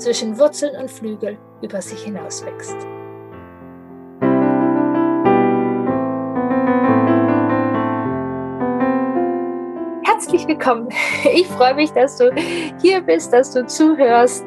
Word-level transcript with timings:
zwischen 0.00 0.38
Wurzeln 0.38 0.76
und 0.76 0.90
Flügel 0.90 1.38
über 1.62 1.82
sich 1.82 2.02
hinaus 2.02 2.44
wächst. 2.44 2.76
Herzlich 10.04 10.48
willkommen. 10.48 10.88
Ich 11.34 11.46
freue 11.46 11.74
mich, 11.74 11.90
dass 11.90 12.16
du 12.16 12.34
hier 12.80 13.02
bist, 13.02 13.32
dass 13.32 13.52
du 13.52 13.66
zuhörst. 13.66 14.44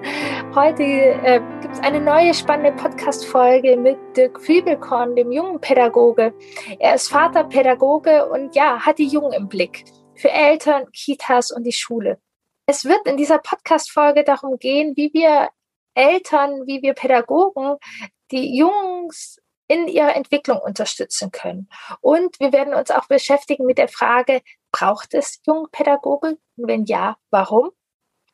Heute 0.55 0.84
äh, 0.84 1.40
gibt 1.62 1.76
es 1.76 1.80
eine 1.81 2.02
neue 2.02 2.34
spannende 2.34 2.72
Podcast-Folge 2.72 3.78
mit 3.78 3.98
Dirk 4.17 4.42
Fiebelkorn, 4.42 5.16
dem 5.16 5.31
jungen 5.31 5.59
Pädagoge. 5.59 6.34
Er 6.80 6.95
ist 6.95 7.09
Vaterpädagoge 7.09 8.28
und 8.28 8.56
ja, 8.56 8.80
hat 8.80 8.98
die 8.98 9.08
Jungen 9.08 9.34
im 9.34 9.48
Blick 9.48 9.86
für 10.16 10.31
Eltern, 10.31 10.86
Kitas 10.92 11.52
und 11.52 11.64
die 11.64 11.72
Schule. 11.72 12.17
Es 12.66 12.85
wird 12.85 13.05
in 13.08 13.17
dieser 13.17 13.40
Podcast-Folge 13.40 14.23
darum 14.23 14.58
gehen, 14.58 14.95
wie 14.95 15.12
wir 15.13 15.49
Eltern, 15.95 16.66
wie 16.66 16.81
wir 16.81 16.94
Pädagogen 16.94 17.76
die 18.31 18.58
Jungs 18.58 19.38
in 19.67 19.88
ihrer 19.88 20.16
Entwicklung 20.16 20.59
unterstützen 20.59 21.31
können. 21.31 21.67
Und 22.00 22.39
wir 22.39 22.53
werden 22.53 22.73
uns 22.73 22.89
auch 22.89 23.08
beschäftigen 23.08 23.66
mit 23.66 23.78
der 23.78 23.89
Frage, 23.89 24.42
braucht 24.72 25.14
es 25.14 25.42
Jungpädagogen? 25.45 26.38
Und 26.55 26.67
wenn 26.67 26.86
ja, 26.86 27.17
warum? 27.31 27.72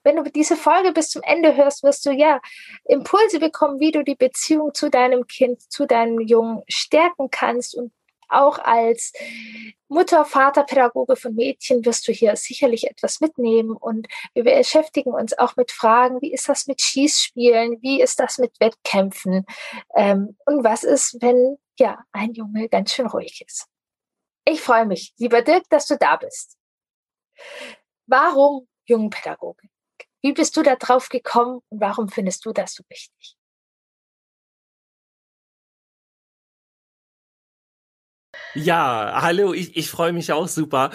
Wenn 0.04 0.16
du 0.16 0.24
diese 0.24 0.56
Folge 0.56 0.92
bis 0.92 1.10
zum 1.10 1.24
Ende 1.24 1.56
hörst, 1.56 1.84
wirst 1.84 2.06
du 2.06 2.12
ja 2.12 2.40
Impulse 2.86 3.40
bekommen, 3.40 3.80
wie 3.80 3.92
du 3.92 4.04
die 4.04 4.16
Beziehung 4.16 4.74
zu 4.74 4.90
deinem 4.90 5.28
Kind, 5.28 5.62
zu 5.72 5.86
deinem 5.86 6.20
Jungen 6.22 6.64
stärken 6.68 7.30
kannst 7.32 7.76
und 7.76 7.92
auch 8.30 8.60
als 8.60 9.14
Mutter, 9.88 10.24
Vater, 10.24 10.64
Pädagoge 10.64 11.16
von 11.16 11.34
Mädchen 11.34 11.84
wirst 11.86 12.08
du 12.08 12.12
hier 12.12 12.36
sicherlich 12.36 12.88
etwas 12.88 13.22
mitnehmen. 13.22 13.76
Und 13.76 14.08
wir 14.34 14.44
beschäftigen 14.44 15.12
uns 15.12 15.38
auch 15.38 15.56
mit 15.56 15.72
Fragen, 15.72 16.22
wie 16.22 16.32
ist 16.32 16.48
das 16.48 16.68
mit 16.68 16.82
Schießspielen? 16.82 17.82
Wie 17.82 18.02
ist 18.02 18.20
das 18.20 18.38
mit 18.38 18.52
Wettkämpfen? 18.60 19.46
Ähm, 19.96 20.38
und 20.46 20.64
was 20.64 20.84
ist, 20.84 21.18
wenn 21.22 21.58
ja 21.80 22.04
ein 22.12 22.34
Junge 22.34 22.70
ganz 22.70 22.94
schön 22.94 23.08
ruhig 23.08 23.44
ist? 23.46 23.68
Ich 24.46 24.62
freue 24.62 24.86
mich, 24.86 25.14
lieber 25.18 25.42
Dirk, 25.42 25.64
dass 25.70 25.88
du 25.88 25.98
da 25.98 26.16
bist. 26.16 26.58
Warum 28.08 28.68
Jungpädagogik? 28.86 29.70
Wie 30.22 30.34
bist 30.34 30.58
du 30.58 30.64
da 30.64 30.76
drauf 30.76 31.10
gekommen 31.10 31.62
und 31.70 31.82
warum 31.82 32.10
findest 32.10 32.46
du 32.46 32.52
das 32.52 32.74
so 32.74 32.84
wichtig? 32.90 33.39
Ja, 38.56 39.20
hallo, 39.22 39.54
ich, 39.54 39.78
ich 39.78 39.92
freue 39.92 40.12
mich 40.12 40.34
auch 40.34 40.48
super. 40.48 40.90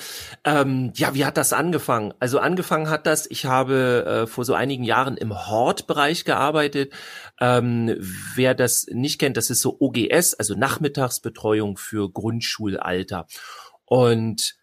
Ähm, 0.44 0.92
ja, 0.96 1.14
wie 1.14 1.24
hat 1.24 1.36
das 1.36 1.52
angefangen? 1.52 2.12
Also 2.18 2.40
angefangen 2.40 2.90
hat 2.90 3.06
das, 3.06 3.30
ich 3.30 3.46
habe 3.46 4.24
äh, 4.24 4.26
vor 4.26 4.44
so 4.44 4.54
einigen 4.54 4.82
Jahren 4.82 5.16
im 5.16 5.32
Hortbereich 5.32 6.24
gearbeitet. 6.24 6.92
Ähm, 7.40 7.94
wer 8.34 8.54
das 8.54 8.86
nicht 8.90 9.20
kennt, 9.20 9.36
das 9.36 9.50
ist 9.50 9.60
so 9.60 9.76
OGS, 9.78 10.34
also 10.34 10.54
Nachmittagsbetreuung 10.54 11.76
für 11.76 12.10
Grundschulalter. 12.10 13.26
Und 13.84 14.56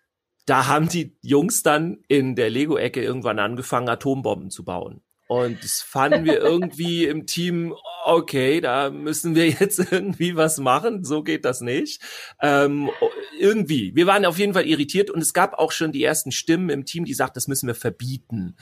da 0.45 0.67
haben 0.67 0.89
die 0.89 1.17
Jungs 1.21 1.63
dann 1.63 1.99
in 2.09 2.35
der 2.35 2.49
Lego-Ecke 2.49 3.01
irgendwann 3.01 3.39
angefangen, 3.39 3.87
Atombomben 3.87 4.49
zu 4.49 4.65
bauen. 4.65 5.01
Und 5.31 5.63
das 5.63 5.81
fanden 5.81 6.25
wir 6.25 6.41
irgendwie 6.41 7.05
im 7.05 7.25
Team, 7.25 7.73
okay, 8.03 8.59
da 8.59 8.89
müssen 8.89 9.33
wir 9.33 9.47
jetzt 9.47 9.79
irgendwie 9.91 10.35
was 10.35 10.57
machen, 10.57 11.05
so 11.05 11.23
geht 11.23 11.45
das 11.45 11.61
nicht. 11.61 12.01
Ähm, 12.41 12.89
irgendwie, 13.39 13.95
wir 13.95 14.07
waren 14.07 14.25
auf 14.25 14.37
jeden 14.37 14.53
Fall 14.53 14.67
irritiert 14.67 15.09
und 15.09 15.21
es 15.21 15.33
gab 15.33 15.53
auch 15.53 15.71
schon 15.71 15.93
die 15.93 16.03
ersten 16.03 16.33
Stimmen 16.33 16.69
im 16.69 16.83
Team, 16.83 17.05
die 17.05 17.13
sagten, 17.13 17.35
das 17.35 17.47
müssen 17.47 17.67
wir 17.67 17.75
verbieten. 17.75 18.57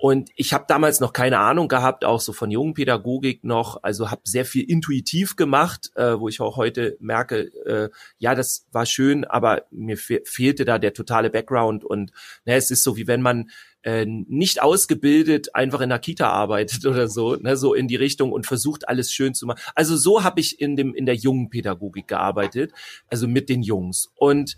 Und 0.00 0.30
ich 0.36 0.52
habe 0.52 0.64
damals 0.68 1.00
noch 1.00 1.12
keine 1.12 1.40
Ahnung 1.40 1.66
gehabt, 1.66 2.04
auch 2.04 2.20
so 2.20 2.32
von 2.32 2.52
Jungenpädagogik 2.52 3.42
noch, 3.42 3.82
also 3.82 4.12
habe 4.12 4.22
sehr 4.24 4.44
viel 4.44 4.62
intuitiv 4.62 5.34
gemacht, 5.34 5.90
äh, 5.96 6.18
wo 6.18 6.28
ich 6.28 6.40
auch 6.40 6.56
heute 6.56 6.96
merke, 7.00 7.50
äh, 7.66 7.90
ja, 8.18 8.36
das 8.36 8.66
war 8.70 8.86
schön, 8.86 9.24
aber 9.24 9.64
mir 9.72 9.96
fe 9.96 10.22
fehlte 10.24 10.64
da 10.64 10.78
der 10.78 10.94
totale 10.94 11.30
Background 11.30 11.84
und 11.84 12.12
ne, 12.44 12.54
es 12.54 12.70
ist 12.70 12.84
so, 12.84 12.96
wie 12.96 13.08
wenn 13.08 13.22
man 13.22 13.50
äh, 13.82 14.06
nicht 14.06 14.62
ausgebildet 14.62 15.56
einfach 15.56 15.80
in 15.80 15.88
der 15.88 15.98
Kita 15.98 16.30
arbeitet 16.30 16.86
oder 16.86 17.08
so, 17.08 17.34
ne, 17.34 17.56
so 17.56 17.74
in 17.74 17.88
die 17.88 17.96
Richtung 17.96 18.30
und 18.30 18.46
versucht 18.46 18.88
alles 18.88 19.12
schön 19.12 19.34
zu 19.34 19.46
machen. 19.46 19.60
Also 19.74 19.96
so 19.96 20.22
habe 20.22 20.40
ich 20.40 20.60
in 20.60 20.76
dem 20.76 20.94
in 20.94 21.06
der 21.06 21.16
jungen 21.16 21.50
Pädagogik 21.50 22.06
gearbeitet, 22.06 22.72
also 23.08 23.26
mit 23.26 23.48
den 23.48 23.62
Jungs 23.62 24.12
und 24.14 24.56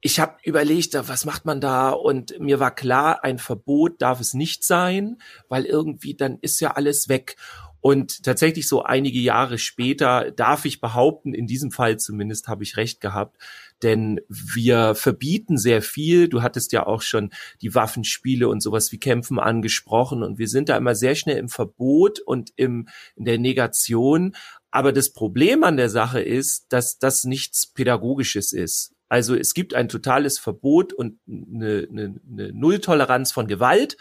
ich 0.00 0.20
habe 0.20 0.36
überlegt, 0.44 0.94
was 0.94 1.24
macht 1.24 1.44
man 1.44 1.60
da? 1.60 1.90
Und 1.90 2.38
mir 2.38 2.60
war 2.60 2.74
klar, 2.74 3.24
ein 3.24 3.38
Verbot 3.38 4.00
darf 4.00 4.20
es 4.20 4.32
nicht 4.32 4.62
sein, 4.62 5.18
weil 5.48 5.64
irgendwie 5.64 6.14
dann 6.14 6.38
ist 6.40 6.60
ja 6.60 6.72
alles 6.72 7.08
weg. 7.08 7.36
Und 7.80 8.24
tatsächlich 8.24 8.66
so 8.66 8.82
einige 8.82 9.20
Jahre 9.20 9.56
später 9.58 10.32
darf 10.32 10.64
ich 10.64 10.80
behaupten, 10.80 11.32
in 11.32 11.46
diesem 11.46 11.70
Fall 11.70 11.96
zumindest 11.96 12.48
habe 12.48 12.64
ich 12.64 12.76
recht 12.76 13.00
gehabt, 13.00 13.40
denn 13.82 14.20
wir 14.28 14.96
verbieten 14.96 15.56
sehr 15.56 15.80
viel. 15.80 16.28
Du 16.28 16.42
hattest 16.42 16.72
ja 16.72 16.86
auch 16.86 17.02
schon 17.02 17.30
die 17.62 17.74
Waffenspiele 17.74 18.48
und 18.48 18.62
sowas 18.62 18.90
wie 18.90 18.98
Kämpfen 18.98 19.38
angesprochen 19.38 20.24
und 20.24 20.38
wir 20.38 20.48
sind 20.48 20.68
da 20.68 20.76
immer 20.76 20.96
sehr 20.96 21.14
schnell 21.14 21.38
im 21.38 21.48
Verbot 21.48 22.18
und 22.18 22.52
im, 22.56 22.88
in 23.14 23.24
der 23.24 23.38
Negation. 23.38 24.34
Aber 24.72 24.92
das 24.92 25.12
Problem 25.12 25.62
an 25.62 25.76
der 25.76 25.88
Sache 25.88 26.20
ist, 26.20 26.66
dass 26.70 26.98
das 26.98 27.24
nichts 27.24 27.66
Pädagogisches 27.66 28.52
ist. 28.52 28.92
Also 29.08 29.34
es 29.34 29.54
gibt 29.54 29.74
ein 29.74 29.88
totales 29.88 30.38
Verbot 30.38 30.92
und 30.92 31.18
eine, 31.26 31.86
eine, 31.90 32.20
eine 32.30 32.52
Nulltoleranz 32.52 33.32
von 33.32 33.46
Gewalt, 33.46 33.96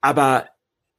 aber 0.00 0.48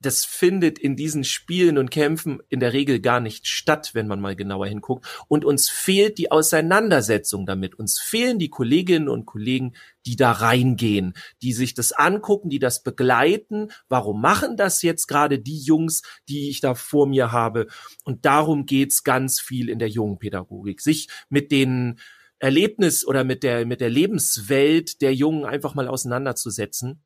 das 0.01 0.23
findet 0.23 0.79
in 0.79 0.95
diesen 0.95 1.25
Spielen 1.25 1.77
und 1.77 1.91
Kämpfen 1.91 2.41
in 2.47 2.61
der 2.61 2.71
Regel 2.71 3.01
gar 3.01 3.19
nicht 3.19 3.47
statt, 3.47 3.91
wenn 3.93 4.07
man 4.07 4.21
mal 4.21 4.35
genauer 4.35 4.67
hinguckt. 4.67 5.05
Und 5.27 5.43
uns 5.43 5.69
fehlt 5.69 6.17
die 6.17 6.31
Auseinandersetzung 6.31 7.45
damit. 7.45 7.75
Uns 7.75 7.99
fehlen 7.99 8.39
die 8.39 8.49
Kolleginnen 8.49 9.09
und 9.09 9.25
Kollegen, 9.25 9.73
die 10.05 10.15
da 10.15 10.31
reingehen, 10.31 11.15
die 11.41 11.51
sich 11.51 11.73
das 11.73 11.91
angucken, 11.91 12.49
die 12.49 12.59
das 12.59 12.81
begleiten. 12.81 13.71
Warum 13.89 14.21
machen 14.21 14.55
das 14.55 14.81
jetzt 14.83 15.07
gerade 15.07 15.37
die 15.37 15.59
Jungs, 15.59 16.01
die 16.29 16.49
ich 16.49 16.61
da 16.61 16.75
vor 16.75 17.05
mir 17.05 17.33
habe? 17.33 17.67
Und 18.05 18.25
darum 18.25 18.65
geht's 18.65 19.03
ganz 19.03 19.41
viel 19.41 19.67
in 19.67 19.79
der 19.79 19.89
jungen 19.89 20.17
Pädagogik, 20.17 20.79
sich 20.79 21.09
mit 21.27 21.51
den 21.51 21.99
Erlebnis 22.39 23.05
oder 23.05 23.23
mit 23.23 23.43
der, 23.43 23.65
mit 23.65 23.81
der 23.81 23.89
Lebenswelt 23.89 25.01
der 25.01 25.13
Jungen 25.13 25.45
einfach 25.45 25.75
mal 25.75 25.87
auseinanderzusetzen 25.87 27.03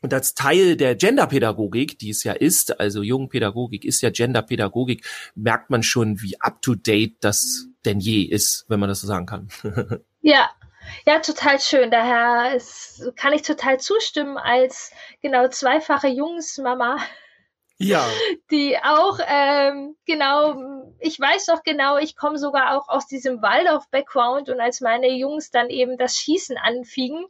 und 0.00 0.14
als 0.14 0.34
Teil 0.34 0.76
der 0.76 0.94
Genderpädagogik, 0.94 1.98
die 1.98 2.10
es 2.10 2.22
ja 2.22 2.32
ist, 2.32 2.78
also 2.78 3.02
Jugendpädagogik 3.02 3.84
ist 3.84 4.00
ja 4.00 4.10
Genderpädagogik, 4.10 5.04
merkt 5.34 5.70
man 5.70 5.82
schon, 5.82 6.22
wie 6.22 6.40
up-to-date 6.40 7.16
das 7.20 7.66
denn 7.84 7.98
je 7.98 8.22
ist, 8.22 8.64
wenn 8.68 8.78
man 8.78 8.88
das 8.88 9.00
so 9.00 9.06
sagen 9.08 9.26
kann. 9.26 9.48
ja, 10.20 10.48
ja, 11.04 11.18
total 11.18 11.60
schön. 11.60 11.90
Daher 11.90 12.54
ist, 12.54 13.12
kann 13.16 13.32
ich 13.32 13.42
total 13.42 13.80
zustimmen 13.80 14.38
als 14.38 14.92
genau 15.20 15.48
zweifache 15.48 16.08
Jungsmama 16.08 16.98
ja. 17.78 18.04
Die 18.50 18.76
auch, 18.76 19.20
ähm, 19.26 19.96
genau, 20.04 20.92
ich 20.98 21.18
weiß 21.18 21.46
doch 21.46 21.62
genau, 21.62 21.96
ich 21.96 22.16
komme 22.16 22.36
sogar 22.36 22.76
auch 22.76 22.88
aus 22.88 23.06
diesem 23.06 23.40
Waldorf-Background 23.40 24.48
und 24.48 24.60
als 24.60 24.80
meine 24.80 25.08
Jungs 25.10 25.50
dann 25.50 25.70
eben 25.70 25.96
das 25.96 26.16
Schießen 26.16 26.58
anfingen. 26.58 27.24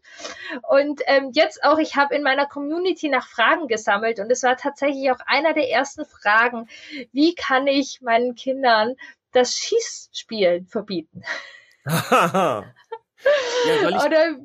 Und 0.66 1.02
ähm, 1.06 1.30
jetzt 1.34 1.62
auch, 1.62 1.78
ich 1.78 1.96
habe 1.96 2.14
in 2.14 2.22
meiner 2.22 2.46
Community 2.46 3.10
nach 3.10 3.28
Fragen 3.28 3.68
gesammelt 3.68 4.20
und 4.20 4.30
es 4.30 4.42
war 4.42 4.56
tatsächlich 4.56 5.10
auch 5.10 5.20
einer 5.26 5.52
der 5.52 5.68
ersten 5.68 6.06
Fragen, 6.06 6.68
wie 7.12 7.34
kann 7.34 7.66
ich 7.66 8.00
meinen 8.00 8.34
Kindern 8.34 8.94
das 9.32 9.54
Schießspielen 9.54 10.66
verbieten? 10.66 11.24
ja, 11.86 12.64
Oder 13.84 14.36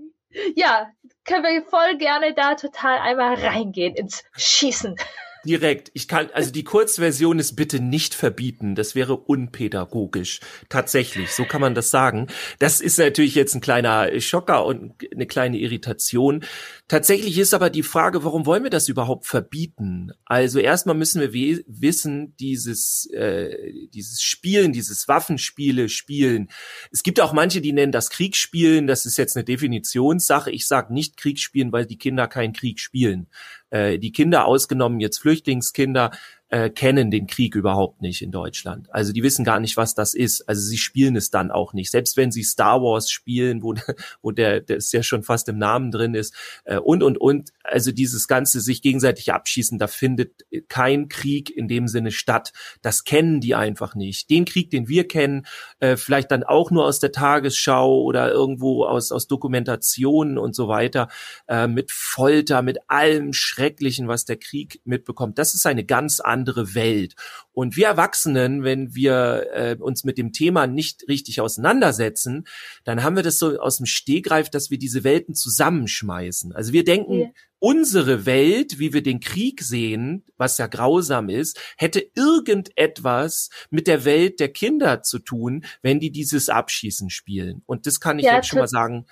ja, 0.55 0.89
können 1.23 1.43
wir 1.43 1.63
voll 1.63 1.97
gerne 1.97 2.33
da 2.33 2.55
total 2.55 2.99
einmal 2.99 3.35
reingehen 3.35 3.95
ins 3.95 4.23
Schießen. 4.35 4.97
Direkt. 5.45 5.91
Ich 5.93 6.07
kann, 6.07 6.29
also 6.33 6.51
die 6.51 6.63
Kurzversion 6.63 7.39
ist 7.39 7.55
bitte 7.55 7.79
nicht 7.79 8.13
verbieten. 8.13 8.75
Das 8.75 8.95
wäre 8.95 9.15
unpädagogisch. 9.17 10.39
Tatsächlich. 10.69 11.31
So 11.31 11.45
kann 11.45 11.61
man 11.61 11.75
das 11.75 11.91
sagen. 11.91 12.27
Das 12.59 12.81
ist 12.81 12.99
natürlich 12.99 13.35
jetzt 13.35 13.55
ein 13.55 13.61
kleiner 13.61 14.19
Schocker 14.19 14.65
und 14.65 14.93
eine 15.13 15.27
kleine 15.27 15.57
Irritation. 15.57 16.43
Tatsächlich 16.87 17.37
ist 17.37 17.53
aber 17.53 17.69
die 17.69 17.83
Frage, 17.83 18.23
warum 18.23 18.45
wollen 18.45 18.63
wir 18.63 18.69
das 18.69 18.89
überhaupt 18.89 19.25
verbieten? 19.25 20.11
Also 20.25 20.59
erstmal 20.59 20.95
müssen 20.95 21.21
wir 21.21 21.63
wissen, 21.67 22.35
dieses, 22.37 23.09
äh, 23.11 23.87
dieses 23.89 24.21
Spielen, 24.21 24.73
dieses 24.73 25.07
Waffenspiele 25.07 25.89
spielen. 25.89 26.49
Es 26.91 27.03
gibt 27.03 27.19
auch 27.19 27.33
manche, 27.33 27.61
die 27.61 27.73
nennen 27.73 27.91
das 27.91 28.09
Kriegsspielen. 28.09 28.87
Das 28.87 29.05
ist 29.05 29.17
jetzt 29.17 29.35
eine 29.35 29.43
Definitionssache. 29.43 30.51
Ich 30.51 30.67
sage 30.67 30.93
nicht 30.93 31.17
Kriegsspielen, 31.17 31.71
weil 31.71 31.85
die 31.85 31.97
Kinder 31.97 32.27
keinen 32.27 32.53
Krieg 32.53 32.79
spielen. 32.79 33.27
Äh, 33.73 33.97
die 33.97 34.11
Kinder 34.11 34.45
ausgenommen, 34.45 34.99
jetzt 34.99 35.17
Flüchtlingskinder, 35.17 36.11
äh, 36.53 36.69
kennen 36.69 37.09
den 37.09 37.25
Krieg 37.25 37.55
überhaupt 37.55 38.03
nicht 38.03 38.21
in 38.21 38.29
Deutschland. 38.29 38.87
Also 38.93 39.11
die 39.11 39.23
wissen 39.23 39.43
gar 39.43 39.59
nicht, 39.59 39.75
was 39.75 39.95
das 39.95 40.13
ist. 40.13 40.47
Also 40.47 40.61
sie 40.61 40.77
spielen 40.77 41.15
es 41.15 41.31
dann 41.31 41.49
auch 41.49 41.73
nicht. 41.73 41.89
Selbst 41.89 42.15
wenn 42.15 42.31
sie 42.31 42.43
Star 42.43 42.79
Wars 42.83 43.09
spielen, 43.09 43.63
wo, 43.63 43.73
wo 44.21 44.29
der, 44.29 44.61
der 44.61 44.77
ist 44.77 44.93
ja 44.93 45.01
schon 45.01 45.23
fast 45.23 45.49
im 45.49 45.57
Namen 45.57 45.89
drin 45.89 46.13
ist, 46.13 46.35
äh, 46.65 46.77
und, 46.77 47.01
und, 47.01 47.17
und. 47.17 47.49
Also 47.63 47.91
dieses 47.91 48.27
ganze 48.27 48.61
sich 48.61 48.83
gegenseitig 48.83 49.33
abschießen, 49.33 49.79
da 49.79 49.87
findet 49.87 50.45
kein 50.67 51.07
Krieg 51.07 51.49
in 51.49 51.67
dem 51.67 51.87
Sinne 51.87 52.11
statt. 52.11 52.53
Das 52.83 53.03
kennen 53.03 53.41
die 53.41 53.55
einfach 53.55 53.95
nicht. 53.95 54.29
Den 54.29 54.45
Krieg, 54.45 54.69
den 54.69 54.87
wir 54.87 55.07
kennen, 55.07 55.47
äh, 55.79 55.97
vielleicht 55.97 56.29
dann 56.29 56.43
auch 56.43 56.69
nur 56.69 56.85
aus 56.85 56.99
der 56.99 57.11
Tagesschau 57.11 58.03
oder 58.03 58.31
irgendwo 58.31 58.85
aus, 58.85 59.11
aus 59.11 59.27
Dokumentationen 59.27 60.37
und 60.37 60.55
so 60.55 60.67
weiter, 60.67 61.07
äh, 61.47 61.65
mit 61.65 61.89
Folter, 61.89 62.61
mit 62.61 62.77
allem 62.89 63.33
Schrecklichen, 63.33 64.07
was 64.07 64.25
der 64.25 64.37
Krieg 64.37 64.81
mitbekommt. 64.85 65.39
Das 65.39 65.55
ist 65.55 65.65
eine 65.65 65.83
ganz 65.83 66.19
andere 66.19 66.42
andere 66.43 66.75
Welt. 66.75 67.15
Und 67.53 67.77
wir 67.77 67.87
Erwachsenen, 67.87 68.63
wenn 68.63 68.95
wir 68.95 69.47
äh, 69.53 69.77
uns 69.79 70.03
mit 70.03 70.17
dem 70.17 70.33
Thema 70.33 70.67
nicht 70.67 71.07
richtig 71.07 71.39
auseinandersetzen, 71.39 72.45
dann 72.83 73.01
haben 73.03 73.15
wir 73.15 73.23
das 73.23 73.37
so 73.37 73.57
aus 73.59 73.77
dem 73.77 73.85
Stehgreif, 73.85 74.49
dass 74.49 74.69
wir 74.69 74.77
diese 74.77 75.05
Welten 75.05 75.35
zusammenschmeißen. 75.35 76.53
Also 76.53 76.73
wir 76.73 76.83
denken, 76.83 77.19
ja. 77.19 77.27
unsere 77.59 78.25
Welt, 78.25 78.77
wie 78.77 78.91
wir 78.91 79.03
den 79.03 79.21
Krieg 79.21 79.61
sehen, 79.61 80.25
was 80.35 80.57
ja 80.57 80.67
grausam 80.67 81.29
ist, 81.29 81.57
hätte 81.77 82.05
irgendetwas 82.15 83.49
mit 83.69 83.87
der 83.87 84.03
Welt 84.03 84.41
der 84.41 84.49
Kinder 84.49 85.01
zu 85.01 85.19
tun, 85.19 85.63
wenn 85.81 86.01
die 86.01 86.11
dieses 86.11 86.49
Abschießen 86.49 87.09
spielen. 87.09 87.61
Und 87.65 87.85
das 87.85 88.01
kann 88.01 88.19
ich 88.19 88.25
ja, 88.25 88.35
jetzt 88.35 88.47
schon 88.47 88.59
mal 88.59 88.67
sagen, 88.67 89.05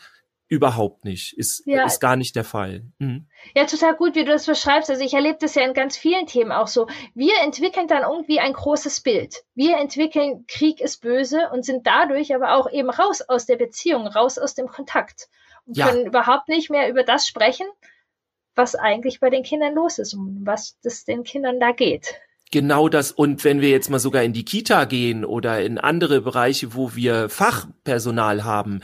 Überhaupt 0.52 1.06
nicht. 1.06 1.38
Ist, 1.38 1.64
ja. 1.66 1.86
ist 1.86 2.02
gar 2.02 2.18
nicht 2.18 2.36
der 2.36 2.44
Fall. 2.44 2.84
Mhm. 3.00 3.26
Ja, 3.56 3.64
total 3.64 3.96
gut, 3.96 4.16
wie 4.16 4.26
du 4.26 4.34
das 4.34 4.46
beschreibst. 4.46 4.90
Also 4.90 5.02
ich 5.02 5.14
erlebe 5.14 5.38
das 5.40 5.56
ja 5.56 5.64
in 5.64 5.74
ganz 5.74 5.96
vielen 5.96 6.28
Themen 6.28 6.52
auch 6.52 6.68
so. 6.68 6.88
Wir 7.16 7.36
entwickeln 7.42 7.88
dann 7.88 8.04
irgendwie 8.04 8.42
ein 8.42 8.52
großes 8.52 9.00
Bild. 9.00 9.46
Wir 9.56 9.78
entwickeln, 9.78 10.44
Krieg 10.50 10.82
ist 10.82 11.02
böse 11.02 11.50
und 11.54 11.64
sind 11.64 11.88
dadurch 11.88 12.36
aber 12.36 12.58
auch 12.58 12.70
eben 12.70 12.90
raus 12.90 13.22
aus 13.22 13.46
der 13.46 13.56
Beziehung, 13.56 14.08
raus 14.08 14.38
aus 14.38 14.54
dem 14.54 14.68
Kontakt 14.68 15.30
und 15.66 15.78
ja. 15.78 15.88
können 15.88 16.06
überhaupt 16.06 16.50
nicht 16.50 16.70
mehr 16.70 16.90
über 16.90 17.04
das 17.04 17.26
sprechen, 17.26 17.68
was 18.54 18.76
eigentlich 18.76 19.22
bei 19.22 19.30
den 19.30 19.44
Kindern 19.44 19.74
los 19.74 20.00
ist 20.00 20.14
und 20.14 20.42
was 20.46 20.78
das 20.84 21.06
den 21.06 21.24
Kindern 21.24 21.62
da 21.62 21.72
geht. 21.72 22.16
Genau 22.52 22.90
das. 22.90 23.14
Und 23.14 23.46
wenn 23.46 23.62
wir 23.62 23.70
jetzt 23.70 23.90
mal 23.90 24.00
sogar 24.00 24.24
in 24.24 24.34
die 24.34 24.44
Kita 24.44 24.84
gehen 24.84 25.24
oder 25.24 25.62
in 25.62 25.78
andere 25.78 26.20
Bereiche, 26.20 26.76
wo 26.76 26.94
wir 26.94 27.30
Fachpersonal 27.30 28.44
haben, 28.44 28.82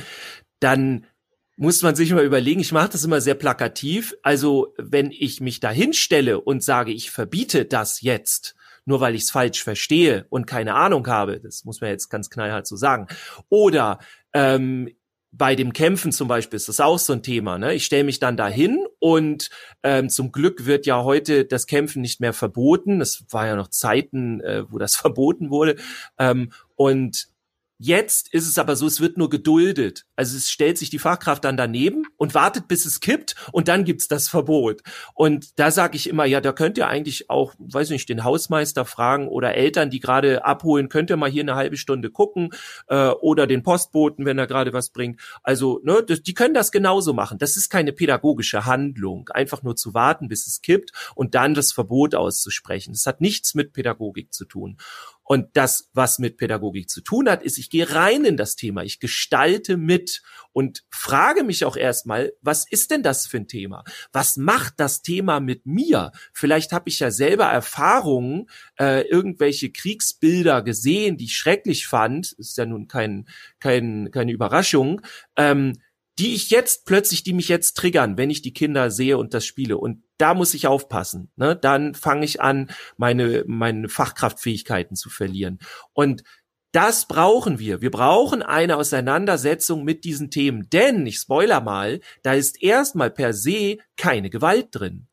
dann 0.62 1.06
muss 1.58 1.82
man 1.82 1.96
sich 1.96 2.14
mal 2.14 2.24
überlegen, 2.24 2.62
ich 2.62 2.72
mache 2.72 2.90
das 2.90 3.04
immer 3.04 3.20
sehr 3.20 3.34
plakativ. 3.34 4.16
Also 4.22 4.74
wenn 4.78 5.12
ich 5.12 5.42
mich 5.42 5.60
da 5.60 5.72
hinstelle 5.72 6.40
und 6.40 6.64
sage, 6.64 6.92
ich 6.92 7.10
verbiete 7.10 7.66
das 7.66 8.02
jetzt, 8.02 8.56
nur 8.86 9.02
weil 9.02 9.16
ich 9.16 9.24
es 9.24 9.32
falsch 9.32 9.64
verstehe 9.64 10.28
und 10.30 10.46
keine 10.46 10.76
Ahnung 10.76 11.08
habe, 11.08 11.40
das 11.40 11.66
muss 11.66 11.82
man 11.82 11.90
jetzt 11.90 12.10
ganz 12.10 12.30
knallhart 12.30 12.68
so 12.68 12.76
sagen. 12.76 13.08
Oder 13.50 13.98
ähm, 14.34 14.90
bei 15.32 15.56
dem 15.56 15.74
Kämpfen 15.74 16.12
zum 16.12 16.28
Beispiel 16.28 16.58
ist 16.58 16.70
das 16.70 16.80
auch 16.80 17.00
so 17.00 17.14
ein 17.14 17.24
Thema. 17.24 17.58
Ne? 17.58 17.74
Ich 17.74 17.86
stelle 17.86 18.04
mich 18.04 18.20
dann 18.20 18.38
dahin 18.38 18.86
und 19.00 19.50
ähm, 19.82 20.10
zum 20.10 20.32
Glück 20.32 20.68
wird 20.68 20.86
ja 20.86 21.04
heute 21.04 21.44
das 21.44 21.66
Kämpfen 21.66 22.04
nicht 22.04 22.22
mehr 22.22 22.34
verboten. 22.34 23.02
Es 23.02 23.26
war 23.32 23.48
ja 23.48 23.56
noch 23.56 23.70
Zeiten, 23.70 24.42
äh, 24.42 24.72
wo 24.72 24.78
das 24.78 24.96
verboten 24.98 25.50
wurde. 25.50 25.76
Ähm, 26.20 26.52
und 26.76 27.30
Jetzt 27.80 28.34
ist 28.34 28.48
es 28.48 28.58
aber 28.58 28.76
so, 28.76 28.88
es 28.88 29.02
wird 29.02 29.18
nur 29.18 29.30
geduldet. 29.30 30.07
Also 30.18 30.36
es 30.36 30.50
stellt 30.50 30.78
sich 30.78 30.90
die 30.90 31.00
Fachkraft 31.00 31.46
dann 31.46 31.56
daneben 31.56 32.04
und 32.18 32.34
wartet, 32.34 32.68
bis 32.68 32.86
es 32.86 33.00
kippt 33.00 33.36
und 33.52 33.68
dann 33.68 33.86
gibt's 33.86 34.08
das 34.08 34.28
Verbot. 34.28 34.82
Und 35.14 35.58
da 35.60 35.72
sage 35.72 35.96
ich 35.96 36.10
immer, 36.10 36.26
ja, 36.26 36.42
da 36.42 36.52
könnt 36.52 36.78
ihr 36.78 36.88
eigentlich 36.88 37.30
auch, 37.30 37.54
weiß 37.60 37.92
nicht, 37.92 38.10
den 38.10 38.24
Hausmeister 38.24 38.84
fragen 38.84 39.28
oder 39.28 39.54
Eltern, 39.54 39.92
die 39.92 40.00
gerade 40.00 40.44
abholen, 40.44 40.90
könnt 40.90 41.12
ihr 41.12 41.18
mal 41.18 41.30
hier 41.30 41.44
eine 41.44 41.56
halbe 41.56 41.78
Stunde 41.78 42.10
gucken 42.10 42.50
äh, 42.88 43.10
oder 43.10 43.46
den 43.48 43.62
Postboten, 43.62 44.26
wenn 44.26 44.40
er 44.40 44.48
gerade 44.48 44.74
was 44.74 44.90
bringt. 44.90 45.22
Also, 45.44 45.80
ne, 45.84 46.04
die 46.04 46.34
können 46.34 46.56
das 46.56 46.72
genauso 46.72 47.14
machen. 47.14 47.38
Das 47.38 47.56
ist 47.56 47.70
keine 47.70 47.94
pädagogische 47.94 48.66
Handlung, 48.66 49.30
einfach 49.30 49.62
nur 49.62 49.76
zu 49.76 49.94
warten, 49.94 50.28
bis 50.28 50.48
es 50.48 50.62
kippt 50.62 50.92
und 51.14 51.36
dann 51.36 51.54
das 51.54 51.72
Verbot 51.72 52.16
auszusprechen. 52.16 52.94
Das 52.94 53.06
hat 53.06 53.22
nichts 53.22 53.54
mit 53.54 53.72
Pädagogik 53.72 54.34
zu 54.34 54.46
tun. 54.46 54.78
Und 55.30 55.58
das, 55.58 55.90
was 55.94 56.20
mit 56.20 56.38
Pädagogik 56.38 56.90
zu 56.90 57.02
tun 57.02 57.30
hat, 57.30 57.44
ist, 57.44 57.58
ich 57.58 57.70
gehe 57.70 57.94
rein 57.94 58.24
in 58.24 58.38
das 58.38 58.56
Thema, 58.56 58.84
ich 58.84 59.02
gestalte 59.02 59.76
mit 59.76 60.07
und 60.54 60.84
frage 60.90 61.44
mich 61.44 61.66
auch 61.66 61.78
erstmal, 61.78 62.34
was 62.42 62.70
ist 62.70 62.92
denn 62.92 63.04
das 63.04 63.28
für 63.28 63.38
ein 63.38 63.48
Thema? 63.48 63.84
Was 64.12 64.38
macht 64.38 64.76
das 64.78 65.02
Thema 65.02 65.40
mit 65.40 65.66
mir? 65.66 66.12
Vielleicht 66.34 66.72
habe 66.72 66.90
ich 66.90 67.00
ja 67.00 67.12
selber 67.12 67.46
Erfahrungen, 67.46 68.50
äh, 68.80 69.08
irgendwelche 69.08 69.72
Kriegsbilder 69.72 70.62
gesehen, 70.62 71.18
die 71.18 71.26
ich 71.26 71.38
schrecklich 71.38 71.88
fand. 71.88 72.32
Ist 72.34 72.58
ja 72.58 72.66
nun 72.66 72.88
kein, 72.88 73.28
kein, 73.60 74.10
keine 74.12 74.32
Überraschung. 74.32 75.02
Ähm, 75.36 75.74
die 76.20 76.34
ich 76.34 76.50
jetzt 76.50 76.86
plötzlich, 76.86 77.24
die 77.24 77.34
mich 77.34 77.48
jetzt 77.48 77.78
triggern, 77.78 78.18
wenn 78.18 78.30
ich 78.30 78.42
die 78.42 78.54
Kinder 78.54 78.90
sehe 78.90 79.18
und 79.18 79.34
das 79.34 79.46
spiele. 79.46 79.78
Und 79.78 80.04
da 80.18 80.34
muss 80.34 80.54
ich 80.56 80.66
aufpassen. 80.66 81.32
Ne? 81.36 81.56
Dann 81.56 81.94
fange 81.94 82.26
ich 82.26 82.42
an, 82.42 82.72
meine, 82.98 83.44
meine 83.48 83.88
Fachkraftfähigkeiten 83.88 84.96
zu 84.96 85.10
verlieren. 85.10 85.60
Und 85.94 86.24
das 86.78 87.08
brauchen 87.08 87.58
wir. 87.58 87.82
Wir 87.82 87.90
brauchen 87.90 88.44
eine 88.44 88.78
Auseinandersetzung 88.78 89.84
mit 89.84 90.04
diesen 90.04 90.30
Themen. 90.30 90.70
Denn, 90.70 91.08
ich 91.08 91.18
spoiler 91.18 91.60
mal, 91.60 92.02
da 92.22 92.34
ist 92.34 92.62
erstmal 92.62 93.10
per 93.10 93.34
se 93.34 93.78
keine 93.96 94.30
Gewalt 94.30 94.68
drin. 94.70 95.08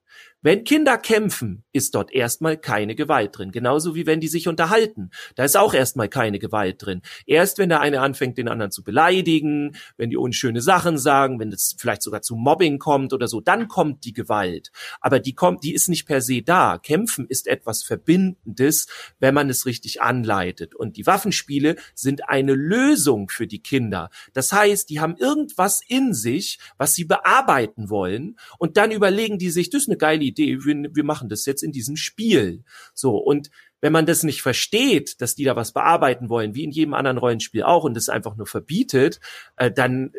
Wenn 0.44 0.62
Kinder 0.64 0.98
kämpfen, 0.98 1.64
ist 1.72 1.94
dort 1.94 2.12
erstmal 2.12 2.58
keine 2.58 2.94
Gewalt 2.94 3.38
drin. 3.38 3.50
Genauso 3.50 3.94
wie 3.94 4.04
wenn 4.04 4.20
die 4.20 4.28
sich 4.28 4.46
unterhalten. 4.46 5.08
Da 5.36 5.44
ist 5.44 5.56
auch 5.56 5.72
erstmal 5.72 6.10
keine 6.10 6.38
Gewalt 6.38 6.84
drin. 6.84 7.00
Erst 7.24 7.56
wenn 7.56 7.70
der 7.70 7.80
eine 7.80 8.02
anfängt, 8.02 8.36
den 8.36 8.48
anderen 8.48 8.70
zu 8.70 8.84
beleidigen, 8.84 9.74
wenn 9.96 10.10
die 10.10 10.18
unschöne 10.18 10.60
Sachen 10.60 10.98
sagen, 10.98 11.40
wenn 11.40 11.50
es 11.50 11.74
vielleicht 11.78 12.02
sogar 12.02 12.20
zu 12.20 12.36
Mobbing 12.36 12.78
kommt 12.78 13.14
oder 13.14 13.26
so, 13.26 13.40
dann 13.40 13.68
kommt 13.68 14.04
die 14.04 14.12
Gewalt. 14.12 14.70
Aber 15.00 15.18
die 15.18 15.34
kommt, 15.34 15.64
die 15.64 15.72
ist 15.72 15.88
nicht 15.88 16.04
per 16.04 16.20
se 16.20 16.42
da. 16.42 16.76
Kämpfen 16.76 17.26
ist 17.26 17.46
etwas 17.46 17.82
Verbindendes, 17.82 18.86
wenn 19.20 19.32
man 19.32 19.48
es 19.48 19.64
richtig 19.64 20.02
anleitet. 20.02 20.74
Und 20.74 20.98
die 20.98 21.06
Waffenspiele 21.06 21.76
sind 21.94 22.28
eine 22.28 22.52
Lösung 22.52 23.30
für 23.30 23.46
die 23.46 23.62
Kinder. 23.62 24.10
Das 24.34 24.52
heißt, 24.52 24.90
die 24.90 25.00
haben 25.00 25.16
irgendwas 25.16 25.80
in 25.88 26.12
sich, 26.12 26.58
was 26.76 26.94
sie 26.94 27.06
bearbeiten 27.06 27.88
wollen. 27.88 28.36
Und 28.58 28.76
dann 28.76 28.90
überlegen 28.90 29.38
die 29.38 29.48
sich, 29.48 29.70
das 29.70 29.84
ist 29.84 29.88
eine 29.88 29.96
geile 29.96 30.33
Idee 30.33 30.33
Idee, 30.42 30.64
wir, 30.64 30.90
wir 30.94 31.04
machen 31.04 31.28
das 31.28 31.46
jetzt 31.46 31.62
in 31.62 31.72
diesem 31.72 31.96
Spiel. 31.96 32.64
So, 32.92 33.16
und 33.16 33.50
wenn 33.80 33.92
man 33.92 34.06
das 34.06 34.22
nicht 34.22 34.42
versteht, 34.42 35.20
dass 35.20 35.34
die 35.34 35.44
da 35.44 35.56
was 35.56 35.72
bearbeiten 35.72 36.28
wollen, 36.28 36.54
wie 36.54 36.64
in 36.64 36.70
jedem 36.70 36.94
anderen 36.94 37.18
Rollenspiel 37.18 37.62
auch, 37.62 37.84
und 37.84 37.94
das 37.94 38.08
einfach 38.08 38.36
nur 38.36 38.46
verbietet, 38.46 39.20
äh, 39.56 39.70
dann 39.70 40.12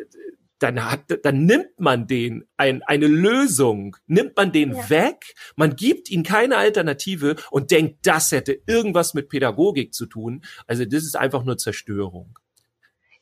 dann 0.58 0.82
hat, 0.90 1.00
dann 1.22 1.44
nimmt 1.44 1.78
man 1.78 2.06
den 2.06 2.44
ein, 2.56 2.82
eine 2.82 3.06
Lösung, 3.06 3.96
nimmt 4.06 4.36
man 4.36 4.52
den 4.52 4.74
ja. 4.74 4.90
weg, 4.90 5.34
man 5.54 5.76
gibt 5.76 6.10
ihnen 6.10 6.22
keine 6.22 6.56
Alternative 6.56 7.36
und 7.50 7.70
denkt, 7.70 8.06
das 8.06 8.32
hätte 8.32 8.58
irgendwas 8.66 9.12
mit 9.12 9.28
Pädagogik 9.28 9.92
zu 9.92 10.06
tun. 10.06 10.42
Also 10.66 10.84
das 10.84 11.04
ist 11.04 11.16
einfach 11.16 11.44
nur 11.44 11.58
Zerstörung. 11.58 12.38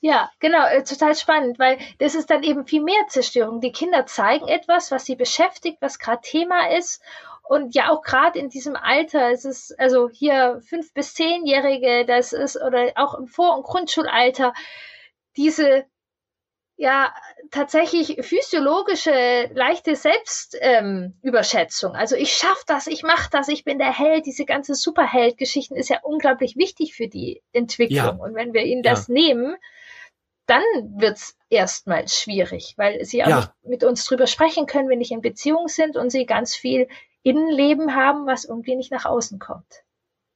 Ja, 0.05 0.31
genau, 0.39 0.67
äh, 0.67 0.85
total 0.85 1.15
spannend, 1.15 1.59
weil 1.59 1.79
das 1.99 2.15
ist 2.15 2.29
dann 2.29 2.43
eben 2.43 2.67
viel 2.67 2.83
mehr 2.83 3.07
Zerstörung. 3.09 3.63
Die 3.63 3.73
Kinder 3.73 4.05
zeigen 4.05 4.47
etwas, 4.49 4.91
was 4.91 5.07
sie 5.07 5.17
beschäftigt, 5.17 5.79
was 5.81 5.99
gerade 5.99 6.21
Thema 6.21 6.77
ist. 6.77 7.03
Und 7.43 7.75
ja, 7.75 7.89
auch 7.89 8.03
gerade 8.03 8.39
in 8.39 8.51
diesem 8.51 8.77
Alter, 8.77 9.31
es 9.31 9.47
ist 9.47 9.81
also 9.81 10.11
hier 10.11 10.61
fünf 10.69 10.93
bis 10.93 11.15
zehnjährige, 11.15 12.05
das 12.05 12.35
ist 12.35 12.61
oder 12.61 12.93
auch 12.97 13.15
im 13.15 13.29
Vor- 13.29 13.57
und 13.57 13.63
Grundschulalter, 13.63 14.53
diese 15.39 15.87
ja 16.77 17.15
tatsächlich 17.51 18.19
physiologische 18.27 19.49
leichte 19.55 19.97
Selbstüberschätzung. 19.97 21.93
Ähm, 21.95 21.99
also 21.99 22.15
ich 22.17 22.35
schaff 22.35 22.63
das, 22.67 22.89
ich 22.89 23.05
mach 23.05 23.31
das, 23.31 23.49
ich 23.49 23.65
bin 23.65 23.79
der 23.79 23.99
Held. 23.99 24.27
Diese 24.27 24.45
ganze 24.45 24.75
Superheld-Geschichten 24.75 25.77
ist 25.77 25.89
ja 25.89 26.01
unglaublich 26.03 26.57
wichtig 26.59 26.95
für 26.95 27.09
die 27.09 27.43
Entwicklung. 27.55 27.97
Ja. 27.97 28.11
Und 28.11 28.35
wenn 28.35 28.53
wir 28.53 28.65
ihnen 28.65 28.83
das 28.83 29.09
ja. 29.09 29.15
nehmen, 29.15 29.57
dann 30.47 30.63
wird's 30.97 31.37
erstmals 31.49 32.19
schwierig, 32.19 32.75
weil 32.77 33.05
sie 33.05 33.25
auch 33.25 33.29
ja. 33.29 33.37
nicht 33.37 33.53
mit 33.63 33.85
uns 33.85 34.05
drüber 34.05 34.27
sprechen 34.27 34.67
können, 34.67 34.89
wenn 34.89 34.99
nicht 34.99 35.13
in 35.13 35.23
Beziehung 35.23 35.69
sind 35.69 35.97
und 35.97 36.11
sie 36.11 36.27
ganz 36.27 36.55
viel 36.55 36.89
Innenleben 37.23 37.95
haben, 37.95 38.27
was 38.27 38.45
irgendwie 38.45 38.77
nicht 38.77 38.93
nach 38.93 39.07
außen 39.07 39.39
kommt. 39.39 39.85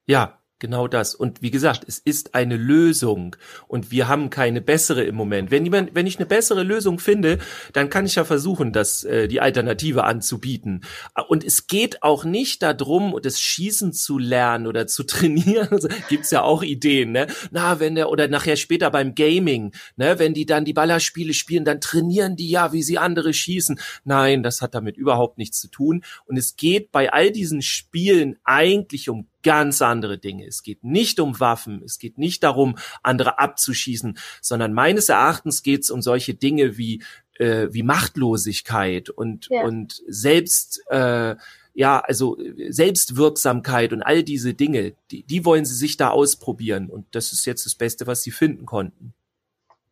Ja, 0.06 0.37
Genau 0.60 0.88
das. 0.88 1.14
Und 1.14 1.40
wie 1.40 1.52
gesagt, 1.52 1.84
es 1.86 2.00
ist 2.00 2.34
eine 2.34 2.56
Lösung 2.56 3.36
und 3.68 3.92
wir 3.92 4.08
haben 4.08 4.28
keine 4.28 4.60
bessere 4.60 5.04
im 5.04 5.14
Moment. 5.14 5.52
Wenn 5.52 5.62
jemand, 5.62 5.94
wenn 5.94 6.08
ich 6.08 6.16
eine 6.16 6.26
bessere 6.26 6.64
Lösung 6.64 6.98
finde, 6.98 7.38
dann 7.72 7.90
kann 7.90 8.06
ich 8.06 8.16
ja 8.16 8.24
versuchen, 8.24 8.72
das 8.72 9.04
äh, 9.04 9.28
die 9.28 9.40
Alternative 9.40 10.02
anzubieten. 10.02 10.82
Und 11.28 11.44
es 11.44 11.68
geht 11.68 12.02
auch 12.02 12.24
nicht 12.24 12.64
darum, 12.64 13.16
das 13.22 13.40
Schießen 13.40 13.92
zu 13.92 14.18
lernen 14.18 14.66
oder 14.66 14.88
zu 14.88 15.02
trainieren. 15.06 15.68
Also, 15.70 15.88
gibt's 16.08 16.32
ja 16.32 16.42
auch 16.42 16.64
Ideen, 16.64 17.12
ne? 17.12 17.28
Na, 17.52 17.78
wenn 17.78 17.94
der 17.94 18.10
oder 18.10 18.26
nachher 18.26 18.56
später 18.56 18.90
beim 18.90 19.14
Gaming, 19.14 19.72
ne, 19.96 20.18
wenn 20.18 20.34
die 20.34 20.46
dann 20.46 20.64
die 20.64 20.72
Ballerspiele 20.72 21.34
spielen, 21.34 21.64
dann 21.64 21.80
trainieren 21.80 22.34
die 22.34 22.50
ja, 22.50 22.72
wie 22.72 22.82
sie 22.82 22.98
andere 22.98 23.32
schießen. 23.32 23.78
Nein, 24.04 24.42
das 24.42 24.60
hat 24.60 24.74
damit 24.74 24.96
überhaupt 24.96 25.38
nichts 25.38 25.60
zu 25.60 25.68
tun. 25.68 26.02
Und 26.26 26.36
es 26.36 26.56
geht 26.56 26.90
bei 26.90 27.12
all 27.12 27.30
diesen 27.30 27.62
Spielen 27.62 28.38
eigentlich 28.42 29.08
um 29.08 29.28
ganz 29.42 29.82
andere 29.82 30.18
Dinge. 30.18 30.46
Es 30.46 30.62
geht 30.62 30.84
nicht 30.84 31.20
um 31.20 31.38
Waffen, 31.40 31.82
es 31.84 31.98
geht 31.98 32.18
nicht 32.18 32.42
darum, 32.42 32.76
andere 33.02 33.38
abzuschießen, 33.38 34.18
sondern 34.40 34.72
meines 34.72 35.08
Erachtens 35.08 35.62
geht 35.62 35.82
es 35.82 35.90
um 35.90 36.02
solche 36.02 36.34
Dinge 36.34 36.76
wie 36.76 37.02
äh, 37.38 37.68
wie 37.70 37.82
Machtlosigkeit 37.82 39.10
und 39.10 39.48
ja. 39.50 39.62
und 39.62 40.02
selbst 40.06 40.82
äh, 40.90 41.36
ja, 41.78 42.00
also 42.00 42.36
Selbstwirksamkeit 42.70 43.92
und 43.92 44.02
all 44.02 44.24
diese 44.24 44.52
Dinge, 44.52 44.94
die, 45.12 45.22
die 45.22 45.44
wollen 45.44 45.64
sie 45.64 45.76
sich 45.76 45.96
da 45.96 46.10
ausprobieren. 46.10 46.90
Und 46.90 47.06
das 47.14 47.32
ist 47.32 47.46
jetzt 47.46 47.66
das 47.66 47.76
Beste, 47.76 48.08
was 48.08 48.24
sie 48.24 48.32
finden 48.32 48.66
konnten. 48.66 49.14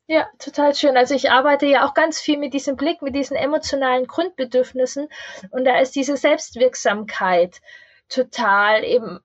Ja, 0.08 0.26
total 0.40 0.74
schön. 0.74 0.96
Also 0.96 1.14
ich 1.14 1.30
arbeite 1.30 1.66
ja 1.66 1.86
auch 1.86 1.94
ganz 1.94 2.20
viel 2.20 2.38
mit 2.38 2.54
diesem 2.54 2.74
Blick, 2.74 3.02
mit 3.02 3.14
diesen 3.14 3.36
emotionalen 3.36 4.08
Grundbedürfnissen. 4.08 5.06
Und 5.50 5.64
da 5.64 5.78
ist 5.78 5.94
diese 5.94 6.16
Selbstwirksamkeit 6.16 7.60
total 8.08 8.82
eben 8.82 9.20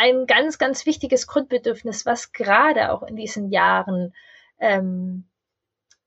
ein 0.00 0.26
ganz, 0.26 0.56
ganz 0.56 0.86
wichtiges 0.86 1.26
Grundbedürfnis, 1.26 2.06
was 2.06 2.32
gerade 2.32 2.90
auch 2.90 3.02
in 3.02 3.16
diesen 3.16 3.50
Jahren 3.50 4.14
ähm, 4.58 5.28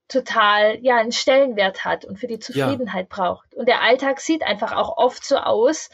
total 0.08 0.78
ja 0.82 0.96
einen 0.96 1.12
Stellenwert 1.12 1.84
hat 1.84 2.04
und 2.04 2.18
für 2.18 2.26
die 2.26 2.40
Zufriedenheit 2.40 3.06
ja. 3.10 3.16
braucht. 3.16 3.54
Und 3.54 3.68
der 3.68 3.82
Alltag 3.82 4.20
sieht 4.20 4.42
einfach 4.42 4.72
auch 4.72 4.96
oft 4.96 5.24
so 5.24 5.36
aus, 5.36 5.90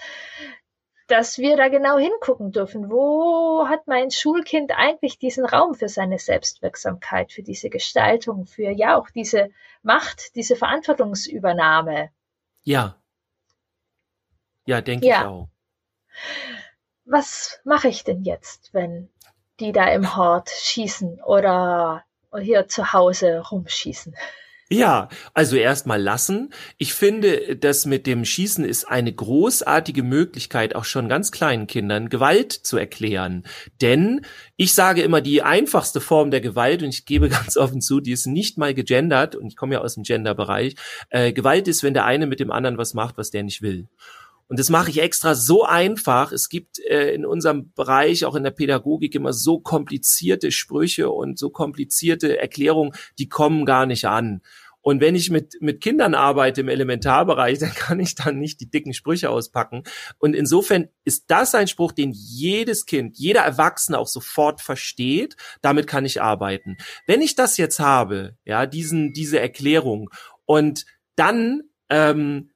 dass 1.09 1.39
wir 1.39 1.59
da 1.59 1.69
genau 1.69 1.99
hingucken 1.99 2.53
dürfen. 2.53 2.91
Wo 2.91 3.69
hat 3.69 3.87
mein 3.87 4.11
Schulkind 4.11 4.73
eigentlich 4.75 5.19
diesen 5.19 5.45
Raum 5.45 5.75
für 5.75 5.89
seine 5.91 6.19
Selbstwirksamkeit, 6.19 7.33
für 7.33 7.43
diese 7.43 7.69
Gestaltung, 7.69 8.47
für 8.47 8.71
ja 8.71 8.97
auch 8.97 9.11
diese 9.11 9.51
Macht, 9.83 10.35
diese 10.37 10.57
Verantwortungsübernahme? 10.57 12.11
Ja. 12.63 12.97
Ja, 14.65 14.81
denke 14.81 15.07
ja. 15.07 15.21
ich 15.21 15.27
auch 15.27 15.49
was 17.11 17.61
mache 17.65 17.89
ich 17.89 18.05
denn 18.05 18.23
jetzt, 18.23 18.73
wenn 18.73 19.09
die 19.59 19.73
da 19.73 19.93
im 19.93 20.17
Hort 20.17 20.49
schießen 20.49 21.21
oder 21.23 22.05
hier 22.41 22.69
zu 22.69 22.93
Hause 22.93 23.43
rumschießen? 23.51 24.15
Ja, 24.73 25.09
also 25.35 25.57
erstmal 25.57 26.01
lassen. 26.01 26.51
Ich 26.79 26.95
finde, 26.95 27.57
das 27.57 27.87
mit 27.87 28.07
dem 28.07 28.25
Schießen 28.25 28.65
ist 28.65 28.85
eine 28.89 29.13
großartige 29.13 30.05
Möglichkeit, 30.05 30.77
auch 30.77 30.85
schon 30.85 31.09
ganz 31.09 31.33
kleinen 31.33 31.67
Kindern 31.67 32.09
Gewalt 32.09 32.53
zu 32.53 32.77
erklären. 32.77 33.43
Denn 33.81 34.21
ich 34.57 34.73
sage 34.73 35.03
immer, 35.03 35.23
die 35.23 35.43
einfachste 35.43 36.01
Form 36.01 36.31
der 36.31 36.41
Gewalt, 36.41 36.85
und 36.85 36.91
ich 36.91 37.05
gebe 37.05 37.29
ganz 37.29 37.57
offen 37.57 37.81
zu, 37.81 37.99
die 37.99 38.13
ist 38.13 38.27
nicht 38.27 38.59
mal 38.59 38.73
gegendert, 38.73 39.35
und 39.35 39.49
ich 39.49 39.57
komme 39.57 39.75
ja 39.75 39.81
aus 39.81 39.95
dem 39.95 40.05
Genderbereich, 40.05 40.77
äh, 41.09 41.33
Gewalt 41.33 41.67
ist, 41.67 41.83
wenn 41.83 41.95
der 41.95 42.05
eine 42.05 42.29
mit 42.29 42.39
dem 42.39 42.53
anderen 42.53 42.79
was 42.79 42.95
macht, 42.95 43.19
was 43.19 43.33
der 43.33 43.43
nicht 43.43 43.63
will. 43.63 43.89
Und 44.51 44.59
das 44.59 44.69
mache 44.69 44.91
ich 44.91 45.01
extra 45.01 45.37
so 45.37 45.65
einfach. 45.65 46.33
Es 46.33 46.49
gibt 46.49 46.81
äh, 46.81 47.15
in 47.15 47.25
unserem 47.25 47.73
Bereich, 47.73 48.25
auch 48.25 48.35
in 48.35 48.43
der 48.43 48.51
Pädagogik, 48.51 49.15
immer 49.15 49.33
so 49.33 49.61
komplizierte 49.61 50.51
Sprüche 50.51 51.09
und 51.09 51.39
so 51.39 51.51
komplizierte 51.51 52.37
Erklärungen, 52.37 52.93
die 53.21 53.29
kommen 53.29 53.65
gar 53.65 53.87
nicht 53.87 54.07
an. 54.07 54.43
Und 54.81 55.01
wenn 55.01 55.15
ich 55.15 55.31
mit, 55.31 55.55
mit 55.61 55.81
Kindern 55.81 56.17
arbeite 56.17 56.63
im 56.63 56.69
Elementarbereich, 56.69 57.59
dann 57.61 57.73
kann 57.73 58.01
ich 58.01 58.17
dann 58.17 58.41
nicht 58.41 58.61
die 58.61 58.69
dicken 58.69 58.93
Sprüche 58.93 59.31
auspacken. 59.31 59.85
Und 60.19 60.35
insofern 60.35 60.89
ist 61.05 61.27
das 61.29 61.55
ein 61.55 61.69
Spruch, 61.69 61.93
den 61.93 62.11
jedes 62.13 62.87
Kind, 62.87 63.19
jeder 63.19 63.43
Erwachsene 63.43 64.01
auch 64.01 64.09
sofort 64.09 64.61
versteht. 64.61 65.37
Damit 65.63 65.87
kann 65.87 66.05
ich 66.05 66.21
arbeiten. 66.21 66.77
Wenn 67.07 67.23
ich 67.23 67.37
das 67.37 67.57
jetzt 67.57 67.79
habe, 67.79 68.37
ja, 68.45 68.67
diesen, 68.67 69.13
diese 69.13 69.39
Erklärung 69.39 70.11
und 70.45 70.87
dann 71.15 71.63
ähm, 71.89 72.50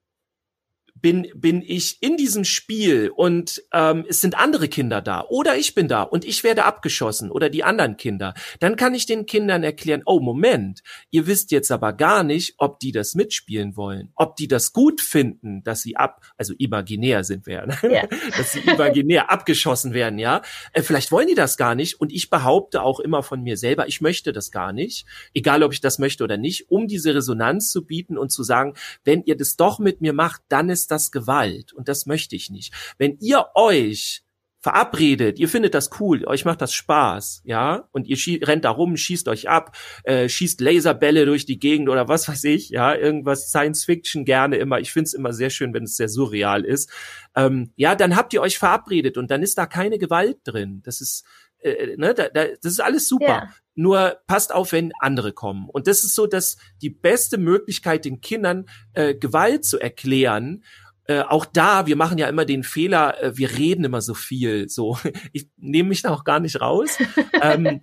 bin, 1.04 1.28
bin 1.34 1.60
ich 1.60 1.98
in 2.00 2.16
diesem 2.16 2.44
Spiel 2.44 3.10
und 3.14 3.62
ähm, 3.74 4.06
es 4.08 4.22
sind 4.22 4.38
andere 4.38 4.68
Kinder 4.68 5.02
da 5.02 5.26
oder 5.28 5.54
ich 5.54 5.74
bin 5.74 5.86
da 5.86 6.00
und 6.02 6.24
ich 6.24 6.44
werde 6.44 6.64
abgeschossen 6.64 7.30
oder 7.30 7.50
die 7.50 7.62
anderen 7.62 7.98
Kinder, 7.98 8.32
dann 8.58 8.76
kann 8.76 8.94
ich 8.94 9.04
den 9.04 9.26
Kindern 9.26 9.64
erklären, 9.64 10.00
oh 10.06 10.20
Moment, 10.20 10.82
ihr 11.10 11.26
wisst 11.26 11.50
jetzt 11.50 11.70
aber 11.70 11.92
gar 11.92 12.24
nicht, 12.24 12.54
ob 12.56 12.80
die 12.80 12.90
das 12.90 13.14
mitspielen 13.14 13.76
wollen, 13.76 14.12
ob 14.14 14.36
die 14.36 14.48
das 14.48 14.72
gut 14.72 15.02
finden, 15.02 15.62
dass 15.62 15.82
sie 15.82 15.94
ab, 15.94 16.22
also 16.38 16.54
imaginär 16.56 17.22
sind 17.22 17.44
wir, 17.44 17.66
ne? 17.66 17.76
ja. 17.82 18.06
dass 18.38 18.52
sie 18.52 18.60
imaginär 18.60 19.30
abgeschossen 19.30 19.92
werden, 19.92 20.18
ja. 20.18 20.40
Äh, 20.72 20.80
vielleicht 20.80 21.12
wollen 21.12 21.28
die 21.28 21.34
das 21.34 21.58
gar 21.58 21.74
nicht 21.74 22.00
und 22.00 22.12
ich 22.12 22.30
behaupte 22.30 22.80
auch 22.80 22.98
immer 22.98 23.22
von 23.22 23.42
mir 23.42 23.58
selber, 23.58 23.88
ich 23.88 24.00
möchte 24.00 24.32
das 24.32 24.50
gar 24.50 24.72
nicht, 24.72 25.04
egal 25.34 25.64
ob 25.64 25.74
ich 25.74 25.82
das 25.82 25.98
möchte 25.98 26.24
oder 26.24 26.38
nicht, 26.38 26.70
um 26.70 26.88
diese 26.88 27.14
Resonanz 27.14 27.70
zu 27.70 27.84
bieten 27.84 28.16
und 28.16 28.30
zu 28.32 28.42
sagen, 28.42 28.72
wenn 29.04 29.22
ihr 29.24 29.36
das 29.36 29.56
doch 29.56 29.78
mit 29.78 30.00
mir 30.00 30.14
macht, 30.14 30.40
dann 30.48 30.70
ist 30.70 30.90
das 30.90 30.93
Gewalt 31.10 31.72
und 31.72 31.88
das 31.88 32.06
möchte 32.06 32.36
ich 32.36 32.50
nicht. 32.50 32.72
Wenn 32.98 33.16
ihr 33.20 33.46
euch 33.54 34.24
verabredet, 34.64 35.38
ihr 35.38 35.50
findet 35.50 35.74
das 35.74 35.90
cool, 36.00 36.24
euch 36.24 36.46
macht 36.46 36.62
das 36.62 36.72
Spaß, 36.72 37.42
ja, 37.44 37.86
und 37.92 38.06
ihr 38.06 38.16
rennt 38.48 38.64
da 38.64 38.70
rum, 38.70 38.96
schießt 38.96 39.28
euch 39.28 39.46
ab, 39.46 39.76
äh, 40.04 40.26
schießt 40.26 40.58
Laserbälle 40.62 41.26
durch 41.26 41.44
die 41.44 41.58
Gegend 41.58 41.90
oder 41.90 42.08
was 42.08 42.28
weiß 42.28 42.44
ich, 42.44 42.70
ja, 42.70 42.94
irgendwas 42.94 43.50
Science 43.50 43.84
Fiction 43.84 44.24
gerne 44.24 44.56
immer. 44.56 44.80
Ich 44.80 44.90
find's 44.90 45.12
immer 45.12 45.34
sehr 45.34 45.50
schön, 45.50 45.74
wenn 45.74 45.84
es 45.84 45.96
sehr 45.96 46.08
surreal 46.08 46.64
ist. 46.64 46.90
Ähm, 47.36 47.72
ja, 47.76 47.94
dann 47.94 48.16
habt 48.16 48.32
ihr 48.32 48.40
euch 48.40 48.56
verabredet 48.56 49.18
und 49.18 49.30
dann 49.30 49.42
ist 49.42 49.58
da 49.58 49.66
keine 49.66 49.98
Gewalt 49.98 50.38
drin. 50.44 50.80
Das 50.82 51.02
ist 51.02 51.26
äh, 51.64 51.96
ne, 51.96 52.14
da, 52.14 52.28
da, 52.28 52.46
das 52.62 52.72
ist 52.72 52.80
alles 52.80 53.08
super. 53.08 53.26
Ja. 53.26 53.48
Nur 53.74 54.18
passt 54.26 54.54
auf, 54.54 54.72
wenn 54.72 54.92
andere 55.00 55.32
kommen. 55.32 55.68
Und 55.68 55.88
das 55.88 56.04
ist 56.04 56.14
so, 56.14 56.26
dass 56.26 56.56
die 56.80 56.90
beste 56.90 57.38
Möglichkeit, 57.38 58.04
den 58.04 58.20
Kindern 58.20 58.66
äh, 58.92 59.14
Gewalt 59.14 59.64
zu 59.64 59.78
erklären 59.80 60.62
äh, 61.06 61.20
auch 61.20 61.44
da, 61.44 61.86
wir 61.86 61.96
machen 61.96 62.18
ja 62.18 62.28
immer 62.28 62.44
den 62.44 62.62
Fehler, 62.62 63.22
äh, 63.22 63.36
wir 63.36 63.58
reden 63.58 63.84
immer 63.84 64.00
so 64.00 64.14
viel. 64.14 64.68
So, 64.68 64.98
ich 65.32 65.48
nehme 65.56 65.90
mich 65.90 66.02
da 66.02 66.10
auch 66.10 66.24
gar 66.24 66.40
nicht 66.40 66.60
raus. 66.60 66.98
ähm, 67.42 67.80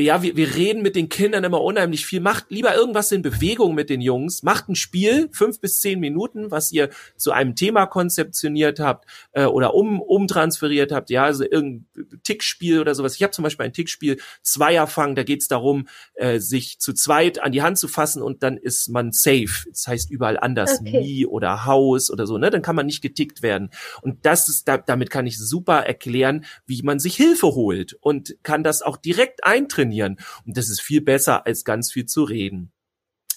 ja, 0.00 0.22
wir, 0.22 0.36
wir 0.36 0.54
reden 0.54 0.82
mit 0.82 0.94
den 0.94 1.08
Kindern 1.08 1.42
immer 1.42 1.60
unheimlich 1.60 2.06
viel. 2.06 2.20
Macht 2.20 2.46
lieber 2.50 2.74
irgendwas 2.76 3.10
in 3.10 3.22
Bewegung 3.22 3.74
mit 3.74 3.90
den 3.90 4.00
Jungs. 4.00 4.44
Macht 4.44 4.68
ein 4.68 4.76
Spiel, 4.76 5.28
fünf 5.32 5.60
bis 5.60 5.80
zehn 5.80 5.98
Minuten, 5.98 6.52
was 6.52 6.70
ihr 6.70 6.90
zu 7.16 7.32
einem 7.32 7.56
Thema 7.56 7.86
konzeptioniert 7.86 8.78
habt 8.78 9.08
äh, 9.32 9.44
oder 9.44 9.74
um, 9.74 10.00
umtransferiert 10.00 10.92
habt. 10.92 11.10
Ja, 11.10 11.24
also 11.24 11.42
irgendein 11.42 11.86
Tickspiel 12.22 12.80
oder 12.80 12.94
sowas. 12.94 13.16
Ich 13.16 13.24
habe 13.24 13.32
zum 13.32 13.42
Beispiel 13.42 13.66
ein 13.66 13.72
Tickspiel, 13.72 14.20
Zweierfang, 14.42 15.16
da 15.16 15.24
geht 15.24 15.42
es 15.42 15.48
darum, 15.48 15.88
äh, 16.14 16.38
sich 16.38 16.78
zu 16.78 16.92
zweit 16.92 17.42
an 17.42 17.50
die 17.50 17.62
Hand 17.62 17.78
zu 17.78 17.88
fassen 17.88 18.22
und 18.22 18.44
dann 18.44 18.56
ist 18.56 18.88
man 18.90 19.10
safe. 19.10 19.68
Das 19.68 19.88
heißt 19.88 20.12
überall 20.12 20.38
anders, 20.38 20.78
okay. 20.80 21.00
nie 21.00 21.26
oder 21.26 21.64
Haus 21.64 22.08
oder 22.08 22.28
so. 22.28 22.38
Ne? 22.38 22.50
Dann 22.50 22.62
kann 22.62 22.76
man 22.76 22.86
nicht 22.86 23.02
getickt 23.02 23.42
werden. 23.42 23.70
Und 24.02 24.24
das 24.24 24.48
ist, 24.48 24.68
da, 24.68 24.78
damit 24.78 25.10
kann 25.10 25.26
ich 25.26 25.38
super 25.38 25.78
erklären, 25.80 26.44
wie 26.66 26.82
man 26.82 27.00
sich 27.00 27.16
Hilfe 27.16 27.48
holt 27.48 27.94
und 28.00 28.36
kann 28.44 28.62
das 28.62 28.82
auch 28.82 28.96
direkt 28.96 29.42
eintrainieren 29.42 29.87
trainieren. 29.88 30.18
Und 30.46 30.56
das 30.56 30.68
ist 30.68 30.80
viel 30.80 31.00
besser, 31.00 31.46
als 31.46 31.64
ganz 31.64 31.92
viel 31.92 32.06
zu 32.06 32.24
reden. 32.24 32.72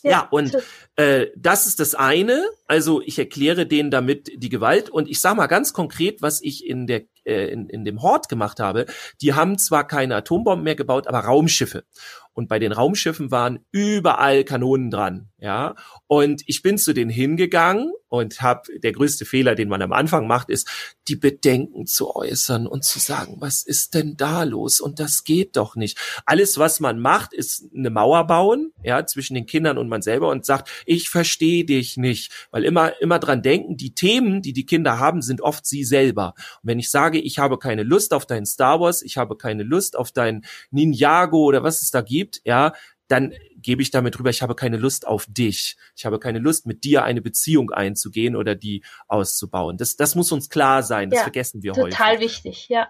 Ja, 0.03 0.11
ja 0.11 0.27
und 0.31 0.57
äh, 0.95 1.27
das 1.35 1.67
ist 1.67 1.79
das 1.79 1.95
eine. 1.95 2.43
Also 2.67 3.01
ich 3.01 3.19
erkläre 3.19 3.67
denen 3.67 3.91
damit 3.91 4.31
die 4.35 4.49
Gewalt. 4.49 4.89
Und 4.89 5.07
ich 5.07 5.19
sage 5.21 5.37
mal 5.37 5.47
ganz 5.47 5.73
konkret, 5.73 6.21
was 6.21 6.41
ich 6.41 6.65
in 6.65 6.87
der 6.87 7.03
äh, 7.23 7.51
in, 7.51 7.69
in 7.69 7.85
dem 7.85 8.01
Hort 8.01 8.29
gemacht 8.29 8.59
habe. 8.59 8.87
Die 9.21 9.33
haben 9.33 9.59
zwar 9.59 9.85
keine 9.85 10.15
Atombomben 10.15 10.63
mehr 10.63 10.75
gebaut, 10.75 11.07
aber 11.07 11.19
Raumschiffe. 11.19 11.85
Und 12.33 12.47
bei 12.47 12.59
den 12.59 12.71
Raumschiffen 12.71 13.31
waren 13.31 13.59
überall 13.71 14.43
Kanonen 14.43 14.89
dran, 14.89 15.29
ja. 15.37 15.75
Und 16.07 16.43
ich 16.45 16.61
bin 16.61 16.77
zu 16.77 16.93
denen 16.93 17.11
hingegangen 17.11 17.91
und 18.07 18.41
habe 18.41 18.77
der 18.79 18.91
größte 18.91 19.23
Fehler, 19.25 19.55
den 19.55 19.69
man 19.69 19.81
am 19.81 19.93
Anfang 19.93 20.27
macht, 20.27 20.49
ist 20.49 20.69
die 21.07 21.15
Bedenken 21.15 21.87
zu 21.87 22.13
äußern 22.13 22.67
und 22.67 22.83
zu 22.83 22.99
sagen, 22.99 23.37
was 23.39 23.63
ist 23.63 23.93
denn 23.93 24.17
da 24.17 24.43
los? 24.43 24.81
Und 24.81 24.99
das 24.99 25.23
geht 25.23 25.55
doch 25.55 25.77
nicht. 25.77 25.97
Alles, 26.25 26.57
was 26.57 26.81
man 26.81 26.99
macht, 26.99 27.33
ist 27.33 27.65
eine 27.73 27.89
Mauer 27.89 28.27
bauen, 28.27 28.73
ja, 28.83 29.05
zwischen 29.05 29.33
den 29.33 29.45
Kindern 29.45 29.77
und 29.77 29.87
man 29.87 30.01
selber 30.01 30.29
und 30.29 30.45
sagt, 30.45 30.69
ich 30.85 31.09
verstehe 31.09 31.63
dich 31.63 31.95
nicht, 31.95 32.31
weil 32.51 32.65
immer 32.65 32.99
immer 33.01 33.17
dran 33.17 33.41
denken, 33.41 33.77
die 33.77 33.95
Themen, 33.95 34.41
die 34.41 34.53
die 34.53 34.65
Kinder 34.65 34.99
haben, 34.99 35.21
sind 35.21 35.41
oft 35.41 35.65
sie 35.65 35.85
selber. 35.85 36.33
Und 36.61 36.67
wenn 36.67 36.79
ich 36.79 36.91
sage, 36.91 37.17
ich 37.17 37.39
habe 37.39 37.57
keine 37.57 37.83
Lust 37.83 38.13
auf 38.13 38.25
dein 38.25 38.45
Star 38.45 38.79
Wars, 38.79 39.01
ich 39.01 39.17
habe 39.17 39.37
keine 39.37 39.63
Lust 39.63 39.97
auf 39.97 40.11
dein 40.11 40.43
Ninjago 40.69 41.45
oder 41.45 41.63
was 41.63 41.81
es 41.81 41.91
da 41.91 42.01
gibt, 42.01 42.20
ja, 42.43 42.73
dann 43.07 43.33
gebe 43.57 43.81
ich 43.81 43.91
damit 43.91 44.17
rüber, 44.17 44.29
ich 44.29 44.41
habe 44.41 44.55
keine 44.55 44.77
Lust 44.77 45.05
auf 45.05 45.25
dich. 45.27 45.75
Ich 45.95 46.05
habe 46.05 46.19
keine 46.19 46.39
Lust, 46.39 46.65
mit 46.65 46.83
dir 46.83 47.03
eine 47.03 47.21
Beziehung 47.21 47.71
einzugehen 47.71 48.35
oder 48.35 48.55
die 48.55 48.83
auszubauen. 49.07 49.77
Das, 49.77 49.97
das 49.97 50.15
muss 50.15 50.31
uns 50.31 50.49
klar 50.49 50.81
sein. 50.81 51.09
Das 51.09 51.17
ja, 51.17 51.23
vergessen 51.23 51.61
wir 51.61 51.73
total 51.73 51.83
häufig. 51.83 51.97
Total 51.97 52.19
wichtig, 52.19 52.69
ja. 52.69 52.87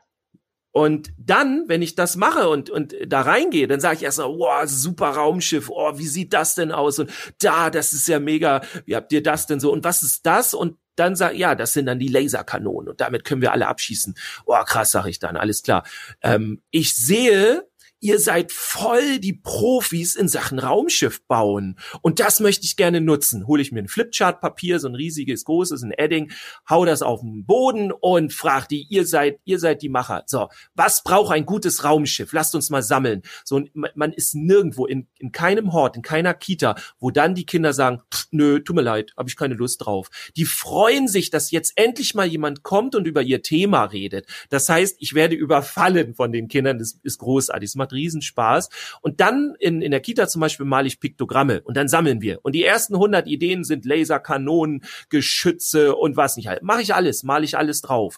Und 0.73 1.11
dann, 1.17 1.65
wenn 1.67 1.81
ich 1.81 1.95
das 1.95 2.15
mache 2.15 2.47
und, 2.47 2.69
und 2.69 2.95
da 3.05 3.21
reingehe, 3.21 3.67
dann 3.67 3.81
sage 3.81 3.97
ich 3.97 4.03
erst 4.03 4.17
so, 4.17 4.23
wow, 4.23 4.63
super 4.65 5.09
Raumschiff, 5.09 5.69
oh, 5.69 5.97
wie 5.97 6.07
sieht 6.07 6.31
das 6.31 6.55
denn 6.55 6.71
aus? 6.71 6.97
Und 6.99 7.11
da, 7.39 7.69
das 7.69 7.91
ist 7.91 8.07
ja 8.07 8.19
mega, 8.19 8.61
wie 8.85 8.95
habt 8.95 9.11
ihr 9.11 9.21
das 9.21 9.47
denn 9.47 9.59
so? 9.59 9.71
Und 9.71 9.83
was 9.83 10.01
ist 10.01 10.25
das? 10.25 10.53
Und 10.53 10.77
dann 10.95 11.15
sag 11.15 11.35
ja, 11.35 11.55
das 11.55 11.73
sind 11.73 11.87
dann 11.87 11.99
die 11.99 12.07
Laserkanonen 12.07 12.89
und 12.89 13.01
damit 13.01 13.25
können 13.25 13.41
wir 13.41 13.51
alle 13.51 13.67
abschießen. 13.67 14.15
Oh, 14.45 14.55
krass, 14.65 14.91
sag 14.91 15.07
ich 15.07 15.19
dann, 15.19 15.35
alles 15.35 15.63
klar. 15.63 15.83
Ähm, 16.21 16.61
ich 16.69 16.95
sehe 16.95 17.67
ihr 18.01 18.19
seid 18.19 18.51
voll 18.51 19.19
die 19.19 19.33
Profis 19.33 20.15
in 20.15 20.27
Sachen 20.27 20.59
Raumschiff 20.59 21.25
bauen. 21.27 21.77
Und 22.01 22.19
das 22.19 22.39
möchte 22.39 22.65
ich 22.65 22.75
gerne 22.75 22.99
nutzen. 22.99 23.47
Hole 23.47 23.61
ich 23.61 23.71
mir 23.71 23.79
ein 23.79 23.87
Flipchart-Papier, 23.87 24.79
so 24.79 24.89
ein 24.89 24.95
riesiges, 24.95 25.45
großes, 25.45 25.83
ein 25.83 25.91
Edding, 25.91 26.31
hau 26.69 26.83
das 26.83 27.03
auf 27.03 27.21
den 27.21 27.45
Boden 27.45 27.91
und 27.91 28.33
frag 28.33 28.67
die, 28.67 28.87
ihr 28.89 29.05
seid, 29.05 29.39
ihr 29.45 29.59
seid 29.59 29.83
die 29.83 29.89
Macher. 29.89 30.23
So, 30.25 30.49
was 30.73 31.03
braucht 31.03 31.31
ein 31.31 31.45
gutes 31.45 31.83
Raumschiff? 31.83 32.33
Lasst 32.33 32.55
uns 32.55 32.71
mal 32.71 32.81
sammeln. 32.81 33.21
So, 33.45 33.61
man 33.73 34.11
ist 34.11 34.33
nirgendwo, 34.33 34.87
in, 34.87 35.07
in 35.19 35.31
keinem 35.31 35.71
Hort, 35.71 35.95
in 35.95 36.01
keiner 36.01 36.33
Kita, 36.33 36.75
wo 36.99 37.11
dann 37.11 37.35
die 37.35 37.45
Kinder 37.45 37.71
sagen, 37.71 38.01
nö, 38.31 38.59
tut 38.59 38.75
mir 38.75 38.81
leid, 38.81 39.13
habe 39.15 39.29
ich 39.29 39.35
keine 39.35 39.53
Lust 39.53 39.85
drauf. 39.85 40.09
Die 40.35 40.45
freuen 40.45 41.07
sich, 41.07 41.29
dass 41.29 41.51
jetzt 41.51 41.73
endlich 41.75 42.15
mal 42.15 42.25
jemand 42.25 42.63
kommt 42.63 42.95
und 42.95 43.05
über 43.05 43.21
ihr 43.21 43.43
Thema 43.43 43.83
redet. 43.83 44.25
Das 44.49 44.67
heißt, 44.69 44.95
ich 44.99 45.13
werde 45.13 45.35
überfallen 45.35 46.15
von 46.15 46.31
den 46.31 46.47
Kindern. 46.47 46.79
Das 46.79 46.97
ist 47.03 47.19
großartig. 47.19 47.69
Das 47.69 47.75
macht 47.91 47.93
Riesenspaß. 47.93 48.69
Und 49.01 49.19
dann 49.19 49.55
in, 49.59 49.81
in 49.81 49.91
der 49.91 49.99
Kita 49.99 50.27
zum 50.27 50.41
Beispiel 50.41 50.65
male 50.65 50.87
ich 50.87 50.99
Piktogramme 50.99 51.61
und 51.61 51.77
dann 51.77 51.87
sammeln 51.87 52.21
wir. 52.21 52.39
Und 52.43 52.53
die 52.53 52.63
ersten 52.63 52.95
100 52.95 53.27
Ideen 53.27 53.63
sind 53.63 53.85
Laserkanonen, 53.85 54.83
Geschütze 55.09 55.95
und 55.95 56.17
was 56.17 56.37
nicht 56.37 56.47
halt. 56.47 56.63
Mache 56.63 56.81
ich 56.81 56.93
alles, 56.93 57.23
male 57.23 57.45
ich 57.45 57.57
alles 57.57 57.81
drauf. 57.81 58.17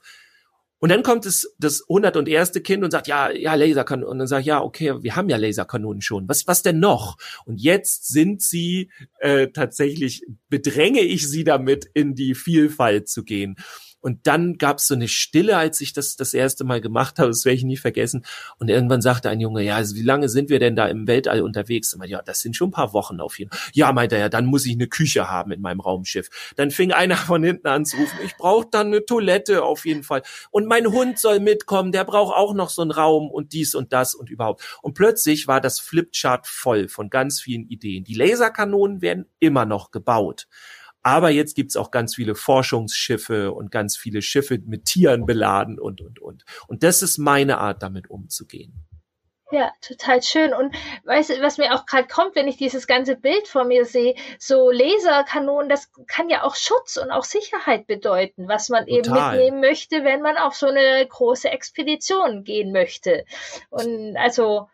Und 0.79 0.89
dann 0.89 1.01
kommt 1.01 1.25
es 1.25 1.55
das 1.59 1.85
101. 1.87 2.51
Kind 2.61 2.83
und 2.83 2.91
sagt, 2.91 3.07
ja, 3.07 3.31
ja, 3.31 3.55
Laserkanonen. 3.55 4.21
Und 4.21 4.29
dann 4.29 4.41
ich, 4.41 4.45
ja, 4.45 4.61
okay, 4.61 5.01
wir 5.01 5.15
haben 5.15 5.29
ja 5.29 5.37
Laserkanonen 5.37 6.01
schon. 6.01 6.27
Was, 6.27 6.45
was 6.45 6.61
denn 6.61 6.79
noch? 6.79 7.15
Und 7.45 7.61
jetzt 7.61 8.09
sind 8.09 8.41
sie 8.41 8.91
äh, 9.19 9.47
tatsächlich, 9.47 10.25
bedränge 10.49 10.99
ich 10.99 11.29
sie 11.29 11.45
damit, 11.45 11.85
in 11.93 12.15
die 12.15 12.35
Vielfalt 12.35 13.07
zu 13.07 13.23
gehen. 13.23 13.55
Und 14.03 14.27
dann 14.27 14.57
gab 14.57 14.79
es 14.79 14.87
so 14.87 14.95
eine 14.95 15.07
Stille, 15.07 15.55
als 15.55 15.79
ich 15.79 15.93
das 15.93 16.17
das 16.17 16.33
erste 16.33 16.65
Mal 16.65 16.81
gemacht 16.81 17.19
habe, 17.19 17.29
das 17.29 17.45
werde 17.45 17.55
ich 17.55 17.63
nie 17.63 17.77
vergessen. 17.77 18.25
Und 18.59 18.69
irgendwann 18.69 19.01
sagte 19.01 19.29
ein 19.29 19.39
Junge, 19.39 19.63
ja, 19.63 19.77
also 19.77 19.95
wie 19.95 20.01
lange 20.01 20.27
sind 20.27 20.49
wir 20.49 20.59
denn 20.59 20.75
da 20.75 20.87
im 20.87 21.07
Weltall 21.07 21.41
unterwegs? 21.41 21.93
Und 21.93 21.99
meinte, 21.99 22.11
ja, 22.11 22.21
das 22.21 22.41
sind 22.41 22.57
schon 22.57 22.67
ein 22.67 22.73
paar 22.73 22.91
Wochen 22.91 23.21
auf 23.21 23.39
jeden 23.39 23.51
Fall. 23.51 23.59
Ja, 23.71 23.93
meinte 23.93 24.15
er, 24.15 24.23
ja, 24.23 24.29
dann 24.29 24.45
muss 24.45 24.65
ich 24.65 24.73
eine 24.73 24.87
Küche 24.87 25.31
haben 25.31 25.53
in 25.53 25.61
meinem 25.61 25.79
Raumschiff. 25.79 26.53
Dann 26.57 26.69
fing 26.69 26.91
einer 26.91 27.15
von 27.15 27.43
hinten 27.45 27.67
an 27.67 27.85
zu 27.85 27.95
rufen, 27.95 28.19
ich 28.25 28.35
brauche 28.35 28.67
dann 28.69 28.87
eine 28.87 29.05
Toilette 29.05 29.63
auf 29.63 29.85
jeden 29.85 30.03
Fall. 30.03 30.21
Und 30.51 30.67
mein 30.67 30.87
Hund 30.87 31.17
soll 31.17 31.39
mitkommen, 31.39 31.93
der 31.93 32.03
braucht 32.03 32.35
auch 32.35 32.53
noch 32.53 32.69
so 32.69 32.81
einen 32.81 32.91
Raum 32.91 33.31
und 33.31 33.53
dies 33.53 33.73
und 33.73 33.93
das 33.93 34.15
und 34.15 34.29
überhaupt. 34.29 34.79
Und 34.81 34.95
plötzlich 34.95 35.47
war 35.47 35.61
das 35.61 35.79
Flipchart 35.79 36.45
voll 36.45 36.89
von 36.89 37.09
ganz 37.09 37.39
vielen 37.39 37.63
Ideen. 37.69 38.03
Die 38.03 38.15
Laserkanonen 38.15 39.01
werden 39.01 39.27
immer 39.39 39.65
noch 39.65 39.91
gebaut. 39.91 40.47
Aber 41.03 41.29
jetzt 41.29 41.55
gibt's 41.55 41.75
auch 41.75 41.91
ganz 41.91 42.15
viele 42.15 42.33
Forschungsschiffe 42.33 43.51
und 43.51 43.71
ganz 43.71 43.97
viele 43.97 44.21
Schiffe 44.21 44.59
mit 44.65 44.85
Tieren 44.85 45.25
beladen 45.25 45.77
und, 45.79 46.01
und, 46.01 46.19
und. 46.19 46.45
Und 46.67 46.83
das 46.83 47.01
ist 47.01 47.17
meine 47.17 47.57
Art, 47.57 47.83
damit 47.83 48.09
umzugehen. 48.09 48.85
Ja, 49.53 49.71
total 49.81 50.23
schön. 50.23 50.51
Und 50.51 50.75
weißt 51.03 51.29
du, 51.29 51.41
was 51.41 51.59
mir 51.59 51.75
auch 51.75 51.85
gerade 51.85 52.07
kommt, 52.07 52.35
wenn 52.35 52.47
ich 52.47 52.57
dieses 52.57 52.87
ganze 52.87 53.15
Bild 53.15 53.47
vor 53.47 53.65
mir 53.65 53.85
sehe, 53.85 54.15
so 54.39 54.71
Laserkanonen, 54.71 55.69
das 55.69 55.91
kann 56.07 56.27
ja 56.29 56.41
auch 56.41 56.55
Schutz 56.55 56.97
und 56.97 57.11
auch 57.11 57.23
Sicherheit 57.23 57.85
bedeuten, 57.85 58.47
was 58.47 58.69
man 58.69 58.87
total. 58.87 58.97
eben 58.97 59.13
mitnehmen 59.13 59.61
möchte, 59.61 60.03
wenn 60.03 60.21
man 60.23 60.37
auf 60.37 60.55
so 60.55 60.65
eine 60.65 61.05
große 61.07 61.49
Expedition 61.49 62.43
gehen 62.43 62.71
möchte. 62.71 63.25
Und 63.69 64.17
also 64.17 64.69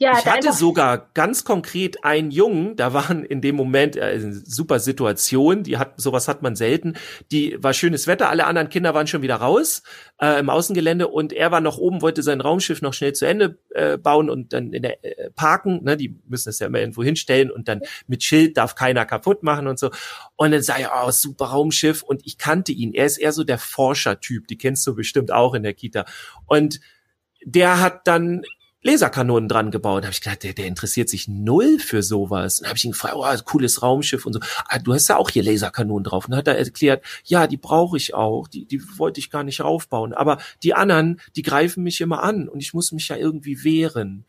ja, 0.00 0.18
ich 0.18 0.24
hatte 0.24 0.54
sogar 0.54 1.10
ganz 1.12 1.44
konkret 1.44 2.04
einen 2.04 2.30
Jungen, 2.30 2.74
da 2.74 2.94
waren 2.94 3.22
in 3.22 3.42
dem 3.42 3.54
Moment 3.54 3.96
äh, 3.96 4.18
super 4.32 4.78
Situation, 4.78 5.62
die 5.62 5.76
hat 5.76 6.00
sowas 6.00 6.26
hat 6.26 6.40
man 6.40 6.56
selten. 6.56 6.94
Die 7.30 7.62
war 7.62 7.74
schönes 7.74 8.06
Wetter, 8.06 8.30
alle 8.30 8.46
anderen 8.46 8.70
Kinder 8.70 8.94
waren 8.94 9.06
schon 9.06 9.20
wieder 9.20 9.36
raus 9.36 9.82
äh, 10.18 10.40
im 10.40 10.48
Außengelände 10.48 11.06
und 11.06 11.34
er 11.34 11.50
war 11.50 11.60
noch 11.60 11.76
oben, 11.76 12.00
wollte 12.00 12.22
sein 12.22 12.40
Raumschiff 12.40 12.80
noch 12.80 12.94
schnell 12.94 13.12
zu 13.12 13.26
Ende 13.26 13.58
äh, 13.74 13.98
bauen 13.98 14.30
und 14.30 14.54
dann 14.54 14.72
in 14.72 14.80
der 14.80 15.04
äh, 15.04 15.30
parken. 15.32 15.84
Ne, 15.84 15.98
die 15.98 16.18
müssen 16.26 16.48
es 16.48 16.60
ja 16.60 16.68
immer 16.68 16.80
irgendwo 16.80 17.02
hinstellen 17.02 17.50
und 17.50 17.68
dann 17.68 17.82
mit 18.06 18.22
Schild 18.22 18.56
darf 18.56 18.76
keiner 18.76 19.04
kaputt 19.04 19.42
machen 19.42 19.66
und 19.66 19.78
so. 19.78 19.90
Und 20.36 20.52
dann 20.52 20.62
sah 20.62 20.76
er, 20.76 20.92
oh 21.04 21.10
super 21.10 21.48
Raumschiff 21.48 22.02
und 22.02 22.22
ich 22.24 22.38
kannte 22.38 22.72
ihn. 22.72 22.94
Er 22.94 23.04
ist 23.04 23.18
eher 23.18 23.32
so 23.32 23.44
der 23.44 23.58
Forschertyp, 23.58 24.48
die 24.48 24.56
kennst 24.56 24.86
du 24.86 24.94
bestimmt 24.94 25.30
auch 25.30 25.52
in 25.52 25.62
der 25.62 25.74
Kita 25.74 26.06
und 26.46 26.80
der 27.44 27.80
hat 27.80 28.06
dann 28.06 28.44
Laserkanonen 28.82 29.48
dran 29.48 29.70
gebaut. 29.70 30.02
Da 30.02 30.06
habe 30.06 30.14
ich 30.14 30.22
gedacht, 30.22 30.42
der, 30.42 30.54
der 30.54 30.66
interessiert 30.66 31.08
sich 31.08 31.28
null 31.28 31.78
für 31.78 32.02
sowas. 32.02 32.58
Dann 32.58 32.68
habe 32.68 32.78
ich 32.78 32.84
ihn 32.84 32.92
gefragt, 32.92 33.14
oh, 33.16 33.44
cooles 33.44 33.82
Raumschiff 33.82 34.24
und 34.24 34.32
so. 34.32 34.40
Ah, 34.66 34.78
du 34.78 34.94
hast 34.94 35.08
ja 35.08 35.16
auch 35.16 35.28
hier 35.30 35.42
Laserkanonen 35.42 36.04
drauf. 36.04 36.24
Und 36.24 36.32
dann 36.32 36.38
hat 36.38 36.48
er 36.48 36.58
erklärt, 36.58 37.04
ja, 37.24 37.46
die 37.46 37.58
brauche 37.58 37.96
ich 37.96 38.14
auch. 38.14 38.48
Die, 38.48 38.64
die 38.64 38.82
wollte 38.96 39.20
ich 39.20 39.30
gar 39.30 39.44
nicht 39.44 39.60
raufbauen. 39.60 40.14
Aber 40.14 40.38
die 40.62 40.74
anderen, 40.74 41.20
die 41.36 41.42
greifen 41.42 41.82
mich 41.82 42.00
immer 42.00 42.22
an 42.22 42.48
und 42.48 42.60
ich 42.60 42.72
muss 42.72 42.92
mich 42.92 43.08
ja 43.08 43.16
irgendwie 43.16 43.64
wehren. 43.64 44.24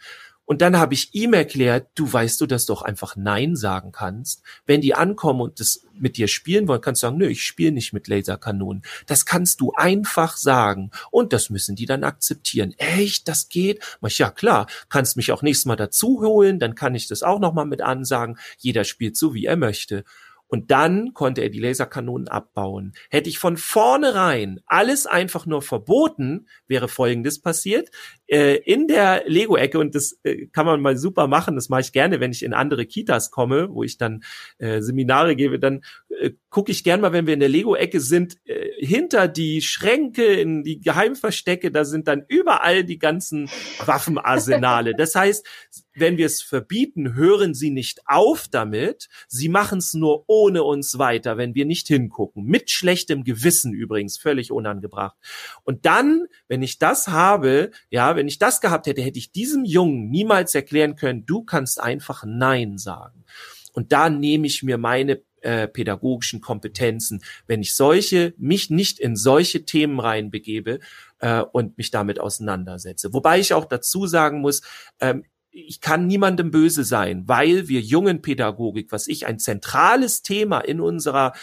Und 0.52 0.62
dann 0.62 0.78
habe 0.78 0.94
ich 0.94 1.16
ihm 1.16 1.32
erklärt, 1.32 1.88
du 1.96 2.12
weißt 2.12 2.42
du, 2.42 2.46
dass 2.46 2.66
du 2.66 2.74
doch 2.74 2.82
einfach 2.82 3.16
Nein 3.16 3.56
sagen 3.56 3.94
kannst. 3.94 4.44
Wenn 4.66 4.82
die 4.82 4.94
ankommen 4.94 5.40
und 5.40 5.62
das 5.62 5.86
mit 5.94 6.18
dir 6.18 6.28
spielen 6.28 6.68
wollen, 6.68 6.82
kannst 6.82 7.02
du 7.02 7.08
sagen, 7.08 7.20
nö, 7.20 7.28
ich 7.28 7.46
spiele 7.46 7.72
nicht 7.72 7.94
mit 7.94 8.10
Laserkanonen. 8.10 8.82
Das 9.06 9.26
kannst 9.26 9.62
du 9.62 9.72
einfach 9.72 10.36
sagen. 10.36 10.92
Und 11.10 11.32
das 11.32 11.52
müssen 11.52 11.78
die 11.78 11.86
dann 11.86 12.04
akzeptieren. 12.04 12.74
Echt, 12.76 13.30
das 13.30 13.48
geht? 13.48 13.82
Mach 14.02 14.10
ich, 14.10 14.18
ja 14.18 14.30
klar, 14.30 14.68
kannst 14.90 15.16
mich 15.16 15.32
auch 15.32 15.42
nächstes 15.42 15.68
Mal 15.68 15.78
dazu 15.78 16.20
holen, 16.20 16.60
dann 16.60 16.76
kann 16.76 16.96
ich 16.96 17.08
das 17.08 17.24
auch 17.24 17.40
nochmal 17.40 17.66
mit 17.66 17.82
ansagen. 17.82 18.38
Jeder 18.58 18.84
spielt 18.84 19.16
so, 19.16 19.34
wie 19.34 19.46
er 19.46 19.56
möchte. 19.56 20.04
Und 20.52 20.70
dann 20.70 21.14
konnte 21.14 21.42
er 21.42 21.50
die 21.50 21.62
Laserkanonen 21.62 22.28
abbauen. 22.28 22.92
Hätte 23.10 23.30
ich 23.30 23.40
von 23.40 23.56
vornherein 23.56 24.60
alles 24.66 25.06
einfach 25.06 25.46
nur 25.46 25.62
verboten, 25.62 26.50
wäre 26.68 26.90
Folgendes 26.90 27.42
passiert. 27.42 27.90
Äh, 28.28 28.58
in 28.58 28.88
der 28.88 29.24
Lego-Ecke, 29.28 29.80
und 29.80 29.96
das 29.96 30.20
äh, 30.24 30.48
kann 30.48 30.66
man 30.66 30.82
mal 30.82 30.98
super 30.98 31.28
machen, 31.28 31.56
das 31.56 31.70
mache 31.70 31.82
ich 31.82 31.94
gerne, 31.94 32.20
wenn 32.20 32.34
ich 32.34 32.44
in 32.44 32.54
andere 32.54 32.86
Kitas 32.86 33.32
komme, 33.32 33.70
wo 33.72 33.84
ich 33.84 33.98
dann 33.98 34.24
äh, 34.58 34.82
Seminare 34.82 35.38
gebe, 35.38 35.58
dann 35.58 35.86
äh, 36.20 36.32
gucke 36.50 36.74
ich 36.74 36.84
gerne 36.84 37.02
mal, 37.02 37.14
wenn 37.14 37.28
wir 37.28 37.34
in 37.34 37.40
der 37.40 37.48
Lego-Ecke 37.48 38.02
sind, 38.02 38.36
hinter 38.82 39.28
die 39.28 39.62
Schränke, 39.62 40.26
in 40.26 40.64
die 40.64 40.82
Geheimverstecke, 40.82 41.72
da 41.72 41.86
sind 41.86 42.08
dann 42.08 42.26
überall 42.28 42.84
die 42.84 42.98
ganzen 42.98 43.48
Waffenarsenale. 43.86 44.96
Das 44.96 45.14
heißt, 45.14 45.46
wenn 45.94 46.18
wir 46.18 46.26
es 46.26 46.42
verbieten, 46.42 47.14
hören 47.14 47.54
sie 47.54 47.70
nicht 47.70 48.02
auf 48.08 48.48
damit. 48.50 49.08
Sie 49.28 49.50
machen 49.50 49.78
es 49.78 49.94
nur 49.94 50.24
ohne 50.28 50.64
uns 50.64 50.98
weiter, 50.98 51.38
wenn 51.38 51.54
wir 51.54 51.66
nicht 51.66 51.88
hingucken. 51.88 52.44
Mit 52.44 52.72
schlechtem 52.72 53.24
Gewissen 53.24 53.72
übrigens, 53.72 54.18
völlig 54.18 54.52
unangebracht. 54.52 55.16
Und 55.64 55.86
dann, 55.86 56.26
wenn 56.48 56.64
ich 56.64 56.80
das 56.80 57.08
habe, 57.08 57.70
ja, 57.92 58.16
wenn 58.16 58.28
ich 58.28 58.40
das 58.40 58.62
gehabt 58.62 58.88
hätte, 58.88 59.04
hätte 59.04 59.20
ich 59.20 59.32
diesem 59.32 59.64
Jungen 59.64 60.10
niemals 60.10 60.56
erklären 60.56 60.96
können, 60.96 61.26
du 61.28 61.44
kannst 61.44 61.80
einfach 61.80 62.24
Nein 62.26 62.80
sagen. 62.80 63.26
Und 63.74 63.92
da 63.92 64.10
nehme 64.10 64.48
ich 64.48 64.64
mir 64.64 64.78
meine 64.78 65.22
äh, 65.42 65.68
pädagogischen 65.68 66.42
Kompetenzen, 66.42 67.24
wenn 67.48 67.62
ich 67.62 67.76
solche, 67.76 68.34
mich 68.38 68.70
nicht 68.70 69.00
in 69.00 69.16
solche 69.16 69.66
Themen 69.66 70.00
reinbegebe 70.00 70.80
äh, 71.20 71.42
und 71.42 71.78
mich 71.78 71.92
damit 71.92 72.20
auseinandersetze. 72.20 73.14
Wobei 73.14 73.40
ich 73.40 73.54
auch 73.54 73.66
dazu 73.66 74.08
sagen 74.08 74.42
muss, 74.42 74.62
ähm, 75.00 75.24
ich 75.52 75.82
kann 75.82 76.08
niemandem 76.08 76.50
böse 76.50 76.84
sein, 76.84 77.28
weil 77.28 77.68
wir 77.68 77.82
jungen 77.82 78.22
Pädagogik, 78.22 78.92
was 78.92 79.08
ich 79.08 79.26
ein 79.26 79.38
zentrales 79.38 80.22
Thema 80.22 80.60
in 80.62 80.80
unserer 80.80 81.34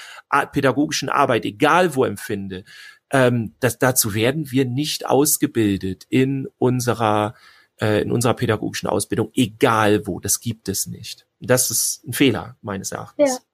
pädagogischen 0.52 1.10
Arbeit, 1.10 1.44
egal 1.44 1.94
wo 1.94 2.04
empfinde, 2.04 2.64
ähm, 3.10 3.54
das, 3.60 3.78
dazu 3.78 4.14
werden 4.14 4.50
wir 4.50 4.64
nicht 4.64 5.06
ausgebildet 5.06 6.06
in 6.08 6.48
unserer 6.58 7.34
äh, 7.80 8.02
in 8.02 8.10
unserer 8.10 8.34
pädagogischen 8.34 8.88
Ausbildung, 8.88 9.30
egal 9.34 10.06
wo. 10.06 10.20
Das 10.20 10.40
gibt 10.40 10.68
es 10.68 10.86
nicht. 10.86 11.26
Das 11.40 11.70
ist 11.70 12.04
ein 12.06 12.12
Fehler 12.12 12.56
meines 12.60 12.92
Erachtens. 12.92 13.30
Ja. 13.30 13.47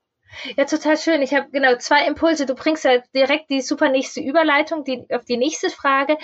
Ja, 0.57 0.65
total 0.65 0.97
schön. 0.97 1.23
Ich 1.23 1.35
habe 1.35 1.49
genau 1.51 1.77
zwei 1.77 2.07
Impulse. 2.07 2.47
Du 2.47 2.55
bringst 2.55 2.85
ja 2.85 2.99
direkt 3.15 3.51
die 3.51 3.61
super 3.61 3.89
nächste 3.89 4.21
Überleitung 4.21 4.85
die, 4.85 5.07
auf 5.11 5.25
die 5.25 5.37
nächste 5.37 5.71
Frage. 5.71 6.19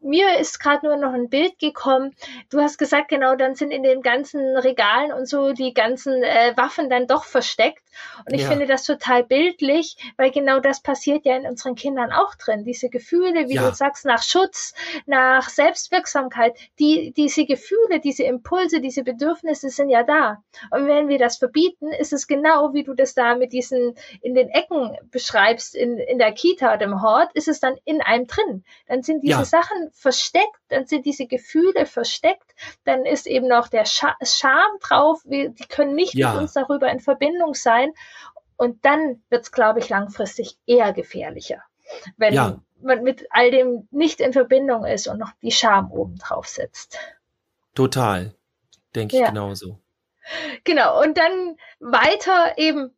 Mir 0.00 0.38
ist 0.38 0.60
gerade 0.60 0.86
nur 0.86 0.96
noch 0.96 1.12
ein 1.12 1.28
Bild 1.28 1.58
gekommen. 1.58 2.14
Du 2.50 2.60
hast 2.60 2.78
gesagt, 2.78 3.08
genau, 3.08 3.36
dann 3.36 3.54
sind 3.54 3.70
in 3.70 3.82
den 3.82 4.02
ganzen 4.02 4.56
Regalen 4.56 5.12
und 5.12 5.28
so 5.28 5.52
die 5.52 5.74
ganzen 5.74 6.22
äh, 6.22 6.52
Waffen 6.56 6.90
dann 6.90 7.06
doch 7.06 7.24
versteckt. 7.24 7.82
Und 8.26 8.34
ich 8.34 8.42
ja. 8.42 8.48
finde 8.48 8.66
das 8.66 8.84
total 8.84 9.24
bildlich, 9.24 9.96
weil 10.16 10.30
genau 10.30 10.60
das 10.60 10.82
passiert 10.82 11.24
ja 11.24 11.36
in 11.36 11.46
unseren 11.46 11.74
Kindern 11.74 12.12
auch 12.12 12.34
drin. 12.34 12.64
Diese 12.64 12.88
Gefühle, 12.88 13.48
wie 13.48 13.54
ja. 13.54 13.68
du 13.68 13.74
sagst, 13.74 14.04
nach 14.04 14.22
Schutz, 14.22 14.74
nach 15.06 15.48
Selbstwirksamkeit, 15.48 16.56
die, 16.78 17.12
diese 17.16 17.46
Gefühle, 17.46 18.00
diese 18.00 18.24
Impulse, 18.24 18.80
diese 18.80 19.04
Bedürfnisse 19.04 19.70
sind 19.70 19.90
ja 19.90 20.02
da. 20.02 20.42
Und 20.70 20.86
wenn 20.86 21.08
wir 21.08 21.18
das 21.18 21.38
verbieten, 21.38 21.92
ist 21.92 22.12
es 22.12 22.26
genau, 22.26 22.74
wie 22.74 22.84
du 22.84 22.94
das 22.94 23.14
da 23.14 23.36
mit 23.36 23.52
diesen 23.54 23.94
in 24.20 24.34
den 24.34 24.48
Ecken 24.48 24.98
beschreibst, 25.10 25.74
in, 25.74 25.98
in 25.98 26.18
der 26.18 26.32
Kita 26.32 26.74
oder 26.74 26.84
im 26.84 27.00
Hort, 27.00 27.32
ist 27.34 27.48
es 27.48 27.60
dann 27.60 27.76
in 27.84 28.02
einem 28.02 28.26
drin. 28.26 28.64
Dann 28.86 29.02
sind 29.02 29.22
diese 29.22 29.38
ja. 29.38 29.44
Sachen 29.44 29.90
versteckt, 29.92 30.60
dann 30.68 30.86
sind 30.86 31.06
diese 31.06 31.26
Gefühle 31.26 31.86
versteckt, 31.86 32.54
dann 32.84 33.06
ist 33.06 33.26
eben 33.26 33.48
noch 33.48 33.68
der 33.68 33.86
Scha 33.86 34.16
Scham 34.22 34.78
drauf, 34.80 35.22
wir, 35.24 35.50
die 35.50 35.66
können 35.66 35.94
nicht 35.94 36.14
ja. 36.14 36.32
mit 36.32 36.42
uns 36.42 36.52
darüber 36.52 36.90
in 36.90 37.00
Verbindung 37.00 37.54
sein. 37.54 37.92
Und 38.56 38.84
dann 38.84 39.22
wird 39.30 39.42
es, 39.42 39.52
glaube 39.52 39.78
ich, 39.78 39.88
langfristig 39.88 40.58
eher 40.66 40.92
gefährlicher, 40.92 41.62
wenn 42.16 42.34
ja. 42.34 42.60
man 42.80 43.02
mit 43.02 43.26
all 43.30 43.50
dem 43.50 43.88
nicht 43.90 44.20
in 44.20 44.32
Verbindung 44.32 44.84
ist 44.84 45.08
und 45.08 45.18
noch 45.18 45.32
die 45.42 45.50
Scham 45.50 45.90
oben 45.90 46.16
drauf 46.16 46.46
setzt. 46.46 46.98
Total, 47.74 48.34
denke 48.94 49.16
ich 49.16 49.24
genauso. 49.24 49.78
Genau, 50.64 51.02
und 51.02 51.18
dann 51.18 51.56
weiter 51.80 52.56
eben 52.56 52.94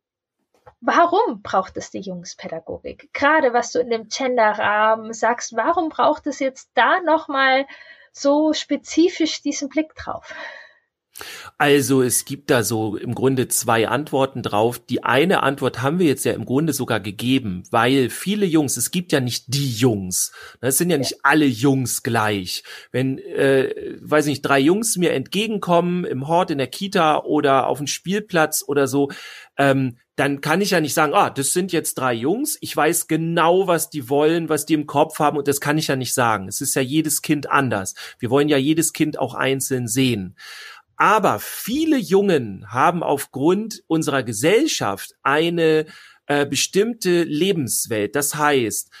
Warum 0.81 1.41
braucht 1.41 1.77
es 1.77 1.91
die 1.91 1.99
Jungspädagogik? 1.99 3.09
Gerade 3.13 3.53
was 3.53 3.71
du 3.71 3.79
in 3.79 3.89
dem 3.89 4.07
Gender-Rahmen 4.07 5.13
sagst, 5.13 5.55
warum 5.55 5.89
braucht 5.89 6.27
es 6.27 6.39
jetzt 6.39 6.71
da 6.73 6.99
nochmal 7.01 7.65
so 8.11 8.53
spezifisch 8.53 9.41
diesen 9.41 9.69
Blick 9.69 9.95
drauf? 9.95 10.33
Also 11.57 12.01
es 12.01 12.25
gibt 12.25 12.49
da 12.49 12.63
so 12.63 12.95
im 12.97 13.15
Grunde 13.15 13.47
zwei 13.47 13.87
Antworten 13.87 14.43
drauf. 14.43 14.79
Die 14.79 15.03
eine 15.03 15.43
Antwort 15.43 15.81
haben 15.81 15.99
wir 15.99 16.07
jetzt 16.07 16.25
ja 16.25 16.33
im 16.33 16.45
Grunde 16.45 16.73
sogar 16.73 16.99
gegeben, 16.99 17.63
weil 17.71 18.09
viele 18.09 18.45
Jungs, 18.45 18.77
es 18.77 18.91
gibt 18.91 19.11
ja 19.11 19.19
nicht 19.19 19.45
die 19.47 19.71
Jungs. 19.71 20.31
Es 20.61 20.77
sind 20.77 20.89
ja 20.89 20.97
nicht 20.97 21.17
alle 21.23 21.45
Jungs 21.45 22.03
gleich. 22.03 22.63
Wenn, 22.91 23.17
äh, 23.19 23.97
weiß 24.01 24.27
nicht, 24.27 24.41
drei 24.41 24.59
Jungs 24.59 24.97
mir 24.97 25.13
entgegenkommen 25.13 26.05
im 26.05 26.27
Hort, 26.27 26.51
in 26.51 26.57
der 26.57 26.67
Kita 26.67 27.23
oder 27.23 27.67
auf 27.67 27.79
dem 27.79 27.87
Spielplatz 27.87 28.63
oder 28.67 28.87
so, 28.87 29.09
ähm, 29.57 29.97
dann 30.17 30.41
kann 30.41 30.61
ich 30.61 30.71
ja 30.71 30.81
nicht 30.81 30.95
sagen, 30.95 31.13
ah, 31.13 31.29
das 31.29 31.53
sind 31.53 31.71
jetzt 31.71 31.93
drei 31.93 32.13
Jungs, 32.13 32.57
ich 32.61 32.75
weiß 32.75 33.07
genau, 33.07 33.67
was 33.67 33.91
die 33.91 34.09
wollen, 34.09 34.49
was 34.49 34.65
die 34.65 34.73
im 34.73 34.87
Kopf 34.87 35.19
haben 35.19 35.37
und 35.37 35.47
das 35.47 35.61
kann 35.61 35.77
ich 35.77 35.87
ja 35.87 35.95
nicht 35.95 36.15
sagen. 36.15 36.47
Es 36.47 36.59
ist 36.59 36.75
ja 36.75 36.81
jedes 36.81 37.21
Kind 37.21 37.51
anders. 37.51 37.93
Wir 38.17 38.31
wollen 38.31 38.49
ja 38.49 38.57
jedes 38.57 38.93
Kind 38.93 39.19
auch 39.19 39.35
einzeln 39.35 39.87
sehen. 39.87 40.35
Aber 40.97 41.39
viele 41.39 41.97
Jungen 41.97 42.65
haben 42.71 43.03
aufgrund 43.03 43.83
unserer 43.87 44.23
Gesellschaft 44.23 45.13
eine 45.21 45.85
äh, 46.25 46.45
bestimmte 46.45 47.23
Lebenswelt. 47.23 48.15
Das 48.15 48.35
heißt, 48.35 48.91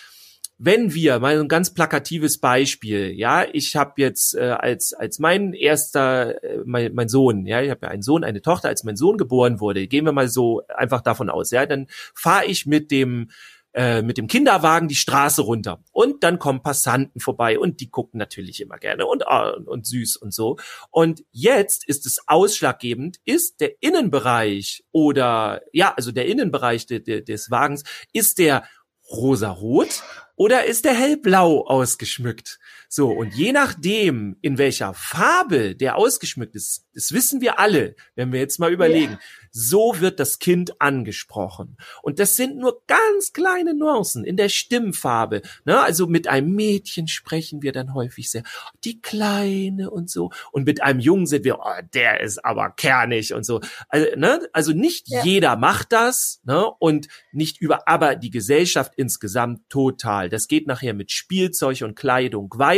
wenn 0.59 0.93
wir 0.93 1.19
mal 1.19 1.39
ein 1.39 1.47
ganz 1.47 1.73
plakatives 1.73 2.39
Beispiel, 2.39 3.11
ja, 3.11 3.45
ich 3.51 3.75
habe 3.75 3.93
jetzt 3.97 4.35
äh, 4.35 4.55
als 4.59 4.93
als 4.93 5.19
mein 5.19 5.53
erster 5.53 6.43
äh, 6.43 6.63
mein, 6.65 6.93
mein 6.95 7.09
Sohn, 7.09 7.45
ja, 7.45 7.61
ich 7.61 7.69
habe 7.69 7.85
ja 7.85 7.89
einen 7.89 8.01
Sohn, 8.01 8.23
eine 8.23 8.41
Tochter, 8.41 8.69
als 8.69 8.83
mein 8.83 8.95
Sohn 8.95 9.17
geboren 9.17 9.59
wurde, 9.59 9.87
gehen 9.87 10.05
wir 10.05 10.13
mal 10.13 10.29
so 10.29 10.63
einfach 10.67 11.01
davon 11.01 11.29
aus, 11.29 11.51
ja, 11.51 11.65
dann 11.67 11.87
fahre 12.15 12.45
ich 12.45 12.65
mit 12.65 12.89
dem 12.89 13.29
äh, 13.77 14.01
mit 14.01 14.17
dem 14.17 14.25
Kinderwagen 14.27 14.87
die 14.87 14.95
Straße 14.95 15.43
runter 15.43 15.83
und 15.91 16.23
dann 16.23 16.39
kommen 16.39 16.63
Passanten 16.63 17.21
vorbei 17.21 17.59
und 17.59 17.79
die 17.79 17.91
gucken 17.91 18.17
natürlich 18.17 18.59
immer 18.59 18.77
gerne 18.77 19.05
und 19.05 19.23
und, 19.27 19.67
und 19.67 19.85
süß 19.85 20.17
und 20.17 20.33
so 20.33 20.57
und 20.89 21.23
jetzt 21.31 21.87
ist 21.87 22.07
es 22.07 22.27
ausschlaggebend 22.27 23.17
ist 23.23 23.61
der 23.61 23.73
Innenbereich 23.81 24.83
oder 24.91 25.61
ja 25.73 25.93
also 25.95 26.11
der 26.11 26.25
Innenbereich 26.25 26.87
de, 26.87 26.99
de, 26.99 27.21
des 27.21 27.51
Wagens 27.51 27.83
ist 28.13 28.39
der 28.39 28.63
rosa-rot 29.11 30.03
oder 30.35 30.65
ist 30.65 30.85
der 30.85 30.93
hellblau 30.93 31.65
ausgeschmückt? 31.65 32.59
So, 32.89 33.11
und 33.11 33.35
je 33.35 33.51
nachdem, 33.51 34.37
in 34.41 34.57
welcher 34.57 34.93
Farbe 34.93 35.75
der 35.75 35.97
ausgeschmückt 35.97 36.55
ist, 36.55 36.85
das 36.93 37.11
wissen 37.11 37.41
wir 37.41 37.59
alle, 37.59 37.95
wenn 38.15 38.31
wir 38.31 38.39
jetzt 38.39 38.59
mal 38.59 38.71
überlegen. 38.71 39.13
Ja. 39.13 39.19
So 39.51 39.99
wird 39.99 40.19
das 40.19 40.39
Kind 40.39 40.81
angesprochen. 40.81 41.77
Und 42.01 42.19
das 42.19 42.35
sind 42.35 42.57
nur 42.57 42.81
ganz 42.87 43.33
kleine 43.33 43.73
Nuancen 43.73 44.23
in 44.23 44.37
der 44.37 44.49
Stimmfarbe. 44.49 45.41
Ne? 45.65 45.79
Also 45.79 46.07
mit 46.07 46.27
einem 46.27 46.53
Mädchen 46.55 47.07
sprechen 47.07 47.61
wir 47.61 47.71
dann 47.71 47.93
häufig 47.93 48.29
sehr, 48.31 48.43
die 48.83 49.01
Kleine 49.01 49.89
und 49.89 50.09
so. 50.09 50.31
Und 50.51 50.65
mit 50.65 50.81
einem 50.81 50.99
Jungen 50.99 51.27
sind 51.27 51.43
wir, 51.43 51.59
oh, 51.59 51.81
der 51.93 52.21
ist 52.21 52.43
aber 52.43 52.71
kernig 52.71 53.33
und 53.33 53.45
so. 53.45 53.61
Also, 53.89 54.07
ne? 54.15 54.47
also 54.53 54.73
nicht 54.73 55.09
ja. 55.09 55.23
jeder 55.23 55.55
macht 55.55 55.91
das 55.91 56.41
ne? 56.45 56.69
und 56.79 57.07
nicht 57.31 57.61
über, 57.61 57.87
aber 57.87 58.15
die 58.15 58.31
Gesellschaft 58.31 58.93
insgesamt 58.95 59.69
total. 59.69 60.29
Das 60.29 60.47
geht 60.47 60.67
nachher 60.67 60.93
mit 60.93 61.11
Spielzeug 61.11 61.81
und 61.81 61.95
Kleidung 61.95 62.53
weiter. 62.57 62.76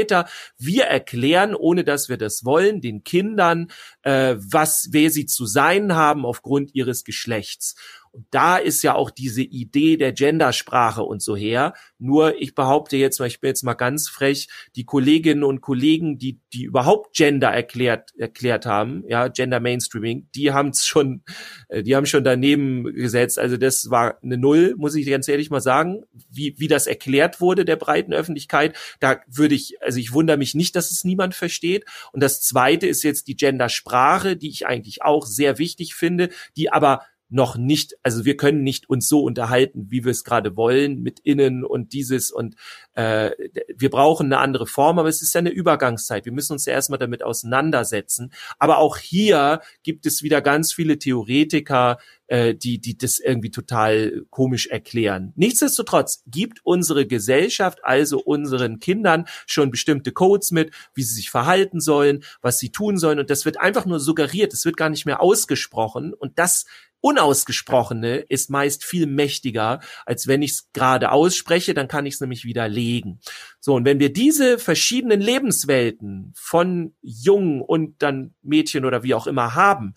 Wir 0.57 0.85
erklären, 0.85 1.55
ohne 1.55 1.83
dass 1.83 2.09
wir 2.09 2.17
das 2.17 2.45
wollen, 2.45 2.81
den 2.81 3.03
Kindern, 3.03 3.71
äh, 4.03 4.35
was, 4.37 4.89
wer 4.91 5.09
sie 5.09 5.25
zu 5.25 5.45
sein 5.45 5.95
haben 5.95 6.25
aufgrund 6.25 6.75
ihres 6.75 7.03
Geschlechts. 7.03 7.75
Und 8.11 8.25
da 8.31 8.57
ist 8.57 8.81
ja 8.83 8.95
auch 8.95 9.11
diese 9.11 9.41
Idee 9.41 9.97
der 9.97 10.11
Gendersprache 10.11 11.03
und 11.03 11.21
so 11.21 11.35
her. 11.35 11.73
Nur 11.97 12.41
ich 12.41 12.55
behaupte 12.55 12.97
jetzt 12.97 13.19
mal, 13.19 13.27
ich 13.27 13.39
bin 13.39 13.49
jetzt 13.49 13.63
mal 13.63 13.73
ganz 13.73 14.09
frech, 14.09 14.47
die 14.75 14.85
Kolleginnen 14.85 15.43
und 15.43 15.61
Kollegen, 15.61 16.17
die, 16.17 16.39
die 16.53 16.63
überhaupt 16.63 17.15
Gender 17.15 17.49
erklärt, 17.49 18.13
erklärt 18.17 18.65
haben, 18.65 19.03
ja, 19.07 19.27
Gender 19.27 19.59
Mainstreaming, 19.59 20.27
die 20.35 20.51
haben 20.51 20.69
es 20.69 20.85
schon, 20.85 21.23
äh, 21.67 21.83
die 21.83 21.95
haben 21.95 22.05
schon 22.05 22.23
daneben 22.23 22.83
gesetzt. 22.83 23.37
Also 23.39 23.57
das 23.57 23.89
war 23.89 24.17
eine 24.23 24.37
Null, 24.37 24.75
muss 24.77 24.95
ich 24.95 25.07
ganz 25.07 25.27
ehrlich 25.27 25.49
mal 25.49 25.61
sagen, 25.61 26.03
wie, 26.29 26.55
wie 26.57 26.67
das 26.67 26.87
erklärt 26.87 27.41
wurde 27.41 27.65
der 27.65 27.75
breiten 27.75 28.13
Öffentlichkeit. 28.13 28.75
Da 28.99 29.19
würde 29.27 29.55
ich, 29.55 29.81
also 29.81 29.99
ich 29.99 30.13
wundere 30.13 30.37
mich 30.37 30.55
nicht, 30.55 30.75
dass 30.75 30.91
es 30.91 31.03
niemand 31.03 31.35
versteht. 31.35 31.85
Und 32.11 32.23
das 32.23 32.41
zweite 32.41 32.87
ist 32.87 33.03
jetzt 33.03 33.27
die 33.27 33.35
Gendersprache, 33.35 34.35
die 34.35 34.49
ich 34.49 34.67
eigentlich 34.67 35.01
auch 35.03 35.25
sehr 35.25 35.57
wichtig 35.57 35.95
finde, 35.95 36.29
die 36.55 36.71
aber 36.71 37.01
noch 37.29 37.57
nicht, 37.57 37.95
also 38.03 38.25
wir 38.25 38.37
können 38.37 38.63
nicht 38.63 38.89
uns 38.89 39.07
so 39.07 39.21
unterhalten, 39.21 39.87
wie 39.89 40.03
wir 40.03 40.11
es 40.11 40.23
gerade 40.23 40.57
wollen, 40.57 41.01
mit 41.01 41.19
innen 41.19 41.63
und 41.63 41.93
dieses 41.93 42.31
und 42.31 42.55
äh, 42.93 43.31
wir 43.75 43.89
brauchen 43.89 44.27
eine 44.27 44.39
andere 44.39 44.65
Form, 44.65 44.99
aber 44.99 45.09
es 45.09 45.21
ist 45.21 45.33
ja 45.33 45.39
eine 45.39 45.51
Übergangszeit. 45.51 46.25
Wir 46.25 46.31
müssen 46.31 46.53
uns 46.53 46.65
ja 46.65 46.73
erstmal 46.73 46.99
damit 46.99 47.23
auseinandersetzen. 47.23 48.31
Aber 48.57 48.79
auch 48.79 48.97
hier 48.97 49.61
gibt 49.83 50.05
es 50.05 50.23
wieder 50.23 50.41
ganz 50.41 50.73
viele 50.73 50.97
Theoretiker, 50.97 51.97
äh, 52.29 52.55
die, 52.55 52.79
die 52.79 52.97
das 52.97 53.19
irgendwie 53.19 53.51
total 53.51 54.23
komisch 54.29 54.67
erklären. 54.67 55.33
Nichtsdestotrotz 55.35 56.23
gibt 56.27 56.59
unsere 56.63 57.07
Gesellschaft 57.07 57.83
also 57.83 58.19
unseren 58.19 58.79
Kindern 58.79 59.25
schon 59.45 59.71
bestimmte 59.71 60.11
Codes 60.11 60.51
mit, 60.51 60.71
wie 60.93 61.03
sie 61.03 61.15
sich 61.15 61.29
verhalten 61.29 61.79
sollen, 61.79 62.23
was 62.41 62.59
sie 62.59 62.71
tun 62.71 62.97
sollen 62.97 63.19
und 63.19 63.29
das 63.29 63.45
wird 63.45 63.59
einfach 63.59 63.85
nur 63.85 63.99
suggeriert, 63.99 64.53
es 64.53 64.65
wird 64.65 64.77
gar 64.77 64.89
nicht 64.89 65.05
mehr 65.05 65.21
ausgesprochen 65.21 66.13
und 66.13 66.37
das 66.37 66.65
Unausgesprochene 67.01 68.17
ist 68.17 68.49
meist 68.49 68.83
viel 68.83 69.07
mächtiger, 69.07 69.79
als 70.05 70.27
wenn 70.27 70.41
ich 70.41 70.51
es 70.51 70.69
gerade 70.73 71.11
ausspreche, 71.11 71.73
dann 71.73 71.87
kann 71.87 72.05
ich 72.05 72.15
es 72.15 72.21
nämlich 72.21 72.43
widerlegen. 72.43 73.19
So, 73.59 73.75
und 73.75 73.85
wenn 73.85 73.99
wir 73.99 74.11
diese 74.11 74.59
verschiedenen 74.59 75.21
Lebenswelten 75.21 76.33
von 76.35 76.93
Jungen 77.01 77.61
und 77.61 78.01
dann 78.01 78.33
Mädchen 78.41 78.85
oder 78.85 79.03
wie 79.03 79.13
auch 79.13 79.27
immer 79.27 79.55
haben, 79.55 79.93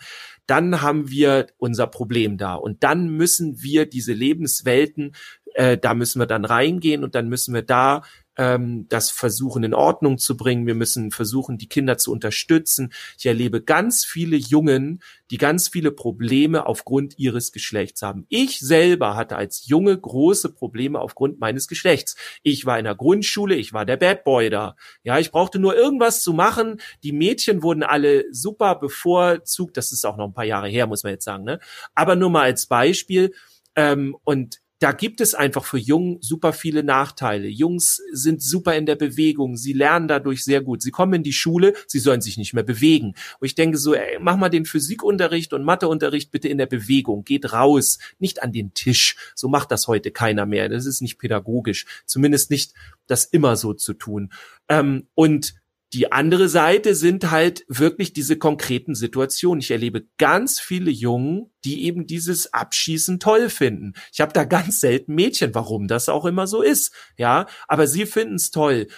dann 0.47 0.83
haben 0.83 1.09
wir 1.09 1.47
unser 1.59 1.87
Problem 1.87 2.37
da. 2.37 2.55
Und 2.55 2.83
dann 2.83 3.09
müssen 3.09 3.63
wir 3.63 3.87
diese 3.87 4.13
Lebenswelten, 4.13 5.15
äh, 5.55 5.79
da 5.79 5.95
müssen 5.95 6.21
wir 6.21 6.27
dann 6.27 6.45
reingehen 6.45 7.05
und 7.05 7.15
dann 7.15 7.29
müssen 7.29 7.55
wir 7.55 7.63
da 7.63 8.03
ähm, 8.37 8.87
das 8.89 9.11
versuchen 9.11 9.65
in 9.65 9.75
Ordnung 9.75 10.19
zu 10.19 10.37
bringen. 10.37 10.67
Wir 10.67 10.75
müssen 10.75 11.11
versuchen, 11.11 11.59
die 11.59 11.69
Kinder 11.69 11.99
zu 11.99 12.13
unterstützen. 12.13 12.93
Ich 13.19 13.27
erlebe 13.27 13.63
ganz 13.63 14.05
viele 14.05 14.37
Jungen, 14.37 15.03
die 15.31 15.39
ganz 15.39 15.69
viele 15.69 15.91
Probleme 15.91 16.67
aufgrund 16.67 17.19
ihres 17.19 17.53
Geschlechts 17.53 18.03
haben. 18.03 18.27
Ich 18.29 18.61
selber 18.61 19.17
hatte 19.17 19.37
als 19.37 19.67
Junge 19.67 19.99
große 19.99 20.53
Probleme 20.53 21.01
aufgrund 21.01 21.41
meines 21.41 21.69
Geschlechts. 21.69 22.17
Ich 22.43 22.67
war 22.67 22.79
in 22.79 22.85
der 22.85 22.95
Grundschule, 22.95 23.55
ich 23.55 23.73
war 23.73 23.85
der 23.85 23.97
Bad 23.97 24.25
Boy 24.25 24.51
da. 24.51 24.77
Ja, 25.03 25.19
ich 25.19 25.31
brauchte 25.31 25.59
nur 25.59 25.77
irgendwas 25.77 26.23
zu 26.23 26.33
machen. 26.33 26.81
Die 27.03 27.13
Mädchen 27.13 27.63
wurden 27.63 27.83
alle 27.83 28.25
super 28.33 28.75
bevorzugt. 28.77 29.77
Das 29.77 29.93
ist 29.93 30.05
auch 30.07 30.17
noch 30.17 30.27
ein 30.27 30.35
paar 30.35 30.45
Jahre 30.45 30.69
her, 30.69 30.87
muss 30.87 31.03
man 31.03 31.13
jetzt 31.13 31.25
sagen. 31.25 31.45
Ne? 31.45 31.61
Aber 31.95 32.17
nur 32.17 32.31
mal 32.31 32.43
als 32.43 32.67
Beispiel. 32.67 33.33
Ähm, 33.75 34.17
und 34.25 34.62
da 34.83 34.91
gibt 34.91 35.21
es 35.21 35.35
einfach 35.35 35.65
für 35.65 35.79
Jungen 35.79 36.19
super 36.21 36.53
viele 36.53 36.83
Nachteile. 36.83 37.47
Jungs 37.47 38.03
sind 38.11 38.43
super 38.43 38.75
in 38.75 38.85
der 38.85 38.97
Bewegung, 38.97 39.57
sie 39.57 39.73
lernen 39.73 40.09
dadurch 40.09 40.43
sehr 40.43 40.61
gut. 40.61 40.83
Sie 40.83 40.91
kommen 40.91 41.15
in 41.15 41.23
die 41.23 41.33
Schule, 41.33 41.73
sie 41.87 42.01
sollen 42.01 42.21
sich 42.21 42.37
nicht 42.37 42.53
mehr 42.53 42.65
bewegen. 42.65 43.15
Und 43.39 43.47
ich 43.47 43.55
denke 43.55 43.79
so, 43.79 43.95
ey, 43.95 44.19
mach 44.21 44.37
mal 44.37 44.49
den 44.49 44.65
Physikunterricht 44.65 45.53
und 45.53 45.63
Matheunterricht 45.63 46.33
bitte 46.33 46.49
in 46.49 46.59
der 46.59 46.67
Bewegung, 46.67 47.23
geht 47.23 47.53
raus, 47.53 48.01
nicht 48.19 48.43
an 48.43 48.51
den 48.51 48.75
Tisch. 48.75 49.15
So 49.37 49.47
macht 49.47 49.71
das 49.71 49.87
heute 49.87 50.11
keiner 50.11 50.47
mehr. 50.47 50.69
Das 50.69 50.85
ist 50.85 51.01
nicht 51.01 51.17
pädagogisch, 51.17 51.87
zumindest 52.05 52.51
nicht 52.51 52.73
das 53.07 53.25
immer 53.25 53.55
so 53.55 53.75
zu 53.75 53.95
tun. 53.95 54.33
Ähm, 54.69 55.07
und 55.15 55.55
die 55.93 56.11
andere 56.11 56.49
Seite 56.49 56.95
sind 56.95 57.31
halt 57.31 57.65
wirklich 57.69 58.13
diese 58.13 58.39
konkreten 58.39 58.95
Situationen. 58.95 59.61
Ich 59.61 59.71
erlebe 59.71 60.07
ganz 60.17 60.59
viele 60.59 60.91
Jungen, 60.91 61.53
die 61.65 61.85
eben 61.85 62.07
dieses 62.07 62.53
Abschießen 62.53 63.21
toll 63.21 63.51
finden. 63.51 63.93
Ich 64.13 64.21
habe 64.21 64.33
da 64.33 64.45
ganz 64.45 64.81
selten 64.81 65.15
Mädchen, 65.15 65.55
warum 65.55 65.89
das 65.89 66.09
auch 66.09 66.25
immer 66.25 66.47
so 66.47 66.63
ist, 66.63 66.95
ja, 67.17 67.47
aber 67.69 67.87
sie 67.87 68.07
finden 68.07 68.37
es 68.37 68.51
toll. 68.51 68.89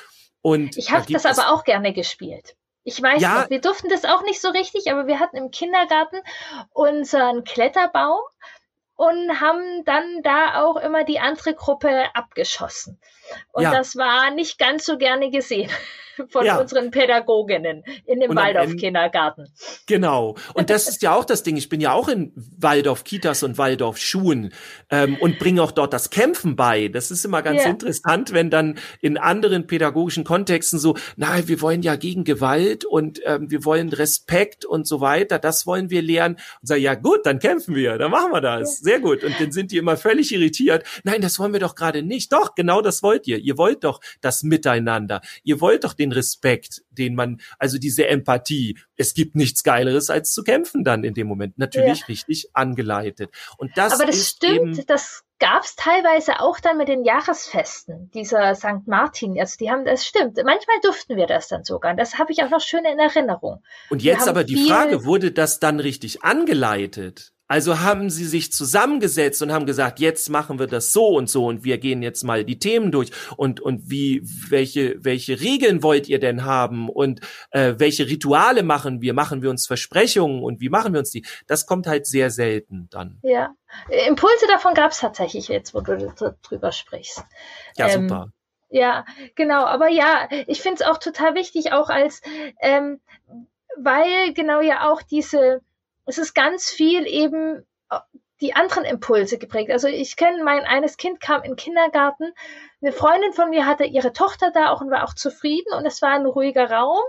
Und 0.41 0.77
ich 0.77 0.93
habe 0.93 1.11
das 1.13 1.27
aber 1.27 1.53
auch 1.53 1.65
gerne 1.65 1.93
gespielt. 1.93 2.55
Ich 2.85 3.01
weiß 3.01 3.21
ja, 3.21 3.43
noch, 3.43 3.51
wir 3.51 3.61
durften 3.61 3.89
das 3.89 4.05
auch 4.05 4.23
nicht 4.25 4.41
so 4.41 4.51
richtig, 4.51 4.93
aber 4.93 5.07
wir 5.07 5.19
hatten 5.19 5.37
im 5.37 5.51
Kindergarten 5.51 6.19
unseren 6.71 7.43
Kletterbaum 7.43 8.21
und 8.95 9.41
haben 9.41 9.85
dann 9.85 10.23
da 10.23 10.63
auch 10.63 10.77
immer 10.77 11.05
die 11.05 11.19
andere 11.19 11.55
Gruppe 11.55 12.15
abgeschossen. 12.15 13.01
Und 13.53 13.63
ja. 13.63 13.73
das 13.73 13.97
war 13.97 14.31
nicht 14.35 14.59
ganz 14.59 14.85
so 14.85 14.99
gerne 14.99 15.31
gesehen 15.31 15.71
von 16.29 16.45
ja. 16.45 16.59
unseren 16.59 16.91
Pädagoginnen 16.91 17.85
in 18.07 18.21
dem 18.21 18.35
Waldorf-Kindergarten. 18.35 19.49
Genau. 19.87 20.37
Und 20.55 20.71
das 20.71 20.89
ist 20.89 21.03
ja 21.03 21.15
auch 21.15 21.25
das 21.25 21.43
Ding. 21.43 21.57
Ich 21.57 21.69
bin 21.69 21.81
ja 21.81 21.93
auch 21.93 22.09
in 22.09 22.33
Waldorf-Kitas 22.35 23.43
und 23.43 23.59
Waldorf-Schulen 23.59 24.53
ähm, 24.91 25.17
und 25.21 25.39
bringe 25.39 25.63
auch 25.63 25.73
dort 25.73 25.93
das 25.93 26.11
Kämpfen 26.11 26.57
bei. 26.57 26.89
Das 26.89 27.11
ist 27.11 27.25
immer 27.25 27.43
ganz 27.43 27.65
ja. 27.65 27.71
interessant, 27.71 28.33
wenn 28.33 28.51
dann 28.51 28.79
in 29.01 29.19
anderen 29.19 29.67
pädagogischen 29.67 30.25
Kontexten 30.25 30.79
so, 30.79 30.97
na, 31.17 31.47
wir 31.47 31.61
wollen 31.61 31.83
ja 31.83 31.97
gegen 31.97 32.25
Gewalt 32.25 32.85
und 32.85 33.21
ähm, 33.25 33.51
wir 33.51 33.65
wollen 33.65 33.89
Respekt 33.91 34.65
und 34.65 34.87
so 34.87 35.01
weiter. 35.01 35.39
Das 35.39 35.67
wollen 35.67 35.91
wir 35.91 36.03
lernen. 36.03 36.37
Und 36.61 36.69
sage, 36.69 36.81
ja 36.81 36.95
gut, 36.95 37.27
dann 37.27 37.39
kämpfen 37.39 37.75
wir, 37.75 37.99
dann 37.99 38.11
machen 38.11 38.33
wir 38.33 38.41
das. 38.41 38.79
Sehr 38.79 39.01
gut. 39.01 39.25
Und 39.25 39.35
dann 39.41 39.53
sind 39.53 39.73
die 39.73 39.79
immer 39.79 39.97
völlig 39.97 40.33
irritiert. 40.33 40.85
Nein, 41.05 41.21
das 41.21 41.39
wollen 41.39 41.53
wir 41.53 41.61
doch 41.61 41.75
gerade 41.75 42.03
nicht. 42.03 42.33
Doch, 42.33 42.55
genau 42.55 42.81
das 42.81 43.03
wollen 43.03 43.21
wollt 43.25 43.29
ihr? 43.29 43.39
Ihr 43.39 43.59
wollt 43.59 43.85
doch 43.85 44.01
das 44.21 44.43
Miteinander. 44.43 45.21
Ihr 45.43 45.61
wollt 45.61 45.85
doch 45.85 45.95
den 45.95 46.13
Respekt, 46.13 46.83
den 46.91 47.15
man, 47.15 47.41
also 47.59 47.79
diese 47.79 48.07
Empathie. 48.07 48.79
Es 48.97 49.15
gibt 49.15 49.35
nichts 49.35 49.63
Geileres, 49.63 50.11
als 50.11 50.33
zu 50.33 50.43
kämpfen 50.43 50.85
dann 50.85 51.05
in 51.05 51.15
dem 51.15 51.27
Moment. 51.27 51.59
Natürlich 51.59 52.01
ja. 52.01 52.07
richtig 52.07 52.51
angeleitet. 52.53 53.31
Und 53.59 53.77
das 53.77 53.93
Aber 53.95 54.07
das 54.07 54.29
stimmt, 54.29 54.79
eben, 54.79 54.87
das 54.87 55.25
gab 55.41 55.65
es 55.65 55.75
teilweise 55.77 56.41
auch 56.41 56.61
dann 56.61 56.79
mit 56.79 56.89
den 56.89 57.05
Jahresfesten 57.05 58.11
dieser 58.13 58.55
St. 58.55 58.87
Martin. 58.87 59.39
Also 59.39 59.57
die 59.59 59.71
haben, 59.71 59.85
das 59.85 60.07
stimmt. 60.07 60.37
Manchmal 60.37 60.77
durften 60.83 61.17
wir 61.17 61.27
das 61.27 61.49
dann 61.49 61.65
sogar. 61.65 61.95
Das 61.95 62.19
habe 62.19 62.33
ich 62.33 62.43
auch 62.43 62.51
noch 62.51 62.61
schön 62.61 62.85
in 62.85 62.99
Erinnerung. 62.99 63.63
Und 63.91 64.03
jetzt 64.03 64.29
aber 64.29 64.45
die 64.45 64.69
Frage, 64.69 65.05
wurde 65.05 65.33
das 65.33 65.61
dann 65.61 65.81
richtig 65.81 66.23
angeleitet? 66.23 67.34
Also 67.47 67.81
haben 67.81 68.09
sie 68.09 68.25
sich 68.25 68.53
zusammengesetzt 68.53 69.43
und 69.43 69.53
haben 69.53 69.67
gesagt, 69.67 70.01
jetzt 70.01 70.31
machen 70.31 70.59
wir 70.59 70.67
das 70.67 70.93
so 70.93 71.09
und 71.09 71.29
so 71.29 71.47
und 71.47 71.63
wir 71.63 71.77
gehen 71.77 72.03
jetzt 72.03 72.25
mal 72.25 72.45
die 72.45 72.59
Themen 72.59 72.91
durch 72.91 73.11
und 73.37 73.61
und 73.61 73.91
wie 73.91 74.23
welche 74.49 74.97
welche 75.05 75.41
Regeln 75.41 75.83
wollt 75.83 76.09
ihr 76.09 76.19
denn 76.19 76.45
haben 76.45 76.89
und 76.89 77.21
äh, 77.51 77.75
welche 77.77 78.07
Rituale 78.07 78.63
machen 78.63 79.03
wir? 79.03 79.13
Machen 79.13 79.43
wir 79.43 79.51
uns 79.51 79.67
Versprechungen 79.67 80.43
und 80.43 80.61
wie 80.61 80.71
machen 80.71 80.95
wir 80.95 81.01
uns 81.01 81.11
die? 81.11 81.27
Das 81.47 81.67
kommt 81.67 81.87
halt 81.87 82.07
sehr 82.07 82.31
selten 82.31 82.89
dann. 82.91 83.19
Ja, 83.23 83.55
Impulse 84.07 84.47
davon 84.49 84.73
gab 84.73 84.93
es 84.93 85.01
tatsächlich 85.01 85.49
jetzt, 85.49 85.75
wo 85.75 85.81
du 85.83 86.15
drüber 86.43 86.73
sprichst. 86.73 87.25
Ja, 87.77 87.89
ähm, 87.89 88.09
super. 88.09 88.29
Ja, 88.71 89.05
genau. 89.35 89.65
Aber 89.67 89.89
ja, 89.89 90.29
ich 90.47 90.63
finde 90.63 90.83
es 90.83 90.89
auch 90.89 90.99
total 90.99 91.35
wichtig, 91.35 91.73
auch 91.73 91.91
als 91.91 92.23
ähm, 92.61 93.01
weil 93.77 94.33
genau 94.33 94.61
ja 94.61 94.91
auch 94.91 95.03
diese 95.03 95.61
es 96.07 96.19
ist 96.19 96.35
ganz 96.35 96.71
viel 96.71 97.07
eben 97.07 97.67
äh, 97.91 97.99
die 98.41 98.55
anderen 98.55 98.85
Impulse 98.85 99.39
geprägt. 99.39 99.71
Also 99.71 99.89
ich 99.89 100.17
kenne 100.17 100.43
mein 100.43 100.65
eines 100.65 100.97
Kind 100.97 101.21
kam 101.21 101.43
in 101.43 101.53
den 101.53 101.57
Kindergarten. 101.57 102.33
Eine 102.83 102.93
Freundin 102.93 103.33
von 103.33 103.51
mir 103.51 103.67
hatte 103.67 103.85
ihre 103.85 104.13
Tochter 104.13 104.51
da 104.51 104.71
auch 104.71 104.81
und 104.81 104.91
war 104.91 105.05
auch 105.05 105.15
zufrieden 105.15 105.73
und 105.73 105.87
es 105.87 106.03
war 106.03 106.11
ein 106.11 106.27
ruhiger 106.27 106.71
Raum 106.71 107.03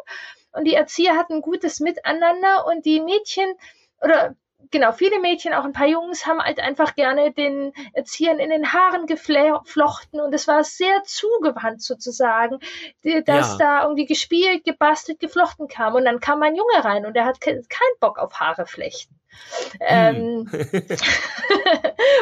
und 0.51 0.65
die 0.65 0.75
Erzieher 0.75 1.15
hatten 1.17 1.41
gutes 1.41 1.79
Miteinander 1.79 2.65
und 2.67 2.85
die 2.85 3.01
Mädchen 3.01 3.53
oder 4.01 4.35
genau, 4.71 4.91
viele 4.91 5.19
Mädchen, 5.19 5.53
auch 5.53 5.65
ein 5.65 5.73
paar 5.73 5.87
Jungs, 5.87 6.25
haben 6.25 6.41
halt 6.41 6.59
einfach 6.59 6.95
gerne 6.95 7.31
den 7.31 7.73
Erziehern 7.93 8.39
in 8.39 8.49
den 8.49 8.73
Haaren 8.73 9.05
geflochten 9.07 10.19
und 10.19 10.33
es 10.33 10.47
war 10.47 10.63
sehr 10.63 11.03
zugewandt 11.03 11.81
sozusagen, 11.81 12.59
dass 13.03 13.51
ja. 13.51 13.57
da 13.57 13.83
irgendwie 13.83 14.05
gespielt, 14.05 14.63
gebastelt, 14.63 15.19
geflochten 15.19 15.67
kam. 15.67 15.95
Und 15.95 16.05
dann 16.05 16.19
kam 16.19 16.41
ein 16.43 16.55
Junge 16.55 16.83
rein 16.83 17.05
und 17.05 17.15
der 17.15 17.25
hat 17.25 17.41
keinen 17.41 17.63
Bock 17.99 18.17
auf 18.17 18.39
Haare 18.39 18.65
flechten. 18.65 19.19
Hm. 19.79 19.79
Ähm, 19.81 20.49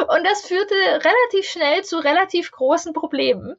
und 0.08 0.24
das 0.24 0.46
führte 0.46 0.76
relativ 0.76 1.46
schnell 1.46 1.84
zu 1.84 2.00
relativ 2.00 2.52
großen 2.52 2.94
Problemen. 2.94 3.56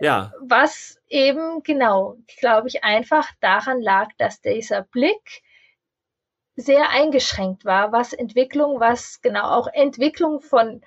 Ja. 0.00 0.32
Was 0.40 0.98
eben 1.08 1.62
genau, 1.62 2.16
glaube 2.40 2.68
ich, 2.68 2.84
einfach 2.84 3.30
daran 3.40 3.80
lag, 3.80 4.08
dass 4.18 4.40
dieser 4.40 4.82
Blick 4.82 5.42
sehr 6.56 6.90
eingeschränkt 6.90 7.64
war, 7.64 7.92
was 7.92 8.12
Entwicklung, 8.12 8.80
was 8.80 9.20
genau 9.22 9.44
auch 9.44 9.66
Entwicklung 9.66 10.40
von 10.40 10.82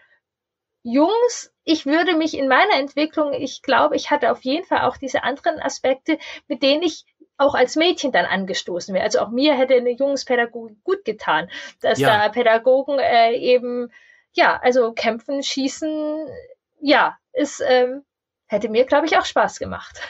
Jungs. 0.84 1.54
Ich 1.64 1.86
würde 1.86 2.16
mich 2.16 2.38
in 2.38 2.48
meiner 2.48 2.76
Entwicklung, 2.76 3.34
ich 3.34 3.62
glaube, 3.62 3.96
ich 3.96 4.10
hatte 4.10 4.32
auf 4.32 4.42
jeden 4.44 4.66
Fall 4.66 4.82
auch 4.82 4.98
diese 4.98 5.24
anderen 5.24 5.60
Aspekte, 5.60 6.18
mit 6.48 6.64
denen 6.64 6.84
ich 6.84 7.06
auch 7.38 7.54
als 7.54 7.76
Mädchen 7.76 8.12
dann 8.12 8.26
angestoßen 8.26 8.94
wäre. 8.94 9.04
Also 9.04 9.20
auch 9.20 9.30
mir 9.30 9.56
hätte 9.56 9.76
eine 9.76 9.92
Jungspädagogik 9.92 10.84
gut 10.84 11.06
getan, 11.06 11.50
dass 11.82 12.00
ja. 12.00 12.18
da 12.18 12.30
Pädagogen 12.30 13.00
äh, 13.00 13.34
eben, 13.34 13.92
ja, 14.34 14.60
also 14.62 14.94
kämpfen, 14.94 15.44
schießen, 15.44 16.28
ja, 16.80 17.18
ist, 17.34 17.62
ähm, 17.68 18.04
hätte 18.48 18.70
mir, 18.70 18.86
glaube 18.86 19.06
ich, 19.06 19.18
auch 19.18 19.26
Spaß 19.26 19.60
gemacht. 19.60 20.02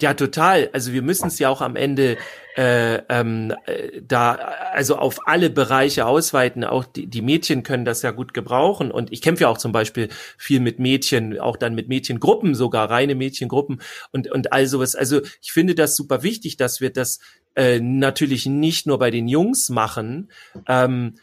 Ja, 0.00 0.14
total. 0.14 0.70
Also 0.72 0.92
wir 0.92 1.02
müssen 1.02 1.28
es 1.28 1.38
ja 1.38 1.50
auch 1.50 1.60
am 1.60 1.76
Ende 1.76 2.16
äh, 2.56 3.02
ähm, 3.08 3.54
äh, 3.66 4.00
da 4.02 4.32
also 4.72 4.96
auf 4.96 5.26
alle 5.26 5.50
Bereiche 5.50 6.06
ausweiten. 6.06 6.64
Auch 6.64 6.84
die, 6.84 7.06
die 7.06 7.22
Mädchen 7.22 7.62
können 7.62 7.84
das 7.84 8.02
ja 8.02 8.10
gut 8.10 8.32
gebrauchen. 8.32 8.90
Und 8.90 9.12
ich 9.12 9.20
kämpfe 9.20 9.42
ja 9.42 9.48
auch 9.48 9.58
zum 9.58 9.72
Beispiel 9.72 10.08
viel 10.38 10.60
mit 10.60 10.78
Mädchen, 10.78 11.38
auch 11.38 11.56
dann 11.56 11.74
mit 11.74 11.88
Mädchengruppen, 11.88 12.54
sogar 12.54 12.90
reine 12.90 13.14
Mädchengruppen 13.14 13.82
und 14.10 14.30
und 14.30 14.52
all 14.52 14.66
sowas. 14.66 14.94
Also 14.94 15.20
ich 15.42 15.52
finde 15.52 15.74
das 15.74 15.96
super 15.96 16.22
wichtig, 16.22 16.56
dass 16.56 16.80
wir 16.80 16.90
das 16.90 17.20
äh, 17.54 17.78
natürlich 17.78 18.46
nicht 18.46 18.86
nur 18.86 18.98
bei 18.98 19.10
den 19.10 19.28
Jungs 19.28 19.68
machen. 19.68 20.30
Ähm, 20.66 21.14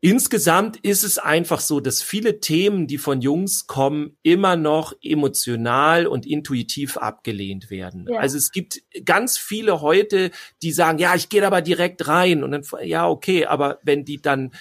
Insgesamt 0.00 0.76
ist 0.76 1.04
es 1.04 1.18
einfach 1.18 1.60
so, 1.60 1.80
dass 1.80 2.02
viele 2.02 2.40
Themen, 2.40 2.86
die 2.86 2.98
von 2.98 3.22
Jungs 3.22 3.66
kommen, 3.66 4.18
immer 4.22 4.54
noch 4.54 4.92
emotional 5.02 6.06
und 6.06 6.26
intuitiv 6.26 6.98
abgelehnt 6.98 7.70
werden. 7.70 8.06
Ja. 8.10 8.20
Also 8.20 8.36
es 8.36 8.52
gibt 8.52 8.82
ganz 9.04 9.38
viele 9.38 9.80
heute, 9.80 10.30
die 10.62 10.72
sagen, 10.72 10.98
ja, 10.98 11.14
ich 11.14 11.30
gehe 11.30 11.46
aber 11.46 11.62
direkt 11.62 12.06
rein 12.08 12.44
und 12.44 12.52
dann, 12.52 12.62
ja, 12.82 13.08
okay, 13.08 13.46
aber 13.46 13.78
wenn 13.82 14.04
die 14.04 14.20
dann 14.20 14.52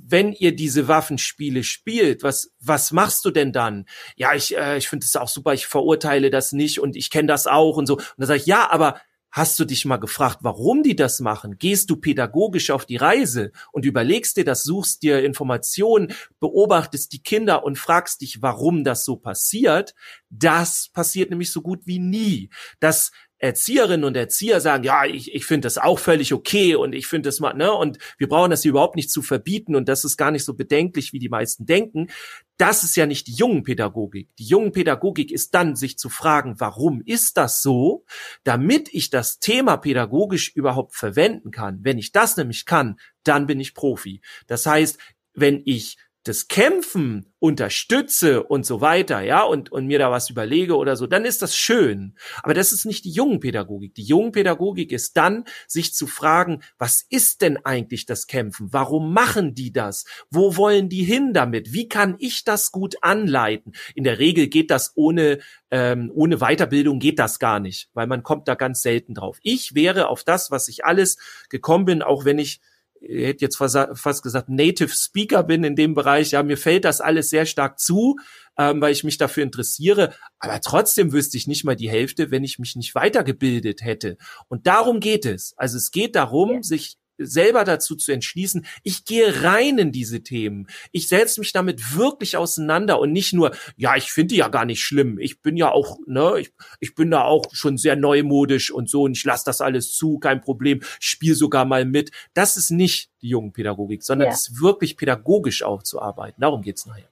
wenn 0.00 0.32
ihr 0.32 0.54
diese 0.54 0.86
Waffenspiele 0.86 1.64
spielt, 1.64 2.22
was 2.22 2.52
was 2.60 2.92
machst 2.92 3.24
du 3.24 3.30
denn 3.30 3.52
dann? 3.52 3.84
Ja, 4.16 4.32
ich 4.32 4.56
äh, 4.56 4.78
ich 4.78 4.88
finde 4.88 5.04
es 5.04 5.16
auch 5.16 5.28
super, 5.28 5.54
ich 5.54 5.66
verurteile 5.66 6.30
das 6.30 6.52
nicht 6.52 6.78
und 6.78 6.96
ich 6.96 7.10
kenne 7.10 7.26
das 7.26 7.46
auch 7.46 7.76
und 7.76 7.86
so. 7.86 7.96
Und 7.96 8.04
dann 8.16 8.28
sage 8.28 8.40
ich, 8.40 8.46
ja, 8.46 8.70
aber 8.70 9.00
Hast 9.30 9.58
du 9.58 9.64
dich 9.66 9.84
mal 9.84 9.98
gefragt, 9.98 10.38
warum 10.40 10.82
die 10.82 10.96
das 10.96 11.20
machen? 11.20 11.58
Gehst 11.58 11.90
du 11.90 11.96
pädagogisch 11.96 12.70
auf 12.70 12.86
die 12.86 12.96
Reise 12.96 13.52
und 13.72 13.84
überlegst 13.84 14.36
dir 14.38 14.44
das, 14.44 14.64
suchst 14.64 15.02
dir 15.02 15.22
Informationen, 15.22 16.14
beobachtest 16.40 17.12
die 17.12 17.22
Kinder 17.22 17.62
und 17.64 17.78
fragst 17.78 18.22
dich, 18.22 18.40
warum 18.40 18.84
das 18.84 19.04
so 19.04 19.16
passiert? 19.16 19.94
Das 20.30 20.88
passiert 20.92 21.28
nämlich 21.30 21.52
so 21.52 21.60
gut 21.60 21.80
wie 21.84 21.98
nie. 21.98 22.48
Das 22.80 23.10
Erzieherinnen 23.38 24.04
und 24.04 24.16
Erzieher 24.16 24.60
sagen, 24.60 24.84
ja, 24.84 25.04
ich, 25.04 25.34
ich 25.34 25.46
finde 25.46 25.66
das 25.66 25.78
auch 25.78 25.98
völlig 25.98 26.32
okay 26.32 26.74
und 26.74 26.94
ich 26.94 27.06
finde 27.06 27.28
das 27.28 27.40
mal, 27.40 27.54
ne, 27.54 27.72
und 27.72 27.98
wir 28.18 28.28
brauchen 28.28 28.50
das 28.50 28.62
hier 28.62 28.70
überhaupt 28.70 28.96
nicht 28.96 29.10
zu 29.10 29.22
verbieten 29.22 29.76
und 29.76 29.88
das 29.88 30.04
ist 30.04 30.16
gar 30.16 30.30
nicht 30.30 30.44
so 30.44 30.54
bedenklich, 30.54 31.12
wie 31.12 31.18
die 31.18 31.28
meisten 31.28 31.64
denken. 31.64 32.08
Das 32.56 32.82
ist 32.82 32.96
ja 32.96 33.06
nicht 33.06 33.28
die 33.28 33.34
jungen 33.34 33.62
Pädagogik. 33.62 34.28
Die 34.36 34.46
jungen 34.46 34.72
Pädagogik 34.72 35.30
ist 35.30 35.54
dann, 35.54 35.76
sich 35.76 35.98
zu 35.98 36.08
fragen, 36.08 36.56
warum 36.58 37.00
ist 37.04 37.36
das 37.36 37.62
so, 37.62 38.04
damit 38.42 38.92
ich 38.92 39.10
das 39.10 39.38
Thema 39.38 39.76
pädagogisch 39.76 40.50
überhaupt 40.56 40.96
verwenden 40.96 41.52
kann. 41.52 41.78
Wenn 41.82 41.98
ich 41.98 42.10
das 42.10 42.36
nämlich 42.36 42.64
kann, 42.64 42.98
dann 43.22 43.46
bin 43.46 43.60
ich 43.60 43.74
Profi. 43.74 44.20
Das 44.48 44.66
heißt, 44.66 44.98
wenn 45.34 45.62
ich 45.64 45.98
das 46.28 46.48
Kämpfen 46.48 47.32
unterstütze 47.38 48.42
und 48.42 48.66
so 48.66 48.80
weiter, 48.80 49.20
ja, 49.20 49.42
und, 49.42 49.70
und 49.72 49.86
mir 49.86 49.98
da 49.98 50.10
was 50.10 50.28
überlege 50.28 50.76
oder 50.76 50.96
so, 50.96 51.06
dann 51.06 51.24
ist 51.24 51.40
das 51.40 51.56
schön. 51.56 52.16
Aber 52.42 52.52
das 52.52 52.72
ist 52.72 52.84
nicht 52.84 53.04
die 53.04 53.10
jungen 53.10 53.40
Pädagogik. 53.40 53.94
Die 53.94 54.02
jungen 54.02 54.32
Pädagogik 54.32 54.92
ist 54.92 55.16
dann, 55.16 55.44
sich 55.66 55.94
zu 55.94 56.06
fragen, 56.06 56.62
was 56.78 57.06
ist 57.08 57.42
denn 57.42 57.58
eigentlich 57.64 58.06
das 58.06 58.26
Kämpfen? 58.26 58.68
Warum 58.72 59.12
machen 59.12 59.54
die 59.54 59.72
das? 59.72 60.04
Wo 60.30 60.56
wollen 60.56 60.88
die 60.88 61.04
hin 61.04 61.32
damit? 61.32 61.72
Wie 61.72 61.88
kann 61.88 62.16
ich 62.18 62.44
das 62.44 62.72
gut 62.72 62.96
anleiten? 63.02 63.72
In 63.94 64.04
der 64.04 64.18
Regel 64.18 64.48
geht 64.48 64.70
das 64.70 64.92
ohne, 64.96 65.38
ähm, 65.70 66.10
ohne 66.14 66.38
Weiterbildung 66.38 66.98
geht 66.98 67.18
das 67.18 67.38
gar 67.38 67.60
nicht, 67.60 67.88
weil 67.94 68.06
man 68.06 68.22
kommt 68.22 68.48
da 68.48 68.54
ganz 68.54 68.82
selten 68.82 69.14
drauf. 69.14 69.38
Ich 69.42 69.74
wäre 69.74 70.08
auf 70.08 70.24
das, 70.24 70.50
was 70.50 70.68
ich 70.68 70.84
alles 70.84 71.18
gekommen 71.48 71.84
bin, 71.84 72.02
auch 72.02 72.24
wenn 72.24 72.38
ich 72.38 72.60
hätte 73.00 73.44
jetzt 73.44 73.56
fast 73.56 74.22
gesagt, 74.22 74.48
Native 74.48 74.90
Speaker 74.90 75.42
bin 75.42 75.64
in 75.64 75.76
dem 75.76 75.94
Bereich. 75.94 76.32
Ja, 76.32 76.42
mir 76.42 76.56
fällt 76.56 76.84
das 76.84 77.00
alles 77.00 77.30
sehr 77.30 77.46
stark 77.46 77.78
zu, 77.78 78.16
ähm, 78.56 78.80
weil 78.80 78.92
ich 78.92 79.04
mich 79.04 79.18
dafür 79.18 79.42
interessiere. 79.42 80.14
Aber 80.38 80.60
trotzdem 80.60 81.12
wüsste 81.12 81.36
ich 81.36 81.46
nicht 81.46 81.64
mal 81.64 81.76
die 81.76 81.90
Hälfte, 81.90 82.30
wenn 82.30 82.44
ich 82.44 82.58
mich 82.58 82.76
nicht 82.76 82.94
weitergebildet 82.94 83.82
hätte. 83.82 84.16
Und 84.48 84.66
darum 84.66 85.00
geht 85.00 85.26
es. 85.26 85.54
Also 85.56 85.76
es 85.76 85.90
geht 85.90 86.16
darum, 86.16 86.56
ja. 86.56 86.62
sich 86.62 86.98
selber 87.18 87.64
dazu 87.64 87.96
zu 87.96 88.12
entschließen, 88.12 88.66
ich 88.82 89.04
gehe 89.04 89.42
rein 89.42 89.78
in 89.78 89.92
diese 89.92 90.22
Themen. 90.22 90.68
Ich 90.92 91.08
setze 91.08 91.40
mich 91.40 91.52
damit 91.52 91.96
wirklich 91.96 92.36
auseinander 92.36 93.00
und 93.00 93.12
nicht 93.12 93.32
nur, 93.32 93.52
ja, 93.76 93.96
ich 93.96 94.12
finde 94.12 94.34
die 94.34 94.38
ja 94.38 94.48
gar 94.48 94.64
nicht 94.64 94.82
schlimm. 94.82 95.18
Ich 95.18 95.42
bin 95.42 95.56
ja 95.56 95.70
auch, 95.70 95.98
ne, 96.06 96.36
ich, 96.38 96.52
ich 96.80 96.94
bin 96.94 97.10
da 97.10 97.24
auch 97.24 97.44
schon 97.52 97.76
sehr 97.76 97.96
neumodisch 97.96 98.70
und 98.70 98.88
so 98.88 99.02
und 99.02 99.16
ich 99.16 99.24
lasse 99.24 99.44
das 99.44 99.60
alles 99.60 99.94
zu, 99.94 100.18
kein 100.18 100.40
Problem. 100.40 100.80
Ich 101.00 101.08
spiele 101.08 101.34
sogar 101.34 101.64
mal 101.64 101.84
mit. 101.84 102.10
Das 102.34 102.56
ist 102.56 102.70
nicht 102.70 103.10
die 103.22 103.28
jungen 103.28 103.52
Pädagogik, 103.52 104.02
sondern 104.02 104.28
es 104.28 104.48
ja. 104.48 104.52
ist 104.52 104.62
wirklich 104.62 104.96
pädagogisch 104.96 105.62
aufzuarbeiten. 105.62 106.40
Darum 106.40 106.62
geht's 106.62 106.86
nachher. 106.86 107.08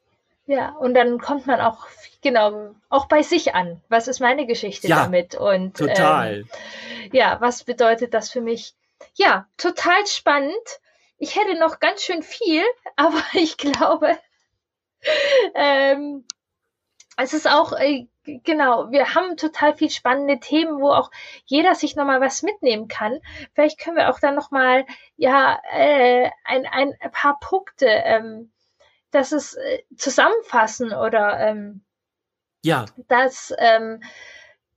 Ja, 0.47 0.71
und 0.79 0.95
dann 0.95 1.19
kommt 1.19 1.47
man 1.47 1.61
auch, 1.61 1.87
genau, 2.23 2.75
auch 2.89 3.07
bei 3.07 3.23
sich 3.23 3.55
an. 3.55 3.81
Was 3.89 4.07
ist 4.07 4.21
meine 4.21 4.47
Geschichte 4.47 4.87
ja, 4.87 5.05
damit? 5.05 5.35
Und 5.35 5.77
total. 5.77 6.41
Ähm, 6.41 7.11
ja, 7.13 7.39
was 7.41 7.65
bedeutet 7.65 8.15
das 8.15 8.31
für 8.31 8.41
mich? 8.41 8.75
Ja, 9.15 9.49
total 9.57 10.07
spannend. 10.07 10.55
Ich 11.19 11.37
hätte 11.37 11.59
noch 11.59 11.81
ganz 11.81 12.03
schön 12.03 12.23
viel, 12.23 12.63
aber 12.97 13.23
ich 13.33 13.57
glaube, 13.57 14.19
ähm, 15.55 16.25
es 17.17 17.33
ist 17.33 17.49
auch, 17.49 17.73
äh, 17.73 18.07
genau, 18.25 18.91
wir 18.91 19.15
haben 19.15 19.37
total 19.37 19.75
viel 19.75 19.91
spannende 19.91 20.39
Themen, 20.39 20.81
wo 20.81 20.91
auch 20.91 21.11
jeder 21.47 21.75
sich 21.75 21.97
nochmal 21.97 22.21
was 22.21 22.43
mitnehmen 22.43 22.89
kann. 22.89 23.21
Vielleicht 23.55 23.79
können 23.79 23.97
wir 23.97 24.11
auch 24.11 24.21
dann 24.21 24.35
nochmal, 24.35 24.85
ja, 25.17 25.59
äh, 25.73 26.31
ein, 26.45 26.67
ein 26.67 26.93
paar 27.13 27.39
Punkte, 27.41 27.87
ähm, 27.87 28.53
dass 29.11 29.33
es 29.33 29.55
äh, 29.55 29.83
zusammenfassen 29.97 30.93
oder, 30.93 31.41
ähm, 31.41 31.85
ja, 32.63 32.85
dass, 33.09 33.55
ähm, 33.59 34.03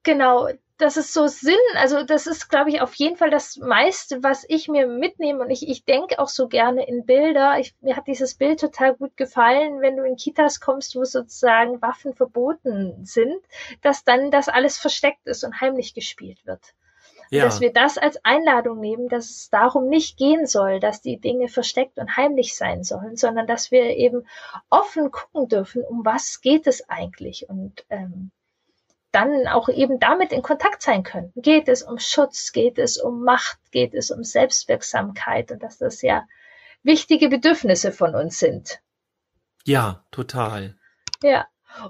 genau, 0.03 0.47
das 0.79 0.95
ist 0.95 1.13
so 1.13 1.27
Sinn, 1.27 1.59
also 1.75 2.03
das 2.03 2.25
ist, 2.25 2.47
glaube 2.47 2.69
ich, 2.69 2.81
auf 2.81 2.95
jeden 2.95 3.17
Fall 3.17 3.29
das 3.29 3.57
meiste, 3.57 4.23
was 4.23 4.45
ich 4.47 4.69
mir 4.69 4.87
mitnehme. 4.87 5.41
Und 5.41 5.49
ich, 5.49 5.67
ich 5.67 5.83
denke 5.83 6.19
auch 6.19 6.29
so 6.29 6.47
gerne 6.47 6.87
in 6.87 7.05
Bilder. 7.05 7.59
Ich, 7.59 7.75
mir 7.81 7.97
hat 7.97 8.07
dieses 8.07 8.35
Bild 8.35 8.61
total 8.61 8.95
gut 8.95 9.17
gefallen, 9.17 9.81
wenn 9.81 9.97
du 9.97 10.03
in 10.03 10.15
Kitas 10.15 10.61
kommst, 10.61 10.95
wo 10.95 11.03
sozusagen 11.03 11.81
Waffen 11.81 12.13
verboten 12.13 13.05
sind, 13.05 13.41
dass 13.81 14.05
dann 14.05 14.31
das 14.31 14.47
alles 14.47 14.77
versteckt 14.77 15.27
ist 15.27 15.43
und 15.43 15.59
heimlich 15.59 15.93
gespielt 15.93 16.45
wird. 16.45 16.61
Ja. 17.29 17.43
Dass 17.43 17.59
wir 17.59 17.73
das 17.73 17.97
als 17.97 18.23
Einladung 18.23 18.79
nehmen, 18.79 19.09
dass 19.09 19.29
es 19.29 19.49
darum 19.49 19.89
nicht 19.89 20.17
gehen 20.17 20.47
soll, 20.47 20.79
dass 20.79 21.01
die 21.01 21.19
Dinge 21.19 21.49
versteckt 21.49 21.97
und 21.97 22.15
heimlich 22.15 22.55
sein 22.55 22.85
sollen, 22.85 23.17
sondern 23.17 23.47
dass 23.47 23.69
wir 23.69 23.97
eben 23.97 24.25
offen 24.69 25.11
gucken 25.11 25.49
dürfen, 25.49 25.83
um 25.83 26.05
was 26.05 26.39
geht 26.39 26.67
es 26.67 26.89
eigentlich. 26.89 27.49
Und 27.49 27.85
ähm, 27.89 28.31
dann 29.11 29.47
auch 29.47 29.69
eben 29.69 29.99
damit 29.99 30.31
in 30.31 30.41
Kontakt 30.41 30.81
sein 30.81 31.03
können. 31.03 31.31
Geht 31.35 31.67
es 31.67 31.81
um 31.83 31.97
Schutz, 31.97 32.51
geht 32.51 32.77
es 32.77 32.97
um 32.97 33.23
Macht, 33.23 33.59
geht 33.71 33.93
es 33.93 34.11
um 34.11 34.23
Selbstwirksamkeit 34.23 35.51
und 35.51 35.63
dass 35.63 35.77
das 35.77 36.01
ja 36.01 36.27
wichtige 36.83 37.29
Bedürfnisse 37.29 37.91
von 37.91 38.15
uns 38.15 38.39
sind. 38.39 38.81
Ja, 39.65 40.03
total. 40.11 40.75
Ja. 41.21 41.47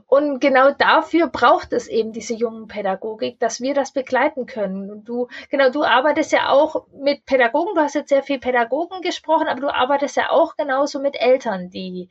Und 0.08 0.41
genau 0.41 0.71
dafür 0.71 1.27
braucht 1.27 1.71
es 1.71 1.88
eben 1.88 2.12
diese 2.12 2.34
jungen 2.34 2.67
Pädagogik, 2.67 3.39
dass 3.39 3.62
wir 3.62 3.73
das 3.73 3.93
begleiten 3.93 4.45
können. 4.45 4.91
Und 4.91 5.05
du, 5.05 5.29
genau, 5.49 5.69
du 5.69 5.84
arbeitest 5.84 6.34
ja 6.34 6.49
auch 6.49 6.86
mit 6.91 7.25
Pädagogen, 7.25 7.75
du 7.75 7.82
hast 7.82 7.95
jetzt 7.95 8.10
sehr 8.10 8.23
viel 8.23 8.39
Pädagogen 8.39 9.01
gesprochen, 9.01 9.47
aber 9.47 9.62
du 9.62 9.73
arbeitest 9.73 10.17
ja 10.17 10.32
auch 10.32 10.58
genauso 10.58 10.99
mit 10.99 11.15
Eltern, 11.15 11.69
die 11.69 12.10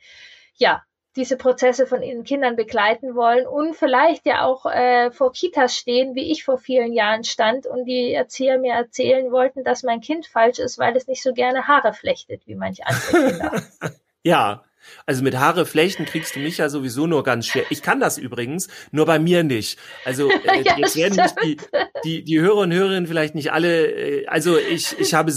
ja 0.55 0.83
diese 1.15 1.37
Prozesse 1.37 1.87
von 1.87 2.03
ihren 2.03 2.23
Kindern 2.23 2.55
begleiten 2.55 3.15
wollen 3.15 3.47
und 3.47 3.75
vielleicht 3.75 4.25
ja 4.25 4.45
auch 4.45 4.65
äh, 4.65 5.11
vor 5.11 5.31
Kitas 5.31 5.75
stehen, 5.75 6.15
wie 6.15 6.31
ich 6.31 6.43
vor 6.43 6.57
vielen 6.57 6.93
Jahren 6.93 7.23
stand 7.23 7.65
und 7.65 7.85
die 7.85 8.13
Erzieher 8.13 8.59
mir 8.59 8.73
erzählen 8.73 9.31
wollten, 9.31 9.63
dass 9.63 9.83
mein 9.83 10.01
Kind 10.01 10.27
falsch 10.27 10.59
ist, 10.59 10.77
weil 10.77 10.95
es 10.95 11.07
nicht 11.07 11.23
so 11.23 11.33
gerne 11.33 11.67
Haare 11.67 11.93
flechtet 11.93 12.45
wie 12.45 12.55
manche 12.55 12.85
andere 12.85 13.29
Kinder. 13.29 13.61
ja, 14.23 14.63
also 15.05 15.23
mit 15.23 15.37
Haare 15.37 15.65
flechten 15.65 16.05
kriegst 16.05 16.35
du 16.35 16.39
mich 16.39 16.57
ja 16.57 16.69
sowieso 16.69 17.07
nur 17.07 17.23
ganz 17.23 17.47
schwer. 17.47 17.63
Ich 17.69 17.81
kann 17.81 17.99
das 17.99 18.17
übrigens, 18.17 18.67
nur 18.91 19.05
bei 19.05 19.19
mir 19.19 19.43
nicht. 19.43 19.79
Also 20.05 20.29
äh, 20.29 20.61
ja, 20.63 20.77
jetzt 20.77 20.95
werden 20.95 21.15
nicht 21.15 21.35
die, 21.43 21.57
die, 22.03 22.23
die 22.23 22.39
Hörer 22.39 22.57
und 22.57 22.73
Hörerinnen 22.73 23.07
vielleicht 23.07 23.35
nicht 23.35 23.51
alle, 23.51 23.87
äh, 23.87 24.27
also 24.27 24.57
ich, 24.57 24.97
ich 24.99 25.13
habe 25.13 25.31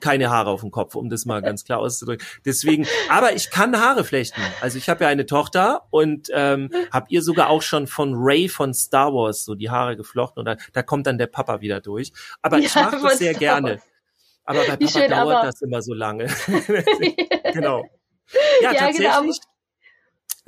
keine 0.00 0.30
Haare 0.30 0.50
auf 0.50 0.60
dem 0.60 0.70
Kopf, 0.70 0.94
um 0.94 1.08
das 1.08 1.24
mal 1.24 1.42
ganz 1.42 1.64
klar 1.64 1.78
auszudrücken. 1.78 2.26
Deswegen, 2.44 2.86
aber 3.08 3.34
ich 3.34 3.50
kann 3.50 3.78
Haare 3.78 4.04
flechten. 4.04 4.40
Also 4.60 4.78
ich 4.78 4.88
habe 4.88 5.04
ja 5.04 5.10
eine 5.10 5.26
Tochter 5.26 5.82
und 5.90 6.28
ähm, 6.32 6.70
habe 6.92 7.06
ihr 7.08 7.22
sogar 7.22 7.48
auch 7.48 7.62
schon 7.62 7.86
von 7.86 8.14
Ray 8.14 8.48
von 8.48 8.74
Star 8.74 9.12
Wars 9.12 9.44
so 9.44 9.54
die 9.54 9.70
Haare 9.70 9.96
geflochten 9.96 10.40
und 10.40 10.46
da, 10.46 10.56
da 10.72 10.82
kommt 10.82 11.06
dann 11.06 11.18
der 11.18 11.26
Papa 11.26 11.60
wieder 11.60 11.80
durch. 11.80 12.12
Aber 12.42 12.58
ja, 12.58 12.66
ich 12.66 12.74
mache 12.74 13.00
das 13.00 13.18
sehr 13.18 13.34
gerne. 13.34 13.80
Aber 14.44 14.60
bei 14.66 14.76
Papa 14.76 15.08
dauert 15.08 15.36
aber... 15.36 15.46
das 15.46 15.62
immer 15.62 15.82
so 15.82 15.94
lange. 15.94 16.26
genau. 17.52 17.84
Ja, 18.60 18.72
ja 18.72 18.90
genau, 18.90 19.10
tatsächlich. 19.10 19.40
Genau. 19.40 19.51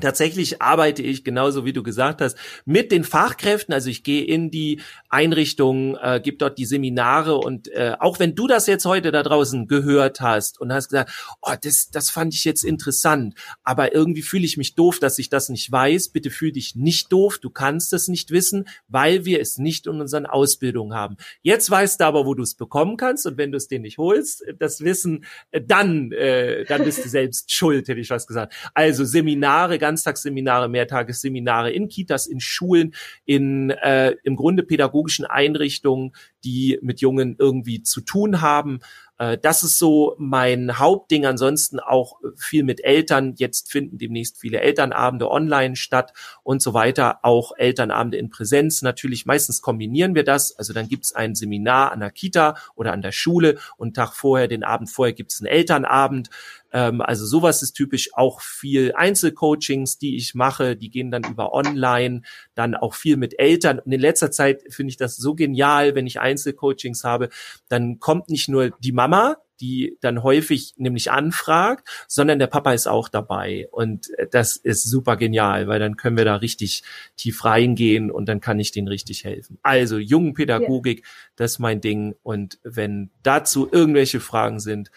Tatsächlich 0.00 0.60
arbeite 0.60 1.02
ich 1.02 1.22
genauso 1.22 1.64
wie 1.64 1.72
du 1.72 1.84
gesagt 1.84 2.20
hast 2.20 2.36
mit 2.64 2.90
den 2.90 3.04
Fachkräften. 3.04 3.72
Also 3.72 3.90
ich 3.90 4.02
gehe 4.02 4.24
in 4.24 4.50
die 4.50 4.80
Einrichtungen, 5.08 5.96
äh, 6.02 6.20
gebe 6.20 6.36
dort 6.36 6.58
die 6.58 6.64
Seminare 6.64 7.36
und 7.36 7.68
äh, 7.68 7.94
auch 8.00 8.18
wenn 8.18 8.34
du 8.34 8.48
das 8.48 8.66
jetzt 8.66 8.86
heute 8.86 9.12
da 9.12 9.22
draußen 9.22 9.68
gehört 9.68 10.20
hast 10.20 10.60
und 10.60 10.72
hast 10.72 10.88
gesagt, 10.88 11.12
oh, 11.42 11.52
das, 11.62 11.90
das 11.92 12.10
fand 12.10 12.34
ich 12.34 12.44
jetzt 12.44 12.64
interessant, 12.64 13.36
aber 13.62 13.94
irgendwie 13.94 14.22
fühle 14.22 14.44
ich 14.44 14.56
mich 14.56 14.74
doof, 14.74 14.98
dass 14.98 15.16
ich 15.20 15.28
das 15.28 15.48
nicht 15.48 15.70
weiß. 15.70 16.08
Bitte 16.08 16.30
fühl 16.30 16.50
dich 16.50 16.74
nicht 16.74 17.12
doof. 17.12 17.38
Du 17.38 17.50
kannst 17.50 17.92
es 17.92 18.08
nicht 18.08 18.32
wissen, 18.32 18.66
weil 18.88 19.24
wir 19.24 19.40
es 19.40 19.58
nicht 19.58 19.86
in 19.86 20.00
unseren 20.00 20.26
Ausbildungen 20.26 20.94
haben. 20.94 21.18
Jetzt 21.42 21.70
weißt 21.70 22.00
du 22.00 22.04
aber, 22.04 22.26
wo 22.26 22.34
du 22.34 22.42
es 22.42 22.56
bekommen 22.56 22.96
kannst 22.96 23.26
und 23.26 23.38
wenn 23.38 23.52
du 23.52 23.58
es 23.58 23.68
dir 23.68 23.78
nicht 23.78 23.98
holst, 23.98 24.44
das 24.58 24.80
Wissen, 24.80 25.24
äh, 25.52 25.60
dann, 25.60 26.10
äh, 26.10 26.64
dann 26.64 26.82
bist 26.82 27.04
du 27.04 27.08
selbst 27.08 27.52
schuld, 27.52 27.86
hätte 27.86 28.00
ich 28.00 28.10
was 28.10 28.26
gesagt. 28.26 28.54
Also 28.74 29.04
Seminare 29.04 29.83
Ganztagsseminare, 29.84 30.70
Mehrtagesseminare 30.70 31.70
in 31.70 31.90
Kitas, 31.90 32.26
in 32.26 32.40
Schulen, 32.40 32.94
in 33.26 33.68
äh, 33.68 34.14
im 34.22 34.34
Grunde 34.34 34.62
pädagogischen 34.62 35.26
Einrichtungen, 35.26 36.12
die 36.42 36.78
mit 36.80 37.02
Jungen 37.02 37.36
irgendwie 37.38 37.82
zu 37.82 38.00
tun 38.00 38.40
haben. 38.40 38.80
Äh, 39.18 39.38
das 39.38 39.62
ist 39.62 39.78
so 39.78 40.14
mein 40.18 40.78
Hauptding. 40.78 41.26
Ansonsten 41.26 41.80
auch 41.80 42.18
viel 42.36 42.64
mit 42.64 42.82
Eltern. 42.82 43.34
Jetzt 43.36 43.70
finden 43.70 43.98
demnächst 43.98 44.38
viele 44.38 44.60
Elternabende 44.60 45.30
online 45.30 45.76
statt 45.76 46.12
und 46.42 46.62
so 46.62 46.74
weiter. 46.74 47.20
Auch 47.22 47.52
Elternabende 47.56 48.18
in 48.18 48.30
Präsenz. 48.30 48.82
Natürlich 48.82 49.26
meistens 49.26 49.62
kombinieren 49.62 50.14
wir 50.14 50.24
das. 50.24 50.56
Also 50.56 50.72
dann 50.72 50.88
gibt 50.88 51.04
es 51.04 51.14
ein 51.14 51.34
Seminar 51.34 51.92
an 51.92 52.00
der 52.00 52.10
Kita 52.10 52.56
oder 52.74 52.92
an 52.92 53.02
der 53.02 53.12
Schule 53.12 53.58
und 53.76 53.94
Tag 53.94 54.14
vorher, 54.14 54.48
den 54.48 54.64
Abend 54.64 54.90
vorher 54.90 55.12
gibt 55.12 55.32
es 55.32 55.40
einen 55.40 55.46
Elternabend. 55.46 56.30
Ähm, 56.74 57.00
also 57.00 57.24
sowas 57.24 57.62
ist 57.62 57.72
typisch 57.72 58.10
auch 58.12 58.40
viel 58.42 58.92
Einzelcoachings, 58.94 59.96
die 59.96 60.16
ich 60.16 60.34
mache, 60.34 60.76
die 60.76 60.90
gehen 60.90 61.10
dann 61.10 61.24
über 61.24 61.54
online, 61.54 62.22
dann 62.54 62.74
auch 62.74 62.94
viel 62.94 63.16
mit 63.16 63.38
Eltern. 63.38 63.78
Und 63.78 63.92
in 63.92 64.00
letzter 64.00 64.30
Zeit 64.30 64.62
finde 64.68 64.90
ich 64.90 64.96
das 64.96 65.16
so 65.16 65.34
genial, 65.34 65.94
wenn 65.94 66.06
ich 66.06 66.20
Einzelcoachings 66.20 67.04
habe, 67.04 67.30
dann 67.68 68.00
kommt 68.00 68.28
nicht 68.28 68.48
nur 68.48 68.70
die 68.80 68.92
Mama, 68.92 69.36
die 69.60 69.96
dann 70.00 70.24
häufig 70.24 70.74
nämlich 70.76 71.12
anfragt, 71.12 71.88
sondern 72.08 72.40
der 72.40 72.48
Papa 72.48 72.72
ist 72.72 72.88
auch 72.88 73.08
dabei. 73.08 73.68
Und 73.70 74.08
das 74.32 74.56
ist 74.56 74.82
super 74.82 75.16
genial, 75.16 75.68
weil 75.68 75.78
dann 75.78 75.96
können 75.96 76.16
wir 76.16 76.24
da 76.24 76.36
richtig 76.36 76.82
tief 77.16 77.44
reingehen 77.44 78.10
und 78.10 78.28
dann 78.28 78.40
kann 78.40 78.58
ich 78.58 78.72
denen 78.72 78.88
richtig 78.88 79.22
helfen. 79.22 79.58
Also 79.62 79.98
Jungenpädagogik, 79.98 80.98
ja. 80.98 81.06
das 81.36 81.52
ist 81.52 81.58
mein 81.60 81.80
Ding. 81.80 82.16
Und 82.24 82.58
wenn 82.64 83.10
dazu 83.22 83.68
irgendwelche 83.70 84.18
Fragen 84.18 84.58
sind, 84.58 84.90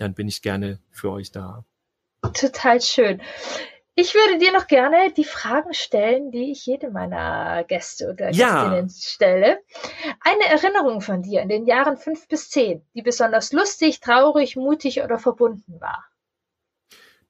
dann 0.00 0.14
bin 0.14 0.28
ich 0.28 0.42
gerne 0.42 0.80
für 0.90 1.10
euch 1.10 1.30
da. 1.30 1.64
Total 2.34 2.80
schön. 2.80 3.20
Ich 3.94 4.14
würde 4.14 4.38
dir 4.38 4.52
noch 4.52 4.66
gerne 4.66 5.12
die 5.12 5.24
Fragen 5.24 5.74
stellen, 5.74 6.30
die 6.30 6.52
ich 6.52 6.64
jedem 6.64 6.92
meiner 6.92 7.64
Gäste 7.64 8.10
oder 8.10 8.30
ja. 8.30 8.62
Gästinnen 8.62 8.90
stelle. 8.90 9.60
Eine 10.20 10.44
Erinnerung 10.46 11.02
von 11.02 11.22
dir 11.22 11.42
in 11.42 11.48
den 11.50 11.66
Jahren 11.66 11.98
fünf 11.98 12.26
bis 12.28 12.48
zehn, 12.48 12.82
die 12.94 13.02
besonders 13.02 13.52
lustig, 13.52 14.00
traurig, 14.00 14.56
mutig 14.56 15.02
oder 15.02 15.18
verbunden 15.18 15.80
war. 15.80 16.04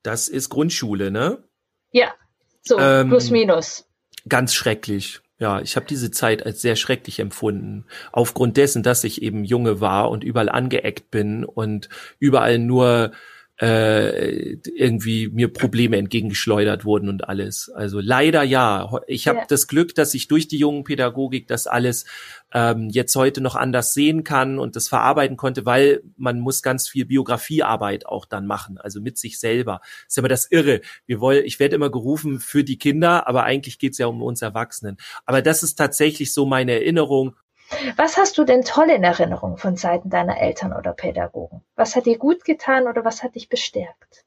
das 0.03 0.29
ist 0.29 0.49
Grundschule, 0.49 1.11
ne? 1.11 1.43
Ja, 1.91 2.15
so 2.63 2.79
ähm, 2.79 3.09
plus 3.09 3.31
minus. 3.31 3.89
Ganz 4.29 4.55
schrecklich. 4.55 5.21
Ja, 5.40 5.61
ich 5.62 5.74
habe 5.76 5.87
diese 5.87 6.11
Zeit 6.11 6.44
als 6.44 6.61
sehr 6.61 6.76
schrecklich 6.76 7.18
empfunden. 7.18 7.87
Aufgrund 8.12 8.59
dessen, 8.59 8.83
dass 8.83 9.05
ich 9.05 9.22
eben 9.22 9.42
Junge 9.44 9.81
war 9.81 10.11
und 10.11 10.22
überall 10.22 10.50
angeeckt 10.50 11.11
bin 11.11 11.46
und 11.46 11.88
überall 12.18 12.59
nur 12.59 13.12
äh, 13.61 14.57
irgendwie 14.75 15.29
mir 15.29 15.53
Probleme 15.53 15.99
entgegengeschleudert 15.99 16.87
wurden 16.87 17.11
und 17.11 17.29
alles. 17.29 17.70
Also 17.75 18.01
leider 18.01 18.42
ja. 18.42 18.90
Ich 19.07 19.29
habe 19.29 19.40
ja. 19.40 19.44
das 19.46 19.68
Glück, 19.68 19.94
dass 19.94 20.14
ich 20.14 20.29
durch 20.29 20.49
die 20.49 20.57
jungen 20.57 20.85
Pädagogik 20.85 21.46
das 21.46 21.66
alles 21.66 22.07
ähm, 22.55 22.88
jetzt 22.88 23.14
heute 23.16 23.42
noch 23.42 23.57
anders 23.57 23.92
sehen 23.92 24.25
kann 24.25 24.59
und 24.59 24.77
das 24.77 24.88
verarbeiten 24.88 25.37
konnte, 25.37 25.66
weil 25.66 26.03
man 26.16 26.40
muss 26.40 26.62
ganz 26.62 26.88
viel 26.88 27.05
Biografiearbeit 27.05 28.07
auch 28.07 28.25
dann 28.25 28.46
machen, 28.46 28.79
also 28.79 29.01
mit 29.03 29.18
sich 29.18 29.38
selber. 29.38 29.81
Das 29.83 30.14
ist 30.14 30.18
immer 30.18 30.29
das 30.29 30.51
Irre. 30.51 30.81
Wir 31.05 31.20
wollen, 31.20 31.44
ich 31.44 31.61
werde 31.61 31.77
immer 31.77 31.90
gerufen 31.90 32.40
für 32.40 32.64
die 32.64 32.79
Kinder, 32.79 33.29
aber 33.29 33.44
eigentlich 33.44 33.79
geht's 33.79 33.99
ja 33.99 34.07
um 34.07 34.22
uns 34.22 34.41
Erwachsenen. 34.41 34.97
Aber 35.26 35.43
das 35.43 35.62
ist 35.62 35.74
tatsächlich 35.74 36.32
so 36.32 36.47
meine 36.47 36.72
Erinnerung 36.72 37.37
was 37.97 38.16
hast 38.16 38.39
du 38.39 38.45
denn 38.45 38.62
toll 38.62 38.91
in 38.91 39.05
Erinnerung 39.05 39.57
von 39.57 39.77
Seiten 39.77 40.11
deiner 40.11 40.41
Eltern 40.41 40.73
oder 40.73 40.93
Pädagogen? 40.93 41.62
Was 41.77 41.97
hat 41.97 42.07
dir 42.07 42.18
gut 42.18 42.45
getan 42.45 42.87
oder 42.87 43.05
was 43.05 43.23
hat 43.23 43.35
dich 43.35 43.49
bestärkt? 43.49 44.25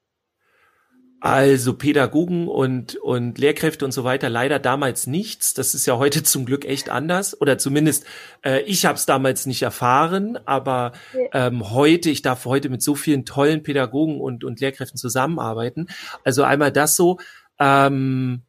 Also 1.19 1.73
Pädagogen 1.73 2.49
und, 2.49 2.97
und 2.97 3.37
Lehrkräfte 3.37 3.85
und 3.85 3.93
so 3.93 4.03
weiter 4.03 4.27
leider 4.27 4.59
damals 4.59 5.07
nichts. 5.07 5.53
Das 5.53 5.73
ist 5.73 5.85
ja 5.85 5.97
heute 5.97 6.21
zum 6.23 6.45
Glück 6.45 6.65
echt 6.65 6.89
anders. 6.89 7.39
Oder 7.39 7.57
zumindest, 7.57 8.05
äh, 8.43 8.61
ich 8.63 8.85
habe 8.85 8.97
es 8.97 9.05
damals 9.05 9.45
nicht 9.45 9.61
erfahren, 9.61 10.37
aber 10.45 10.91
ähm, 11.31 11.69
heute, 11.71 12.09
ich 12.09 12.23
darf 12.23 12.43
heute 12.43 12.67
mit 12.67 12.81
so 12.81 12.93
vielen 12.95 13.23
tollen 13.23 13.63
Pädagogen 13.63 14.19
und, 14.19 14.43
und 14.43 14.59
Lehrkräften 14.59 14.97
zusammenarbeiten. 14.97 15.87
Also 16.25 16.43
einmal 16.43 16.73
das 16.73 16.97
so. 16.97 17.19
Ähm, 17.57 18.41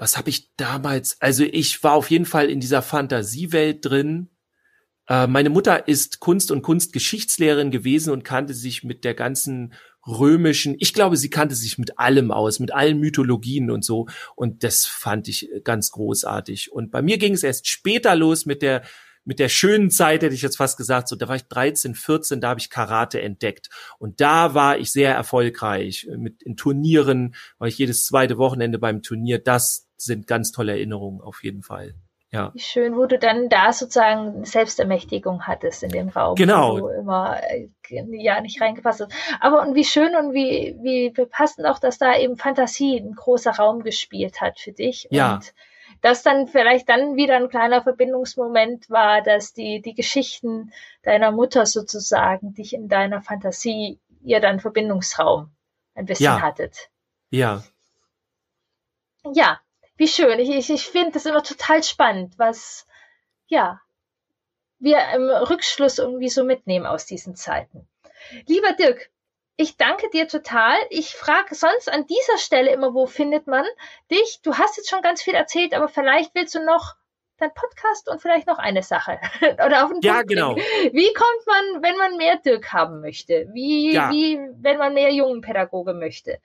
was 0.00 0.16
habe 0.16 0.30
ich 0.30 0.56
damals? 0.56 1.20
Also 1.20 1.44
ich 1.44 1.84
war 1.84 1.92
auf 1.92 2.10
jeden 2.10 2.24
Fall 2.24 2.48
in 2.48 2.58
dieser 2.58 2.80
Fantasiewelt 2.80 3.84
drin. 3.84 4.30
Äh, 5.06 5.26
meine 5.26 5.50
Mutter 5.50 5.88
ist 5.88 6.20
Kunst- 6.20 6.50
und 6.50 6.62
Kunstgeschichtslehrerin 6.62 7.70
gewesen 7.70 8.10
und 8.10 8.24
kannte 8.24 8.54
sich 8.54 8.82
mit 8.82 9.04
der 9.04 9.12
ganzen 9.12 9.74
römischen, 10.06 10.74
ich 10.78 10.94
glaube, 10.94 11.18
sie 11.18 11.28
kannte 11.28 11.54
sich 11.54 11.76
mit 11.76 11.98
allem 11.98 12.30
aus, 12.30 12.60
mit 12.60 12.72
allen 12.72 12.98
Mythologien 12.98 13.70
und 13.70 13.84
so. 13.84 14.06
Und 14.36 14.64
das 14.64 14.86
fand 14.86 15.28
ich 15.28 15.50
ganz 15.64 15.90
großartig. 15.90 16.72
Und 16.72 16.90
bei 16.90 17.02
mir 17.02 17.18
ging 17.18 17.34
es 17.34 17.42
erst 17.42 17.68
später 17.68 18.16
los 18.16 18.46
mit 18.46 18.62
der 18.62 18.82
mit 19.24 19.38
der 19.38 19.48
schönen 19.48 19.90
Zeit, 19.90 20.22
hätte 20.22 20.34
ich 20.34 20.42
jetzt 20.42 20.56
fast 20.56 20.76
gesagt, 20.76 21.08
so 21.08 21.16
da 21.16 21.28
war 21.28 21.36
ich 21.36 21.46
13, 21.48 21.94
14, 21.94 22.40
da 22.40 22.50
habe 22.50 22.60
ich 22.60 22.70
Karate 22.70 23.20
entdeckt. 23.20 23.68
Und 23.98 24.20
da 24.20 24.54
war 24.54 24.78
ich 24.78 24.92
sehr 24.92 25.14
erfolgreich. 25.14 26.08
Mit 26.16 26.42
in 26.42 26.56
Turnieren 26.56 27.34
war 27.58 27.68
ich 27.68 27.78
jedes 27.78 28.04
zweite 28.04 28.38
Wochenende 28.38 28.78
beim 28.78 29.02
Turnier. 29.02 29.38
Das 29.38 29.88
sind 29.96 30.26
ganz 30.26 30.52
tolle 30.52 30.72
Erinnerungen 30.72 31.20
auf 31.20 31.42
jeden 31.44 31.62
Fall. 31.62 31.94
Ja. 32.32 32.52
Wie 32.54 32.60
schön, 32.60 32.96
wo 32.96 33.06
du 33.06 33.18
dann 33.18 33.48
da 33.48 33.72
sozusagen 33.72 34.44
Selbstermächtigung 34.44 35.48
hattest 35.48 35.82
in 35.82 35.90
dem 35.90 36.08
Raum. 36.08 36.36
Genau. 36.36 36.74
Wo 36.74 36.78
du 36.78 36.88
immer 36.88 37.40
äh, 37.50 37.68
ja 37.88 38.40
nicht 38.40 38.60
reingepasst 38.60 39.00
hast. 39.00 39.12
Aber 39.40 39.62
und 39.62 39.74
wie 39.74 39.84
schön 39.84 40.14
und 40.14 40.32
wie, 40.32 40.76
wie 40.80 41.10
passend 41.26 41.66
auch, 41.66 41.80
dass 41.80 41.98
da 41.98 42.16
eben 42.16 42.36
Fantasie 42.36 42.98
ein 42.98 43.14
großer 43.14 43.50
Raum 43.50 43.82
gespielt 43.82 44.40
hat 44.40 44.60
für 44.60 44.70
dich. 44.70 45.08
Ja. 45.10 45.34
Und 45.34 45.52
das 46.00 46.22
dann 46.22 46.48
vielleicht 46.48 46.88
dann 46.88 47.16
wieder 47.16 47.36
ein 47.36 47.48
kleiner 47.48 47.82
Verbindungsmoment 47.82 48.88
war, 48.90 49.22
dass 49.22 49.52
die, 49.52 49.82
die 49.82 49.94
Geschichten 49.94 50.72
deiner 51.02 51.30
Mutter 51.30 51.66
sozusagen 51.66 52.54
dich 52.54 52.72
in 52.72 52.88
deiner 52.88 53.22
Fantasie 53.22 53.98
ihr 54.22 54.40
dann 54.40 54.60
Verbindungsraum 54.60 55.50
ein 55.94 56.06
bisschen 56.06 56.24
ja. 56.24 56.40
hattet. 56.40 56.90
Ja. 57.30 57.62
Ja, 59.32 59.60
wie 59.96 60.08
schön. 60.08 60.38
Ich, 60.38 60.50
ich, 60.50 60.70
ich 60.70 60.86
finde 60.86 61.12
das 61.12 61.26
immer 61.26 61.42
total 61.42 61.82
spannend, 61.82 62.38
was, 62.38 62.86
ja, 63.46 63.80
wir 64.78 64.98
im 65.14 65.28
Rückschluss 65.28 65.98
irgendwie 65.98 66.30
so 66.30 66.42
mitnehmen 66.44 66.86
aus 66.86 67.04
diesen 67.04 67.36
Zeiten. 67.36 67.86
Lieber 68.46 68.72
Dirk, 68.72 69.10
ich 69.60 69.76
danke 69.76 70.08
dir 70.08 70.26
total. 70.26 70.74
Ich 70.88 71.14
frage 71.14 71.54
sonst 71.54 71.92
an 71.92 72.06
dieser 72.06 72.38
Stelle 72.38 72.70
immer, 72.70 72.94
wo 72.94 73.06
findet 73.06 73.46
man 73.46 73.66
dich? 74.10 74.40
Du 74.42 74.54
hast 74.54 74.78
jetzt 74.78 74.88
schon 74.88 75.02
ganz 75.02 75.22
viel 75.22 75.34
erzählt, 75.34 75.74
aber 75.74 75.88
vielleicht 75.88 76.34
willst 76.34 76.54
du 76.54 76.64
noch 76.64 76.94
dein 77.36 77.52
Podcast 77.52 78.08
und 78.08 78.22
vielleicht 78.22 78.46
noch 78.46 78.58
eine 78.58 78.82
Sache 78.82 79.18
oder 79.64 79.84
auf 79.84 79.90
den 79.90 80.00
Ja, 80.00 80.22
genau. 80.22 80.56
Wie 80.56 81.12
kommt 81.12 81.46
man, 81.46 81.82
wenn 81.82 81.96
man 81.98 82.16
mehr 82.16 82.36
Dirk 82.36 82.72
haben 82.72 83.02
möchte? 83.02 83.48
Wie, 83.52 83.92
ja. 83.92 84.10
wie, 84.10 84.38
wenn 84.60 84.78
man 84.78 84.94
mehr 84.94 85.12
jungen 85.12 85.42
Pädagoge 85.42 85.92
möchte? 85.92 86.38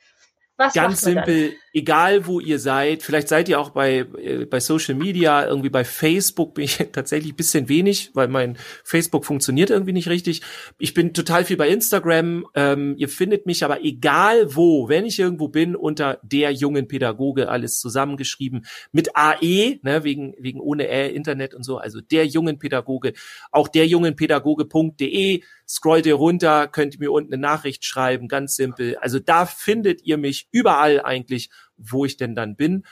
Was 0.57 0.73
Ganz 0.73 1.01
simpel, 1.01 1.55
egal 1.75 2.25
wo 2.25 2.39
ihr 2.39 2.57
seid, 2.57 3.03
vielleicht 3.03 3.27
seid 3.27 3.49
ihr 3.49 3.59
auch 3.59 3.71
bei, 3.71 4.05
äh, 4.17 4.45
bei 4.45 4.61
Social 4.61 4.95
Media, 4.95 5.45
irgendwie 5.45 5.69
bei 5.69 5.83
Facebook 5.83 6.53
bin 6.53 6.63
ich 6.63 6.77
tatsächlich 6.93 7.35
bisschen 7.35 7.67
wenig, 7.67 8.11
weil 8.13 8.29
mein 8.29 8.57
Facebook 8.85 9.25
funktioniert 9.25 9.69
irgendwie 9.69 9.91
nicht 9.91 10.07
richtig. 10.07 10.41
Ich 10.79 10.93
bin 10.93 11.13
total 11.13 11.43
viel 11.43 11.57
bei 11.57 11.67
Instagram, 11.67 12.47
ähm, 12.55 12.95
ihr 12.97 13.09
findet 13.09 13.45
mich 13.45 13.65
aber 13.65 13.83
egal 13.83 14.55
wo, 14.55 14.87
wenn 14.87 15.05
ich 15.05 15.19
irgendwo 15.19 15.49
bin, 15.49 15.75
unter 15.75 16.19
der 16.23 16.53
jungen 16.53 16.87
Pädagoge, 16.87 17.49
alles 17.49 17.79
zusammengeschrieben, 17.79 18.65
mit 18.93 19.09
AE, 19.17 19.79
ne, 19.81 20.05
wegen, 20.05 20.33
wegen 20.39 20.61
ohne 20.61 20.87
Ä, 20.87 21.09
Internet 21.09 21.53
und 21.53 21.63
so, 21.63 21.77
also 21.77 21.99
der 21.99 22.25
jungen 22.25 22.57
Pädagoge, 22.57 23.11
auch 23.51 23.67
der 23.67 23.85
jungen 23.85 24.15
Pädagoge.de, 24.15 25.41
scrollt 25.67 26.05
ihr 26.05 26.15
runter, 26.15 26.67
könnt 26.67 26.93
ihr 26.93 26.99
mir 26.99 27.11
unten 27.11 27.33
eine 27.33 27.41
Nachricht 27.41 27.83
schreiben, 27.83 28.27
ganz 28.27 28.55
simpel. 28.55 28.97
Also 28.97 29.19
da 29.19 29.45
findet 29.45 30.03
ihr 30.03 30.17
mich 30.17 30.47
überall 30.51 31.01
eigentlich, 31.01 31.49
wo 31.77 32.05
ich 32.05 32.17
denn 32.17 32.35
dann 32.35 32.55
bin. 32.55 32.83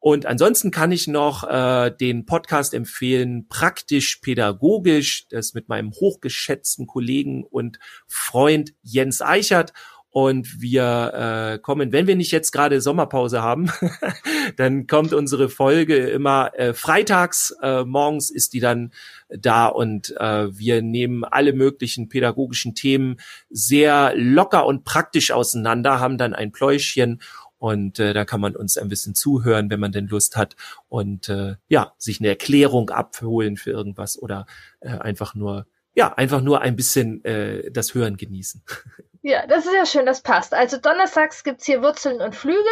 Und 0.00 0.26
ansonsten 0.26 0.70
kann 0.70 0.92
ich 0.92 1.08
noch 1.08 1.42
äh, 1.48 1.90
den 1.90 2.24
Podcast 2.24 2.72
empfehlen, 2.72 3.48
praktisch 3.48 4.16
pädagogisch, 4.16 5.26
das 5.28 5.54
mit 5.54 5.68
meinem 5.68 5.90
hochgeschätzten 5.90 6.86
Kollegen 6.86 7.42
und 7.44 7.78
Freund 8.06 8.74
Jens 8.82 9.22
Eichert. 9.22 9.72
Und 10.10 10.62
wir 10.62 11.12
äh, 11.54 11.58
kommen, 11.58 11.92
wenn 11.92 12.06
wir 12.06 12.16
nicht 12.16 12.32
jetzt 12.32 12.50
gerade 12.50 12.80
Sommerpause 12.80 13.42
haben, 13.42 13.70
dann 14.56 14.86
kommt 14.86 15.12
unsere 15.12 15.48
Folge 15.48 15.96
immer 15.96 16.52
äh, 16.54 16.72
freitags. 16.72 17.54
Äh, 17.60 17.84
morgens 17.84 18.30
ist 18.30 18.54
die 18.54 18.60
dann 18.60 18.92
da 19.28 19.66
und 19.66 20.16
äh, 20.18 20.56
wir 20.56 20.80
nehmen 20.80 21.24
alle 21.24 21.52
möglichen 21.52 22.08
pädagogischen 22.08 22.74
Themen 22.74 23.16
sehr 23.50 24.14
locker 24.16 24.64
und 24.64 24.84
praktisch 24.84 25.30
auseinander, 25.30 26.00
haben 26.00 26.16
dann 26.16 26.34
ein 26.34 26.52
Pläuschchen 26.52 27.20
und 27.58 27.98
äh, 27.98 28.12
da 28.12 28.24
kann 28.24 28.40
man 28.40 28.56
uns 28.56 28.78
ein 28.78 28.88
bisschen 28.88 29.14
zuhören, 29.14 29.70
wenn 29.70 29.80
man 29.80 29.92
denn 29.92 30.08
Lust 30.08 30.36
hat 30.36 30.56
und 30.88 31.28
äh, 31.28 31.56
ja, 31.68 31.92
sich 31.98 32.20
eine 32.20 32.28
Erklärung 32.28 32.90
abholen 32.90 33.56
für 33.56 33.70
irgendwas 33.70 34.20
oder 34.20 34.46
äh, 34.80 34.90
einfach 34.90 35.34
nur 35.34 35.66
ja, 35.94 36.14
einfach 36.14 36.40
nur 36.40 36.60
ein 36.60 36.76
bisschen 36.76 37.24
äh, 37.24 37.72
das 37.72 37.94
Hören 37.94 38.16
genießen. 38.16 38.62
Ja, 39.20 39.46
das 39.48 39.66
ist 39.66 39.74
ja 39.74 39.84
schön, 39.84 40.06
das 40.06 40.22
passt. 40.22 40.54
Also 40.54 40.78
donnerstags 40.78 41.42
gibt's 41.42 41.66
hier 41.66 41.82
Wurzeln 41.82 42.20
und 42.22 42.36
Flügel 42.36 42.62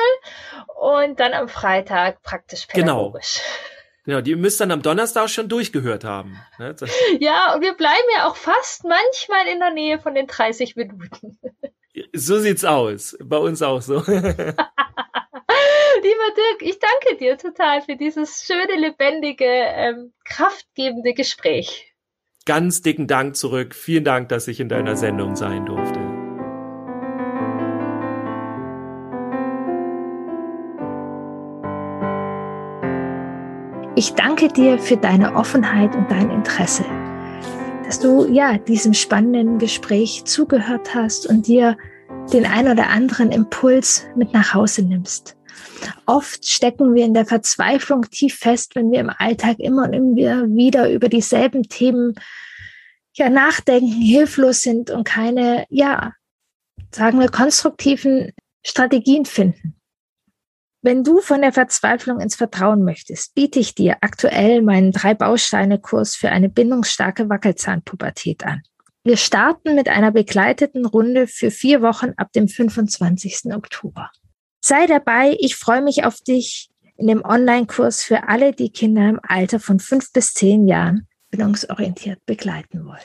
und 0.81 1.19
dann 1.19 1.35
am 1.35 1.49
Freitag 1.49 2.23
praktisch 2.23 2.69
genau. 2.69 3.11
pädagogisch. 3.11 3.41
Genau. 3.41 3.47
Genau, 4.07 4.21
die 4.21 4.37
müsst 4.37 4.61
dann 4.61 4.71
am 4.71 4.83
Donnerstag 4.83 5.29
schon 5.31 5.49
durchgehört 5.49 6.05
haben. 6.05 6.41
Ne? 6.59 6.77
Ja, 7.19 7.55
und 7.55 7.61
wir 7.61 7.75
bleiben 7.75 8.07
ja 8.17 8.29
auch 8.29 8.37
fast 8.37 8.85
manchmal 8.85 9.49
in 9.53 9.59
der 9.59 9.73
Nähe 9.73 9.99
von 9.99 10.15
den 10.15 10.29
30 10.29 10.77
Minuten. 10.77 11.41
So 12.13 12.39
sieht's 12.39 12.65
aus. 12.65 13.17
Bei 13.21 13.39
uns 13.39 13.63
auch 13.63 13.83
so. 13.83 14.05
Dirk, 16.47 16.63
ich 16.63 16.79
danke 16.79 17.19
dir 17.19 17.39
total 17.39 17.83
für 17.83 17.97
dieses 17.97 18.45
schöne, 18.47 18.79
lebendige, 18.79 19.45
ähm, 19.45 20.13
kraftgebende 20.25 21.15
Gespräch. 21.15 21.93
Ganz 22.45 22.83
dicken 22.83 23.07
Dank 23.07 23.37
zurück. 23.37 23.75
Vielen 23.75 24.05
Dank, 24.05 24.29
dass 24.29 24.47
ich 24.47 24.61
in 24.61 24.69
deiner 24.69 24.97
Sendung 24.97 25.35
sein 25.35 25.67
durfte. 25.67 25.99
Ich 33.97 34.13
danke 34.13 34.49
dir 34.49 34.79
für 34.79 34.99
deine 34.99 35.35
Offenheit 35.35 35.97
und 35.97 36.11
dein 36.11 36.31
Interesse, 36.31 36.85
dass 37.85 37.99
du 37.99 38.31
ja 38.31 38.59
diesem 38.59 38.93
spannenden 38.93 39.59
Gespräch 39.59 40.25
zugehört 40.27 40.95
hast 40.95 41.27
und 41.27 41.47
dir 41.47 41.77
den 42.33 42.45
ein 42.45 42.69
oder 42.69 42.89
anderen 42.91 43.33
Impuls 43.33 44.07
mit 44.17 44.33
nach 44.33 44.53
Hause 44.53 44.83
nimmst. 44.83 45.37
Oft 46.07 46.49
stecken 46.49 46.95
wir 46.95 47.05
in 47.05 47.15
der 47.15 47.27
Verzweiflung 47.27 48.03
tief 48.11 48.37
fest, 48.37 48.75
wenn 48.75 48.91
wir 48.91 49.01
im 49.01 49.11
Alltag 49.11 49.59
immer 49.59 49.85
und 49.85 49.93
immer 49.93 50.47
wieder 50.47 50.91
über 50.91 51.09
dieselben 51.09 51.65
Themen 51.65 52.15
ja 53.15 53.31
nachdenken, 53.31 53.93
hilflos 53.93 54.63
sind 54.63 54.91
und 54.91 55.05
keine, 55.05 55.67
ja, 55.71 56.13
sagen 56.91 57.19
wir, 57.19 57.29
konstruktiven 57.29 58.33
Strategien 58.65 59.25
finden. 59.25 59.77
Wenn 60.83 61.03
du 61.03 61.21
von 61.21 61.41
der 61.41 61.53
Verzweiflung 61.53 62.21
ins 62.21 62.37
Vertrauen 62.37 62.85
möchtest, 62.85 63.35
biete 63.35 63.59
ich 63.59 63.75
dir 63.75 63.97
aktuell 64.03 64.63
meinen 64.63 64.93
drei 64.93 65.15
Bausteine 65.15 65.81
Kurs 65.81 66.15
für 66.15 66.29
eine 66.29 66.49
bindungsstarke 66.49 67.29
Wackelzahnpubertät 67.29 68.45
an. 68.45 68.63
Wir 69.03 69.17
starten 69.17 69.75
mit 69.75 69.89
einer 69.89 70.13
begleiteten 70.13 70.85
Runde 70.85 71.27
für 71.27 71.51
vier 71.51 71.83
Wochen 71.83 72.13
ab 72.17 72.33
dem 72.33 72.49
25. 72.49 73.53
Oktober. 73.55 74.11
Sei 74.69 74.89
dabei, 74.89 75.37
ich 75.39 75.55
freue 75.55 75.81
mich 75.81 76.03
auf 76.03 76.17
dich 76.17 76.71
in 76.97 77.07
dem 77.07 77.25
Online-Kurs 77.25 78.03
für 78.03 78.27
alle, 78.27 78.51
die 78.51 78.71
Kinder 78.71 79.09
im 79.09 79.21
Alter 79.23 79.61
von 79.61 79.79
fünf 79.79 80.13
bis 80.13 80.35
zehn 80.35 80.67
Jahren 80.67 81.07
bildungsorientiert 81.31 82.19
begleiten 82.27 82.85
wollen. 82.85 82.99